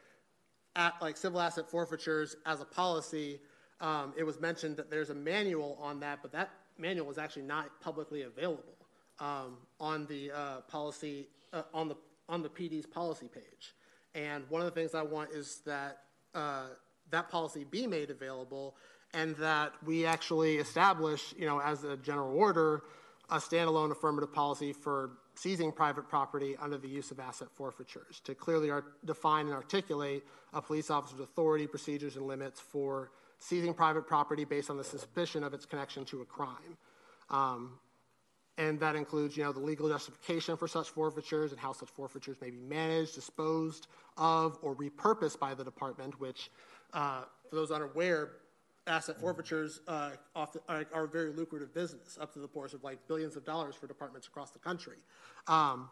[0.75, 3.39] at like civil asset forfeitures as a policy,
[3.79, 7.43] um, it was mentioned that there's a manual on that, but that manual was actually
[7.43, 8.75] not publicly available
[9.19, 11.95] um, on the uh, policy uh, on the
[12.29, 13.73] on the PD's policy page.
[14.15, 15.99] And one of the things I want is that
[16.33, 16.67] uh,
[17.11, 18.75] that policy be made available,
[19.13, 22.83] and that we actually establish, you know, as a general order,
[23.29, 28.33] a standalone affirmative policy for seizing private property under the use of asset forfeitures to
[28.33, 30.23] clearly art- define and articulate
[30.53, 35.43] a police officer's authority, procedures, and limits for seizing private property based on the suspicion
[35.43, 36.77] of its connection to a crime.
[37.29, 37.79] Um,
[38.57, 42.37] and that includes, you know, the legal justification for such forfeitures and how such forfeitures
[42.41, 43.87] may be managed, disposed
[44.17, 46.19] of, or repurposed by the department.
[46.19, 46.49] Which,
[46.93, 48.31] uh, for those unaware,
[48.87, 53.05] asset forfeitures uh, are, are a very lucrative business, up to the portion of like
[53.07, 54.97] billions of dollars for departments across the country.
[55.47, 55.89] Um,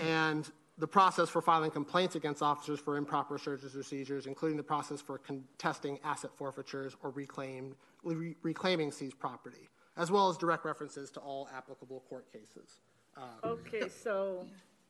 [0.00, 4.62] and the process for filing complaints against officers for improper searches or seizures, including the
[4.62, 10.64] process for contesting asset forfeitures or reclaim, re- reclaiming seized property, as well as direct
[10.64, 12.80] references to all applicable court cases.
[13.16, 14.46] Um, Okay, so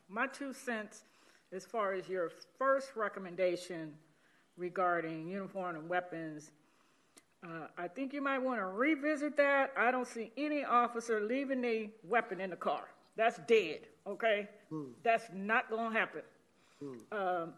[0.09, 1.03] my two cents
[1.51, 3.93] as far as your first recommendation
[4.57, 6.51] regarding uniform and weapons,
[7.43, 9.73] uh, I think you might want to revisit that.
[9.75, 12.83] I don't see any officer leaving a weapon in the car.
[13.17, 14.47] That's dead, okay?
[15.03, 16.21] That's not going to happen.
[17.11, 17.53] Um,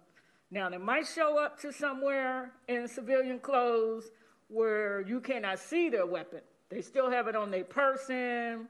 [0.50, 4.10] now, they might show up to somewhere in civilian clothes
[4.48, 6.42] where you cannot see their weapon.
[6.74, 8.68] They still have it on their person,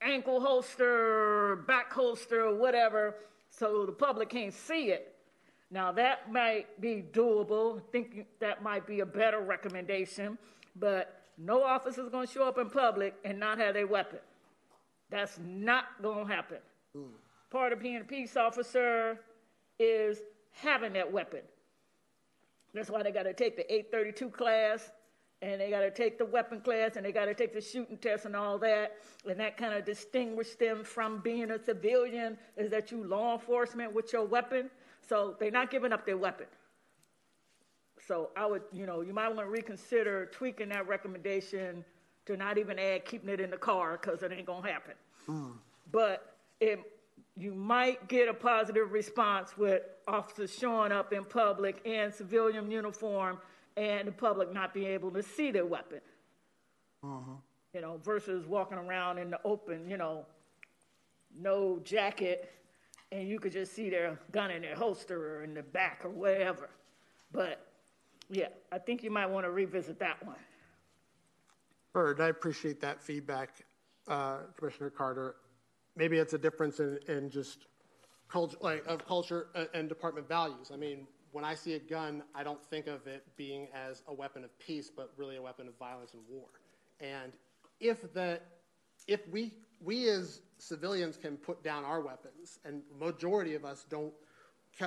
[0.00, 3.16] ankle holster, back holster, whatever,
[3.50, 5.16] so the public can't see it.
[5.68, 7.78] Now, that might be doable.
[7.78, 10.38] I think that might be a better recommendation,
[10.76, 14.20] but no officer is going to show up in public and not have their weapon.
[15.10, 16.58] That's not going to happen.
[16.96, 17.08] Mm.
[17.50, 19.18] Part of being a peace officer
[19.80, 20.20] is
[20.52, 21.40] having that weapon.
[22.74, 24.92] That's why they got to take the 832 class
[25.40, 27.96] and they got to take the weapon class and they got to take the shooting
[27.98, 28.96] test and all that.
[29.28, 33.94] And that kind of distinguishes them from being a civilian is that you law enforcement
[33.94, 34.68] with your weapon.
[35.08, 36.46] So they're not giving up their weapon.
[38.06, 41.84] So I would, you know, you might want to reconsider tweaking that recommendation
[42.26, 44.94] to not even add keeping it in the car because it ain't going to happen.
[45.26, 45.50] Hmm.
[45.92, 46.80] But it,
[47.36, 53.38] you might get a positive response with officers showing up in public in civilian uniform
[53.78, 56.00] and the public not being able to see their weapon.
[57.74, 60.26] You know, versus walking around in the open, you know,
[61.38, 62.50] no jacket,
[63.12, 66.08] and you could just see their gun in their holster or in the back or
[66.10, 66.70] wherever.
[67.30, 67.64] But
[68.30, 70.36] yeah, I think you might want to revisit that one.
[71.92, 73.50] Bird, I appreciate that feedback,
[74.08, 75.36] uh, Commissioner Carter.
[75.94, 77.66] Maybe it's a difference in, in just
[78.28, 80.70] culture, like of culture and- and department values.
[80.72, 84.14] I mean, when I see a gun, I don't think of it being as a
[84.14, 86.46] weapon of peace, but really a weapon of violence and war.
[87.00, 87.32] And
[87.80, 88.40] if the,
[89.06, 94.12] if we, we as civilians can put down our weapons, and majority of us don't,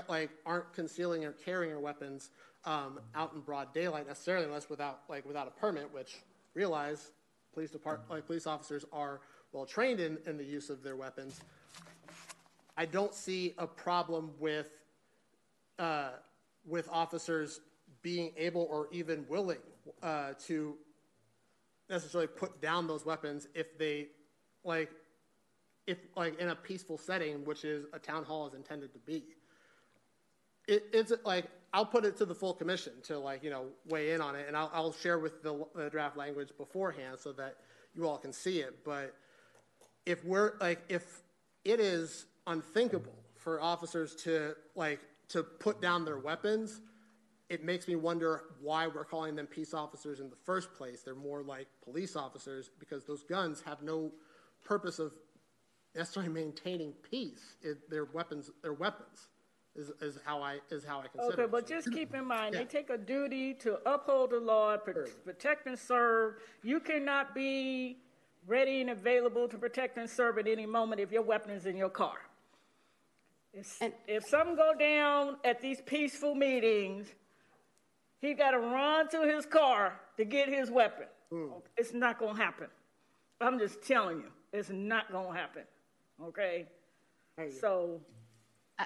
[0.07, 2.29] like, aren't concealing or carrying our weapons
[2.65, 6.17] um, out in broad daylight necessarily, unless without, like, without a permit, which
[6.53, 7.11] realize
[7.53, 9.21] police depart, like, police officers are
[9.51, 11.39] well trained in, in the use of their weapons.
[12.77, 14.69] I don't see a problem with,
[15.77, 16.11] uh,
[16.65, 17.59] with officers
[18.01, 19.59] being able or even willing
[20.01, 20.75] uh, to
[21.89, 24.07] necessarily put down those weapons if they,
[24.63, 24.91] like,
[25.87, 29.23] if like in a peaceful setting, which is a town hall is intended to be.
[30.67, 34.11] It, it's like I'll put it to the full commission to like you know weigh
[34.11, 37.57] in on it, and I'll, I'll share with the, the draft language beforehand so that
[37.95, 38.83] you all can see it.
[38.85, 39.15] But
[40.05, 41.21] if we're like if
[41.65, 44.99] it is unthinkable for officers to like
[45.31, 46.81] to put down their weapons
[47.49, 51.15] it makes me wonder why we're calling them peace officers in the first place they're
[51.15, 54.11] more like police officers because those guns have no
[54.63, 55.11] purpose of
[55.95, 59.27] necessarily maintaining peace it, they're weapons they're weapons
[59.75, 61.51] is, is how i is how i consider Okay, it.
[61.51, 65.65] but just keep in mind, they take a duty to uphold the law, pro- protect
[65.65, 66.35] and serve.
[66.61, 67.97] You cannot be
[68.47, 71.77] ready and available to protect and serve at any moment if your weapon is in
[71.77, 72.15] your car.
[73.53, 77.07] If, if something go down at these peaceful meetings,
[78.19, 81.07] he got to run to his car to get his weapon.
[81.31, 81.47] Hmm.
[81.77, 82.67] It's not going to happen.
[83.41, 85.63] I'm just telling you, it's not going to happen.
[86.23, 86.67] Okay?
[87.59, 87.99] So,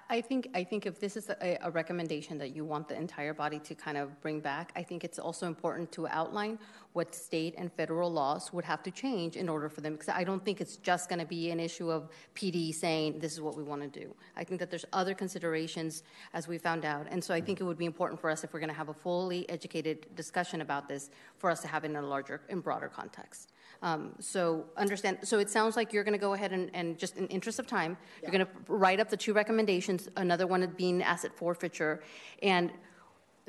[0.09, 3.33] I- think, I think if this is a, a recommendation that you want the entire
[3.33, 6.59] body to kind of bring back, I think it's also important to outline
[6.93, 10.23] what state and federal laws would have to change in order for them, because I
[10.23, 13.57] don't think it's just going to be an issue of PD saying, this is what
[13.57, 14.15] we want to do.
[14.35, 17.63] I think that there's other considerations, as we found out, and so I think it
[17.63, 20.87] would be important for us, if we're going to have a fully educated discussion about
[20.87, 23.51] this, for us to have it in a larger and broader context.
[23.85, 27.17] Um, so understand, so it sounds like you're going to go ahead and, and just
[27.17, 31.03] in interest of time, you're going to write up the two recommendations, another one being
[31.03, 32.01] asset forfeiture,
[32.41, 32.71] and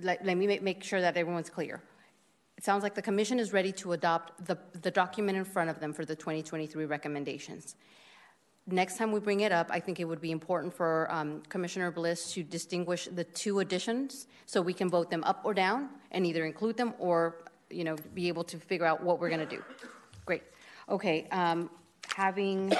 [0.02, 1.80] let, let me make, make sure that everyone's clear.
[2.58, 5.80] It sounds like the commission is ready to adopt the, the document in front of
[5.80, 7.74] them for the 2023 recommendations.
[8.66, 11.90] Next time we bring it up, I think it would be important for um, Commissioner
[11.90, 16.26] Bliss to distinguish the two additions so we can vote them up or down and
[16.26, 17.36] either include them or,
[17.70, 19.62] you know, be able to figure out what we're going to do.
[20.88, 21.68] Okay, um,
[22.14, 22.72] having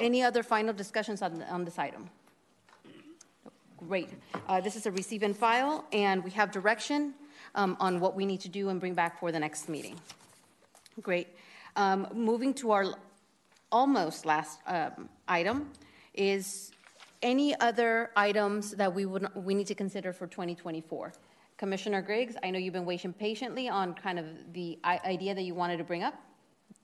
[0.00, 2.08] any other final discussions on, on this item?
[3.76, 4.08] Great.
[4.48, 7.12] Uh, This is a receive and file, and we have direction
[7.54, 10.00] um, on what we need to do and bring back for the next meeting.
[11.02, 11.28] Great.
[11.76, 12.94] Um, Moving to our
[13.70, 15.70] almost last um, item
[16.14, 16.72] is
[17.20, 21.12] any other items that we would, we need to consider for 2024?
[21.58, 25.54] Commissioner Griggs, I know you've been waiting patiently on kind of the idea that you
[25.54, 26.14] wanted to bring up.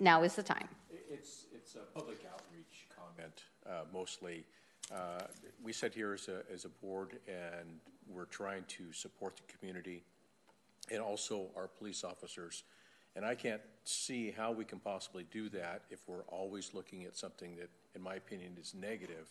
[0.01, 0.69] Now is the time.
[0.91, 4.45] It's, it's a public outreach comment, uh, mostly.
[4.93, 5.21] Uh,
[5.63, 10.03] We sit here as a, as a board, and we're trying to support the community
[10.91, 12.65] and also our police officers.
[13.15, 17.17] And I can't see how we can possibly do that if we're always looking at
[17.17, 19.29] something that, in my opinion, is negative.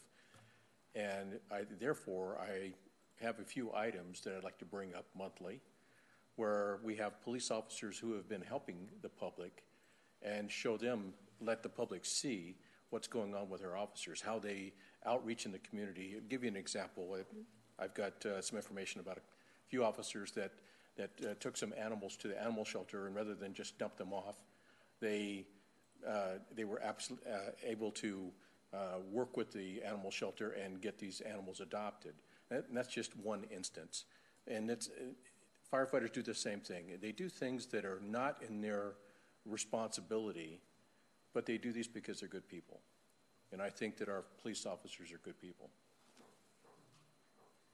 [0.94, 2.74] And I, therefore, I
[3.24, 5.62] have a few items that I'd like to bring up monthly
[6.36, 9.64] where we have police officers who have been helping the public
[10.22, 12.56] and show them, let the public see
[12.90, 14.74] what's going on with our officers, how they
[15.06, 16.14] outreach in the community.
[16.16, 17.18] I'll give you an example.
[17.78, 19.22] I've got uh, some information about a
[19.68, 20.52] few officers that,
[20.98, 24.14] that uh, took some animals to the animal shelter, and rather than just dump them
[24.14, 24.36] off,
[25.00, 25.46] they,
[26.08, 26.94] uh, they were uh,
[27.64, 28.32] able to
[28.74, 32.14] uh, work with the animal shelter and get these animals adopted.
[32.52, 34.06] And that's just one instance.
[34.48, 35.14] And it's, uh,
[35.74, 36.98] firefighters do the same thing.
[37.02, 38.94] They do things that are not in their
[39.46, 40.62] responsibility,
[41.34, 42.82] but they do these because they're good people.
[43.52, 45.70] And I think that our police officers are good people.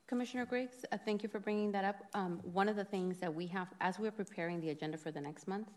[0.07, 1.95] Commissioner Griggs, uh, thank you for bringing that up.
[2.13, 5.19] Um, one of the things that we have, as we're preparing the agenda for the
[5.19, 5.67] next month,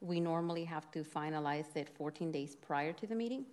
[0.00, 3.46] we normally have to finalize it 14 days prior to the meeting,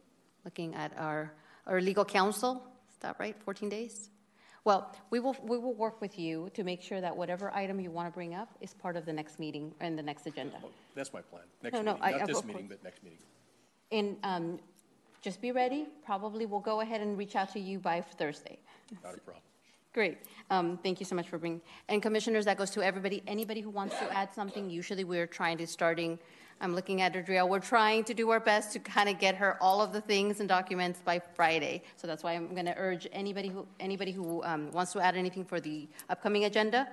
[0.43, 1.33] looking at our,
[1.65, 2.61] our legal counsel.
[2.89, 3.35] Is that right?
[3.41, 4.09] 14 days?
[4.67, 7.89] Well, we will, we will work with you to make sure that whatever item you
[7.89, 10.57] want to bring up is part of the next meeting and the next agenda.
[10.93, 11.43] That's my plan.
[11.63, 13.19] Next No, no, meeting, I- not of this meeting, but next meeting.
[13.93, 14.59] And um,
[15.21, 15.87] just be ready.
[16.03, 18.59] Probably we'll go ahead and reach out to you by Thursday.
[19.05, 19.41] Not a problem.
[19.93, 20.17] Great.
[20.49, 21.61] Um, thank you so much for bringing.
[21.87, 23.23] And commissioners, that goes to everybody.
[23.25, 24.69] Anybody who wants to add something.
[24.69, 26.19] Usually, we're trying to starting.
[26.59, 27.47] I'm looking at Adriel.
[27.47, 30.39] We're trying to do our best to kind of get her all of the things
[30.39, 31.83] and documents by Friday.
[31.95, 35.15] So that's why I'm going to urge anybody who anybody who um, wants to add
[35.15, 36.87] anything for the upcoming agenda.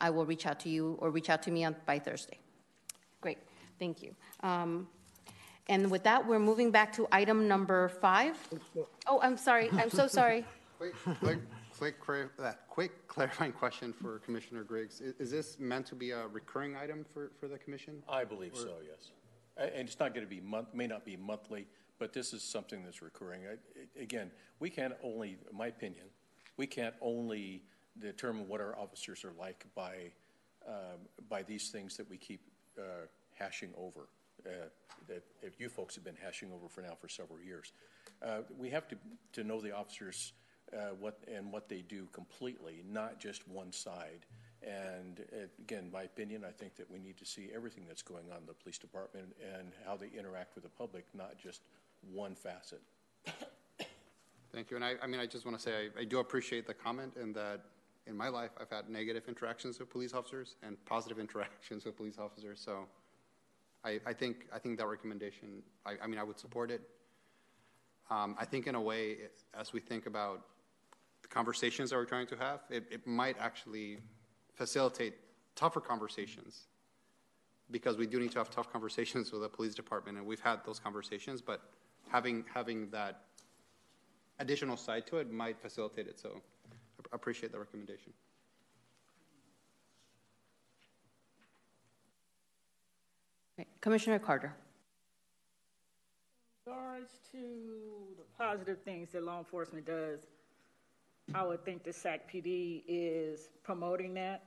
[0.00, 2.38] I will reach out to you or reach out to me on, by Thursday.
[3.20, 3.38] Great.
[3.78, 4.14] Thank you.
[4.42, 4.88] Um,
[5.68, 8.36] and with that, we're moving back to item number five.
[9.06, 9.70] Oh, I'm sorry.
[9.72, 10.44] I'm so sorry.
[10.78, 11.38] Quick, quick,
[11.90, 15.00] quick, that quick clarifying question for Commissioner Griggs.
[15.00, 18.02] Is, is this meant to be a recurring item for, for the commission?
[18.08, 19.10] I believe so, yes.
[19.56, 21.66] And it's not going to be month, may not be monthly,
[21.98, 23.42] but this is something that's recurring.
[23.46, 24.30] I- Again,
[24.60, 26.06] we can't only, in my opinion,
[26.56, 27.62] we can't only
[28.00, 30.12] determine what our officers are like by,
[30.66, 32.40] um, by these things that we keep
[32.78, 34.08] uh, hashing over,
[34.46, 34.50] uh,
[35.08, 37.72] that that you folks have been hashing over for now for several years.
[38.24, 38.96] Uh, We have to,
[39.34, 40.32] to know the officers
[40.74, 44.26] uh, what, and what they do completely, not just one side.
[44.62, 48.30] And uh, again, my opinion, I think that we need to see everything that's going
[48.30, 51.62] on in the police department and how they interact with the public, not just
[52.12, 52.80] one facet.
[54.52, 54.76] Thank you.
[54.76, 57.14] And I, I mean, I just want to say I, I do appreciate the comment
[57.16, 57.62] and that
[58.06, 62.18] in my life I've had negative interactions with police officers and positive interactions with police
[62.18, 62.60] officers.
[62.62, 62.86] So
[63.84, 65.62] I, I think I think that recommendation.
[65.86, 66.82] I, I mean, I would support it.
[68.10, 69.16] Um, I think in a way,
[69.58, 70.44] as we think about
[71.22, 73.98] the conversations that we're trying to have, it, it might actually
[74.54, 75.14] facilitate
[75.54, 76.66] tougher conversations
[77.70, 80.60] because we do need to have tough conversations with the police department, and we've had
[80.66, 81.40] those conversations.
[81.40, 81.62] But
[82.08, 83.22] having having that
[84.38, 86.18] additional side to it might facilitate it.
[86.18, 88.12] So I appreciate the recommendation.
[93.58, 94.54] Okay, Commissioner Carter.
[96.66, 97.38] In regards to
[98.16, 100.20] the positive things that law enforcement does,
[101.34, 104.44] I would think the SAC PD is promoting that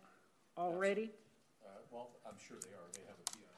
[0.58, 1.12] already.
[1.66, 2.88] Uh, Well, I'm sure they are.
[2.94, 3.50] They have a PIO.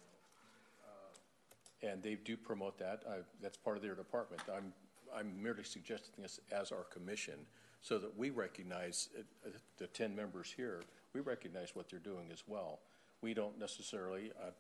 [0.86, 3.04] Uh, And they do promote that.
[3.08, 4.42] Uh, That's part of their department.
[4.54, 4.74] I'm,
[5.14, 7.46] I'm merely suggesting this as our commission
[7.82, 12.30] so that we recognize, uh, uh, the 10 members here, we recognize what they're doing
[12.32, 12.80] as well.
[13.22, 14.52] We don't necessarily, uh,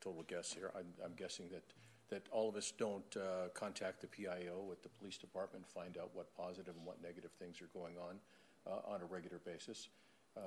[0.00, 1.62] total guess here, I'm, I'm guessing that,
[2.08, 6.10] that all of us don't uh, contact the PIO at the police department, find out
[6.14, 8.16] what positive and what negative things are going on
[8.66, 9.88] uh, on a regular basis.
[10.36, 10.42] Um,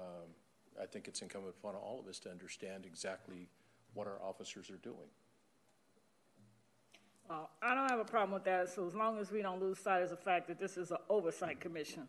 [0.81, 3.47] I think it's incumbent upon all of us to understand exactly
[3.93, 5.09] what our officers are doing.
[7.29, 9.79] Uh, I don't have a problem with that, so as long as we don't lose
[9.79, 12.07] sight of the fact that this is an oversight commission.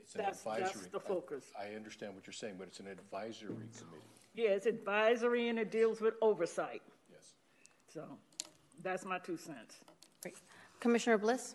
[0.00, 1.52] It's an That's- that's advisory- the focus.
[1.58, 4.06] I I understand what you're saying, but it's an advisory committee.
[4.34, 6.82] Yeah, it's advisory and it deals with oversight.
[7.10, 7.34] Yes.
[7.88, 8.18] So
[8.82, 9.76] that's my two cents.
[10.22, 10.36] Great.
[10.80, 11.54] Commissioner Bliss?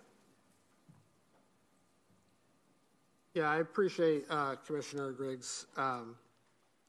[3.33, 6.15] Yeah, I appreciate uh, Commissioner Griggs' um,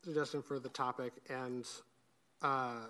[0.02, 1.12] suggestion for the topic.
[1.28, 1.66] And
[2.42, 2.86] uh,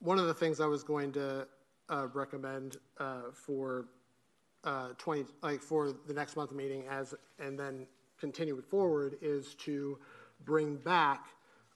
[0.00, 1.46] one of the things I was going to
[1.88, 3.86] uh, recommend uh, for
[4.64, 7.86] uh, 20, like for the next month meeting as, and then
[8.18, 9.98] continue forward is to
[10.44, 11.26] bring back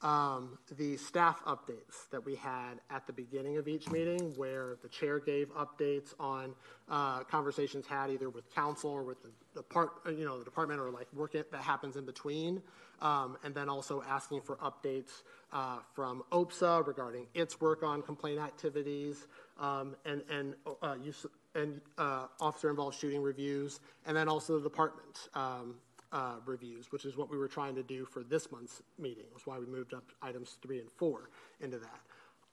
[0.01, 4.89] um, the staff updates that we had at the beginning of each meeting, where the
[4.89, 6.55] chair gave updates on
[6.89, 10.81] uh, conversations had either with council or with the depart, uh, you know, the department
[10.81, 12.63] or like work it, that happens in between,
[13.01, 18.39] um, and then also asking for updates uh, from OPSA regarding its work on complaint
[18.39, 19.27] activities,
[19.59, 25.29] um, and and uh, use and uh, officer-involved shooting reviews, and then also the department
[25.35, 25.75] um,
[26.13, 29.25] uh, reviews, which is what we were trying to do for this month's meeting.
[29.33, 31.31] That's why we moved up items three and four
[31.61, 32.01] into that.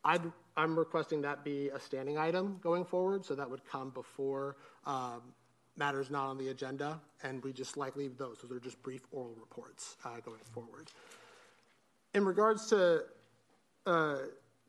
[0.04, 0.20] i
[0.58, 5.22] am requesting that be a standing item going forward, so that would come before um,
[5.78, 8.40] matters not on the agenda, and we just like leave those.
[8.40, 10.92] So they're just brief oral reports uh, going forward.
[12.14, 13.04] In regards to
[13.86, 14.18] uh,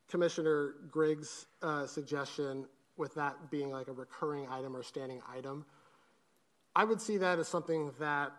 [0.09, 2.67] Commissioner Griggs' uh, suggestion
[2.97, 5.65] with that being like a recurring item or standing item,
[6.75, 8.33] I would see that as something that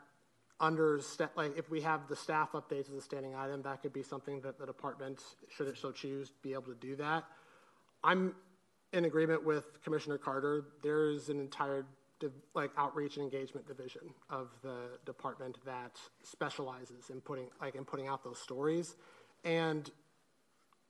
[0.60, 1.00] under
[1.36, 4.42] like if we have the staff updates as a standing item, that could be something
[4.42, 5.22] that the department,
[5.56, 7.26] should it so choose, be able to do that.
[8.04, 8.36] I'm
[8.94, 10.66] in agreement with Commissioner Carter.
[10.82, 11.86] There is an entire
[12.56, 18.08] like outreach and engagement division of the department that specializes in putting like in putting
[18.08, 18.96] out those stories,
[19.44, 19.92] and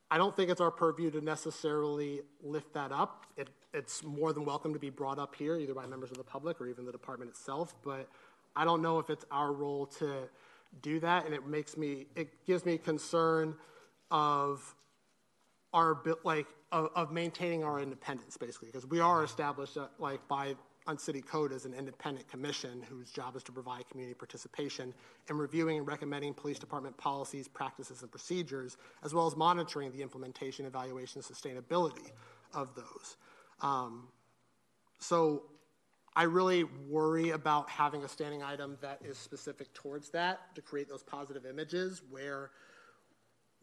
[0.10, 3.26] I don't think it's our purview to necessarily lift that up.
[3.36, 6.24] It, it's more than welcome to be brought up here, either by members of the
[6.24, 7.76] public or even the department itself.
[7.84, 8.08] But
[8.58, 10.28] I don't know if it's our role to
[10.82, 13.56] do that, and it makes me, it gives me concern
[14.12, 14.76] of
[15.74, 20.56] our like of, of maintaining our independence, basically, because we are established uh, like by
[20.88, 24.94] on city code as an independent commission whose job is to provide community participation
[25.30, 30.02] in reviewing and recommending police department policies, practices, and procedures, as well as monitoring the
[30.02, 32.12] implementation, evaluation, and sustainability
[32.54, 33.18] of those.
[33.62, 34.08] Um,
[34.98, 35.44] so
[36.18, 40.90] I really worry about having a standing item that is specific towards that to create
[40.90, 42.50] those positive images where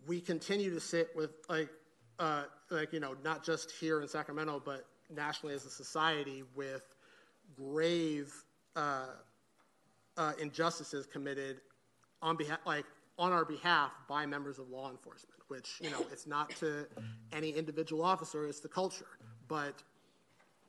[0.06, 1.68] we continue to sit with like
[2.20, 6.94] uh, like you know not just here in Sacramento but nationally as a society with
[7.56, 8.32] grave
[8.76, 9.06] uh,
[10.16, 11.60] uh, injustices committed
[12.22, 12.84] on behalf, like
[13.18, 15.40] on our behalf, by members of law enforcement.
[15.48, 16.86] Which you know, it's not to
[17.32, 19.18] any individual officer; it's the culture.
[19.48, 19.82] But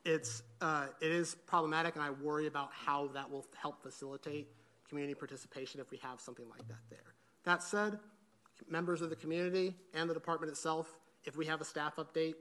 [0.06, 4.48] it's uh, it is problematic, and I worry about how that will help facilitate
[4.88, 7.14] community participation if we have something like that there.
[7.44, 7.98] That said,
[8.70, 12.34] members of the community and the department itself, if we have a staff update,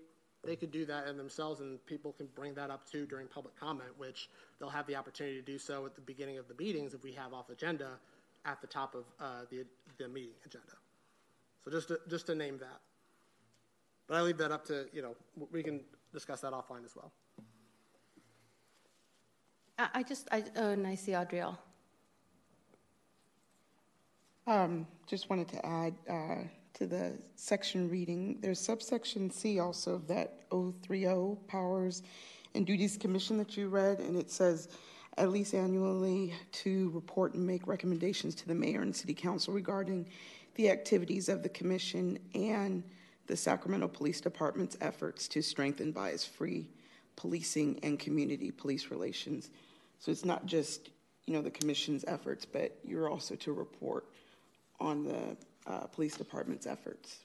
[0.43, 3.89] they could do that themselves, and people can bring that up too during public comment,
[3.97, 4.29] which
[4.59, 7.13] they'll have the opportunity to do so at the beginning of the meetings if we
[7.13, 7.97] have off agenda
[8.45, 9.65] at the top of uh, the,
[9.97, 10.73] the meeting agenda.
[11.63, 12.79] So just to, just to name that.
[14.07, 15.15] But I leave that up to, you know,
[15.51, 15.81] we can
[16.13, 17.11] discuss that offline as well.
[19.77, 21.57] I just, I, uh, and I see Adriel.
[24.47, 26.35] Um, just wanted to add, uh,
[26.75, 32.03] to the section reading, there's subsection C also of that 030 powers
[32.53, 34.69] and duties commission that you read, and it says
[35.17, 40.05] at least annually to report and make recommendations to the mayor and city council regarding
[40.55, 42.83] the activities of the commission and
[43.27, 46.67] the Sacramento Police Department's efforts to strengthen bias free
[47.15, 49.49] policing and community police relations.
[49.99, 50.89] So it's not just,
[51.25, 54.05] you know, the commission's efforts, but you're also to report
[54.79, 55.37] on the
[55.67, 57.19] uh, police department's efforts.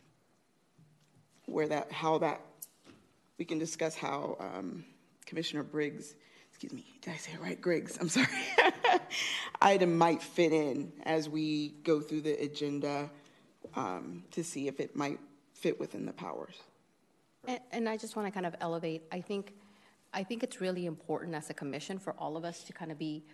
[1.47, 2.41] Where that, how that,
[3.39, 4.85] we can discuss how um,
[5.27, 6.15] Commissioner Briggs,
[6.51, 7.61] excuse me, did I say it right?
[7.61, 8.29] Griggs, I'm sorry.
[9.63, 13.11] item might fit in as we go through the agenda
[13.75, 15.19] um, to see if it might
[15.55, 16.55] fit within the powers.
[17.47, 19.03] And, and I just want to kind of elevate.
[19.13, 19.53] I think,
[20.13, 22.99] I think it's really important as a commission for all of us to kind of
[22.99, 23.25] be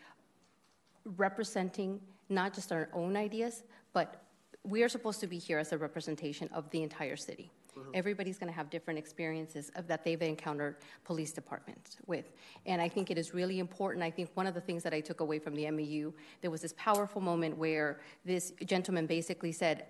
[1.16, 4.22] representing not just our own ideas, but
[4.64, 7.50] we are supposed to be here as a representation of the entire city.
[7.78, 7.90] Mm-hmm.
[7.94, 12.32] Everybody's going to have different experiences of, that they've encountered police departments with.
[12.64, 14.02] And I think it is really important.
[14.02, 16.62] I think one of the things that I took away from the MEU, there was
[16.62, 19.86] this powerful moment where this gentleman basically said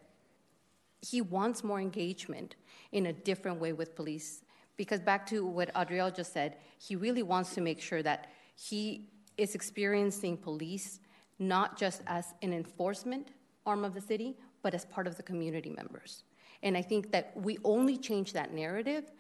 [1.01, 2.57] he wants more engagement
[2.93, 4.43] in a different way with police.
[4.77, 9.09] Because back to what Adriel just said, he really wants to make sure that he
[9.37, 11.01] is experiencing police
[11.39, 13.29] not just as an enforcement
[13.67, 16.25] arm of the city, but as part of the community members.
[16.63, 19.13] And I think that we only change that narrative,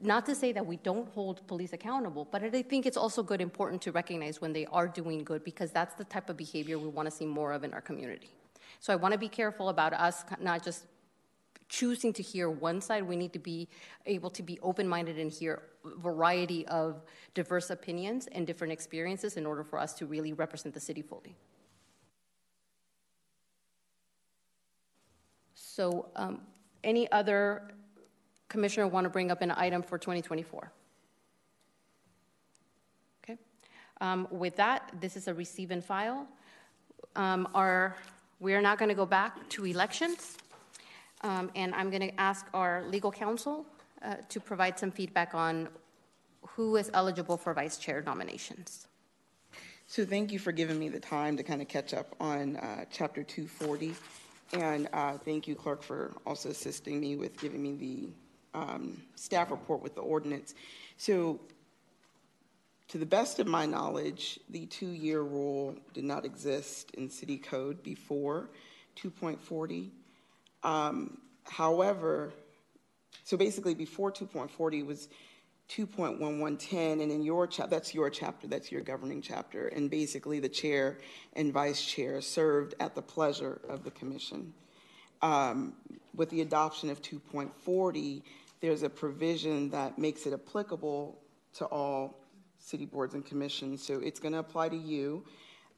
[0.00, 3.40] not to say that we don't hold police accountable, but I think it's also good,
[3.40, 6.88] important to recognize when they are doing good because that's the type of behavior we
[6.88, 8.30] want to see more of in our community.
[8.80, 10.84] So I want to be careful about us not just
[11.68, 13.02] choosing to hear one side.
[13.02, 13.68] We need to be
[14.06, 17.02] able to be open minded and hear variety of
[17.34, 21.36] diverse opinions and different experiences in order for us to really represent the city fully.
[25.54, 26.40] So, um,
[26.84, 27.68] any other
[28.48, 30.72] commissioner want to bring up an item for 2024?
[33.22, 33.38] Okay.
[34.00, 36.26] Um, with that, this is a receive and file.
[37.14, 37.96] Um, our,
[38.40, 40.38] we are not going to go back to elections,
[41.22, 43.66] um, and I'm going to ask our legal counsel
[44.02, 45.68] uh, to provide some feedback on
[46.56, 48.88] who is eligible for vice chair nominations?
[49.86, 52.84] So thank you for giving me the time to kind of catch up on uh,
[52.90, 53.94] Chapter 240.
[54.52, 57.74] And uh, thank you, Clerk, for also assisting me with giving me
[58.52, 60.54] the um, staff report with the ordinance.
[60.96, 61.40] So
[62.88, 67.82] to the best of my knowledge, the two-year rule did not exist in city code
[67.82, 68.50] before
[68.96, 69.90] 2.40.
[70.62, 72.32] Um, however,
[73.24, 75.08] so basically before 2.40 was
[75.68, 80.48] 2.1110, and in your chapter, that's your chapter, that's your governing chapter, and basically the
[80.48, 80.98] chair
[81.32, 84.52] and vice chair served at the pleasure of the commission.
[85.22, 85.74] Um,
[86.14, 88.22] with the adoption of 2.40,
[88.60, 91.18] there's a provision that makes it applicable
[91.54, 92.14] to all
[92.58, 95.24] city boards and commissions, so it's going to apply to you.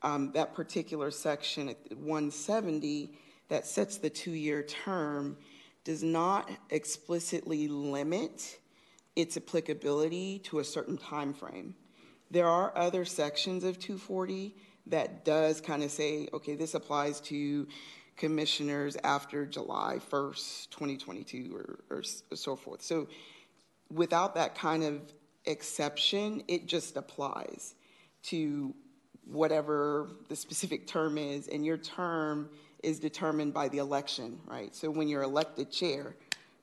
[0.03, 3.11] Um, that particular section, 170,
[3.49, 5.37] that sets the two-year term,
[5.85, 8.59] does not explicitly limit
[9.17, 11.75] its applicability to a certain time frame.
[12.31, 14.55] There are other sections of 240
[14.87, 17.67] that does kind of say, okay, this applies to
[18.17, 22.83] commissioners after July 1st, 2022, or, or so forth.
[22.83, 23.09] So
[23.91, 25.01] without that kind of
[25.47, 27.75] exception, it just applies
[28.25, 28.75] to
[29.25, 32.51] whatever the specific term is, and your term
[32.83, 34.75] is determined by the election, right?
[34.75, 36.15] So when you're elected chair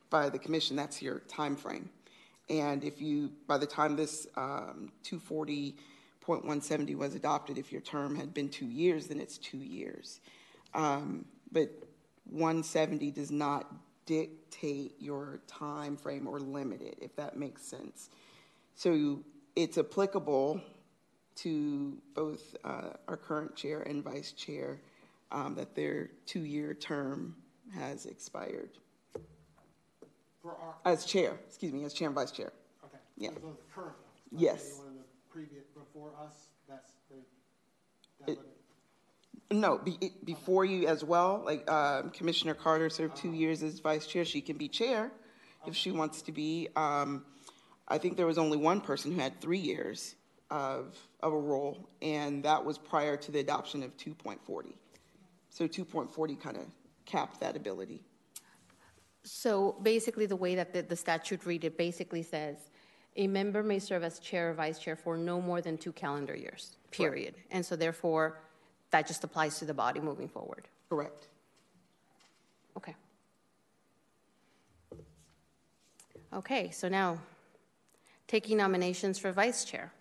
[0.10, 1.90] by the commission, that's your time frame.
[2.50, 8.34] And if you, by the time this um, 240.170 was adopted, if your term had
[8.34, 10.19] been two years, then it's two years.
[10.74, 11.69] Um, but
[12.30, 13.74] 170 does not
[14.06, 18.10] dictate your time frame or limit it, if that makes sense.
[18.76, 19.19] So
[19.56, 20.61] it's applicable
[21.38, 24.80] to both uh, our current chair and vice chair
[25.35, 27.35] um, that their two-year term
[27.73, 28.69] has expired.
[30.41, 32.53] For our, As chair, excuse me, as chair and vice chair.
[32.85, 32.97] okay.
[33.17, 33.30] Yeah.
[33.30, 33.39] So the
[33.73, 33.95] current.
[33.97, 34.77] one, like Yes.
[34.77, 37.17] The previous, before us, that's, they,
[38.25, 43.33] that It- No, be, it- before you as well, like um, Commissioner Carter served two
[43.33, 44.23] years as vice chair.
[44.23, 45.11] She can be chair
[45.67, 46.69] if she wants to be.
[46.77, 47.25] Um,
[47.88, 50.15] I think there was only one person who had three years
[50.49, 54.73] of, of a role, and that was prior to the adoption of 2.40.
[55.56, 56.66] So 2.40 kind of
[57.06, 58.01] capped that ability.
[59.24, 62.58] So basically, the way that the, the statute read it basically says,
[63.16, 66.35] a member may serve as chair or vice chair for no more than two calendar
[66.35, 67.35] years, period.
[67.51, 68.42] And so therefore,
[68.92, 70.67] that just applies to the body moving forward.
[70.90, 71.30] Correct.
[72.75, 72.95] Okay.
[76.34, 77.17] Okay, so now,
[78.27, 79.93] taking nominations for vice chair.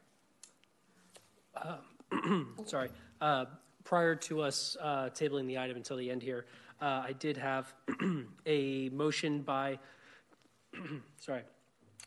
[2.66, 2.88] Sorry.
[3.20, 3.44] Uh,
[3.84, 6.46] Prior to us uh, tabling the item until the end here,
[6.80, 7.72] uh, I did have
[8.46, 9.78] a motion by,
[11.20, 11.42] sorry,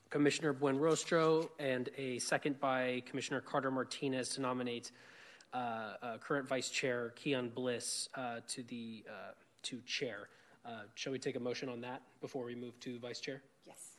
[0.09, 4.91] Commissioner Buenrostro and a second by Commissioner Carter Martinez to nominate
[5.53, 5.57] uh,
[6.01, 9.31] uh, current Vice Chair Keon Bliss uh, to the, uh,
[9.63, 10.29] to Chair.
[10.65, 13.41] Uh, Shall we take a motion on that before we move to Vice Chair?
[13.65, 13.91] Yes.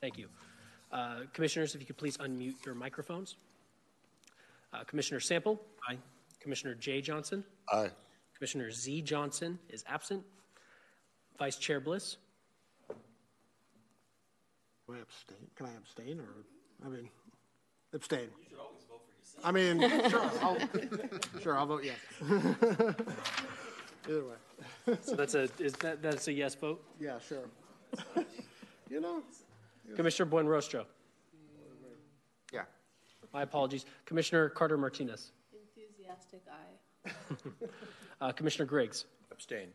[0.00, 0.28] Thank you.
[0.92, 3.36] Uh, Commissioners, if you could please unmute your microphones.
[4.72, 5.60] Uh, Commissioner Sample?
[5.88, 5.98] Aye.
[6.42, 7.00] Commissioner J.
[7.00, 7.44] Johnson?
[7.72, 7.90] Aye.
[8.36, 9.02] Commissioner Z.
[9.02, 10.24] Johnson is absent.
[11.38, 12.16] Vice Chair Bliss?
[12.88, 12.94] Do
[14.94, 15.46] I abstain?
[15.54, 16.26] Can I abstain or,
[16.84, 17.08] I mean,
[17.94, 18.28] abstain?
[18.40, 19.46] You should always vote for yourself.
[19.46, 19.80] I mean,
[20.10, 21.96] sure, I'll, sure, I'll vote yes.
[24.08, 24.96] Either way.
[25.02, 26.84] So that's a, is that, that's a yes vote?
[27.00, 27.48] Yeah, sure.
[28.90, 29.22] You know,
[29.94, 30.84] Commissioner Buenrostro?
[32.52, 32.64] Yeah.
[33.32, 33.86] My apologies.
[34.04, 35.30] Commissioner Carter Martinez?
[36.12, 37.66] Enthusiastic aye.
[38.20, 39.06] Uh, Commissioner Griggs?
[39.32, 39.66] Abstain.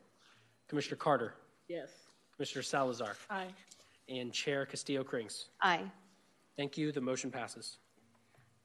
[0.70, 1.34] Commissioner Carter?
[1.68, 1.90] Yes.
[2.34, 3.18] Commissioner Salazar?
[3.30, 3.48] Aye.
[4.08, 5.50] And Chair Castillo Krings?
[5.62, 5.82] Aye.
[6.56, 6.94] Thank you.
[6.94, 7.80] The motion passes.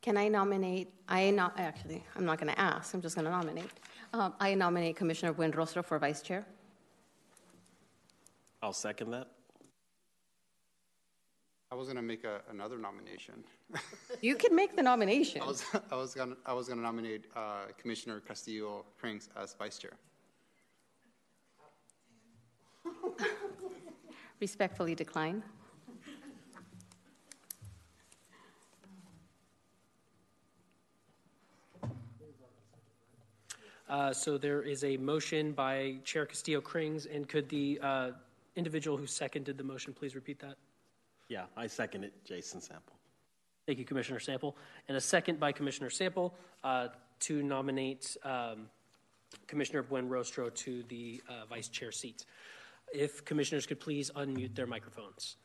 [0.01, 3.33] Can I nominate, I not, actually, I'm not going to ask, I'm just going to
[3.33, 3.71] nominate.
[4.13, 6.47] Um, I nominate Commissioner Buenrostro for vice chair.
[8.63, 9.27] I'll second that.
[11.73, 13.43] I was gonna make a, another nomination.
[14.21, 15.41] You can make the nomination.
[15.41, 19.79] I was, I was gonna, I was gonna nominate uh, Commissioner Castillo Prinks as vice
[19.79, 19.93] chair.
[24.39, 25.43] Respectfully decline.
[33.89, 38.11] Uh, So there is a motion by Chair Castillo Krings, and could the uh,
[38.57, 40.57] individual who seconded the motion please repeat that?
[41.33, 42.93] Yeah, I second it, Jason Sample.
[43.65, 44.55] Thank you, Commissioner Sample.
[44.89, 46.89] And a second by Commissioner Sample uh,
[47.21, 48.67] to nominate um,
[49.47, 52.27] Commissioner Buenrostro to the uh, vice chair seat.
[52.93, 55.37] If commissioners could please unmute their microphones.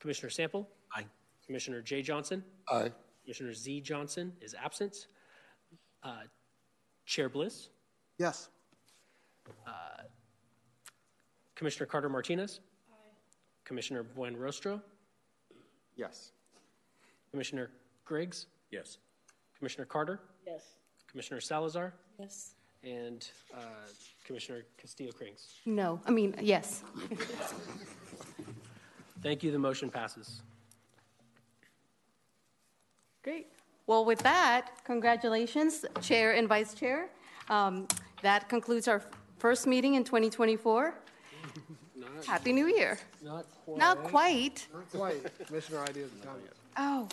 [0.00, 0.68] Commissioner Sample?
[0.94, 1.06] Aye.
[1.46, 2.02] Commissioner J.
[2.02, 2.44] Johnson.
[2.70, 2.92] Aye.
[3.24, 3.80] Commissioner Z.
[3.80, 5.06] Johnson is absent.
[6.02, 6.24] Uh,
[7.06, 7.70] Chair Bliss.
[8.18, 8.50] Yes.
[11.54, 12.60] Commissioner Carter Martinez.
[13.68, 14.80] Commissioner Buenrostro?
[15.94, 16.32] Yes.
[17.30, 17.70] Commissioner
[18.06, 18.46] Griggs.
[18.70, 18.96] Yes.
[19.58, 20.20] Commissioner Carter.
[20.46, 20.62] Yes.
[21.10, 21.92] Commissioner Salazar.
[22.18, 22.54] Yes.
[22.82, 23.60] And uh,
[24.24, 25.48] Commissioner Castillo Krings.
[25.66, 26.82] No, I mean, yes.
[29.22, 29.52] Thank you.
[29.52, 30.40] The motion passes.
[33.22, 33.48] Great.
[33.86, 37.10] Well, with that, congratulations, Chair and Vice Chair.
[37.50, 37.86] Um,
[38.22, 39.02] That concludes our
[39.38, 40.94] first meeting in 2024.
[42.26, 42.98] Happy New Year.
[43.22, 43.78] Not quite.
[43.78, 44.66] Not quite.
[44.72, 45.46] Not quite.
[45.46, 46.54] Commissioner ideas and comments.
[46.76, 47.08] Oh,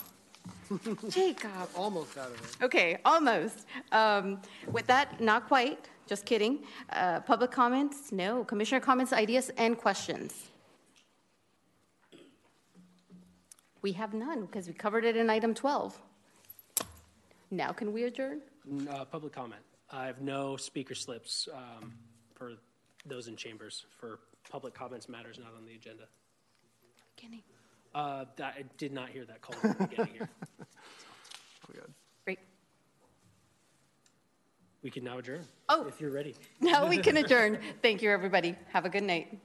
[1.10, 1.52] Jacob.
[1.76, 2.64] Almost out of it.
[2.64, 3.66] Okay, almost.
[3.92, 4.40] Um,
[4.72, 6.60] With that, not quite, just kidding.
[6.92, 8.12] Uh, Public comments?
[8.12, 8.44] No.
[8.44, 10.50] Commissioner comments, ideas, and questions?
[13.82, 16.00] We have none, because we covered it in item 12.
[17.52, 18.42] Now can we adjourn?
[18.70, 19.62] N- uh, Public comment.
[19.92, 21.94] I have no speaker slips um,
[22.34, 22.54] for
[23.06, 26.04] those in chambers for public comments matters not on the agenda.
[27.18, 27.44] Kenny.
[27.94, 30.30] Uh, that- I did not hear that call at the beginning here.
[32.26, 32.40] Great.
[34.84, 35.46] We can now adjourn.
[35.70, 35.86] Oh.
[35.88, 36.36] If you're ready.
[36.62, 37.60] Now we can adjourn.
[37.82, 38.56] Thank you, everybody.
[38.72, 39.40] Have a good night.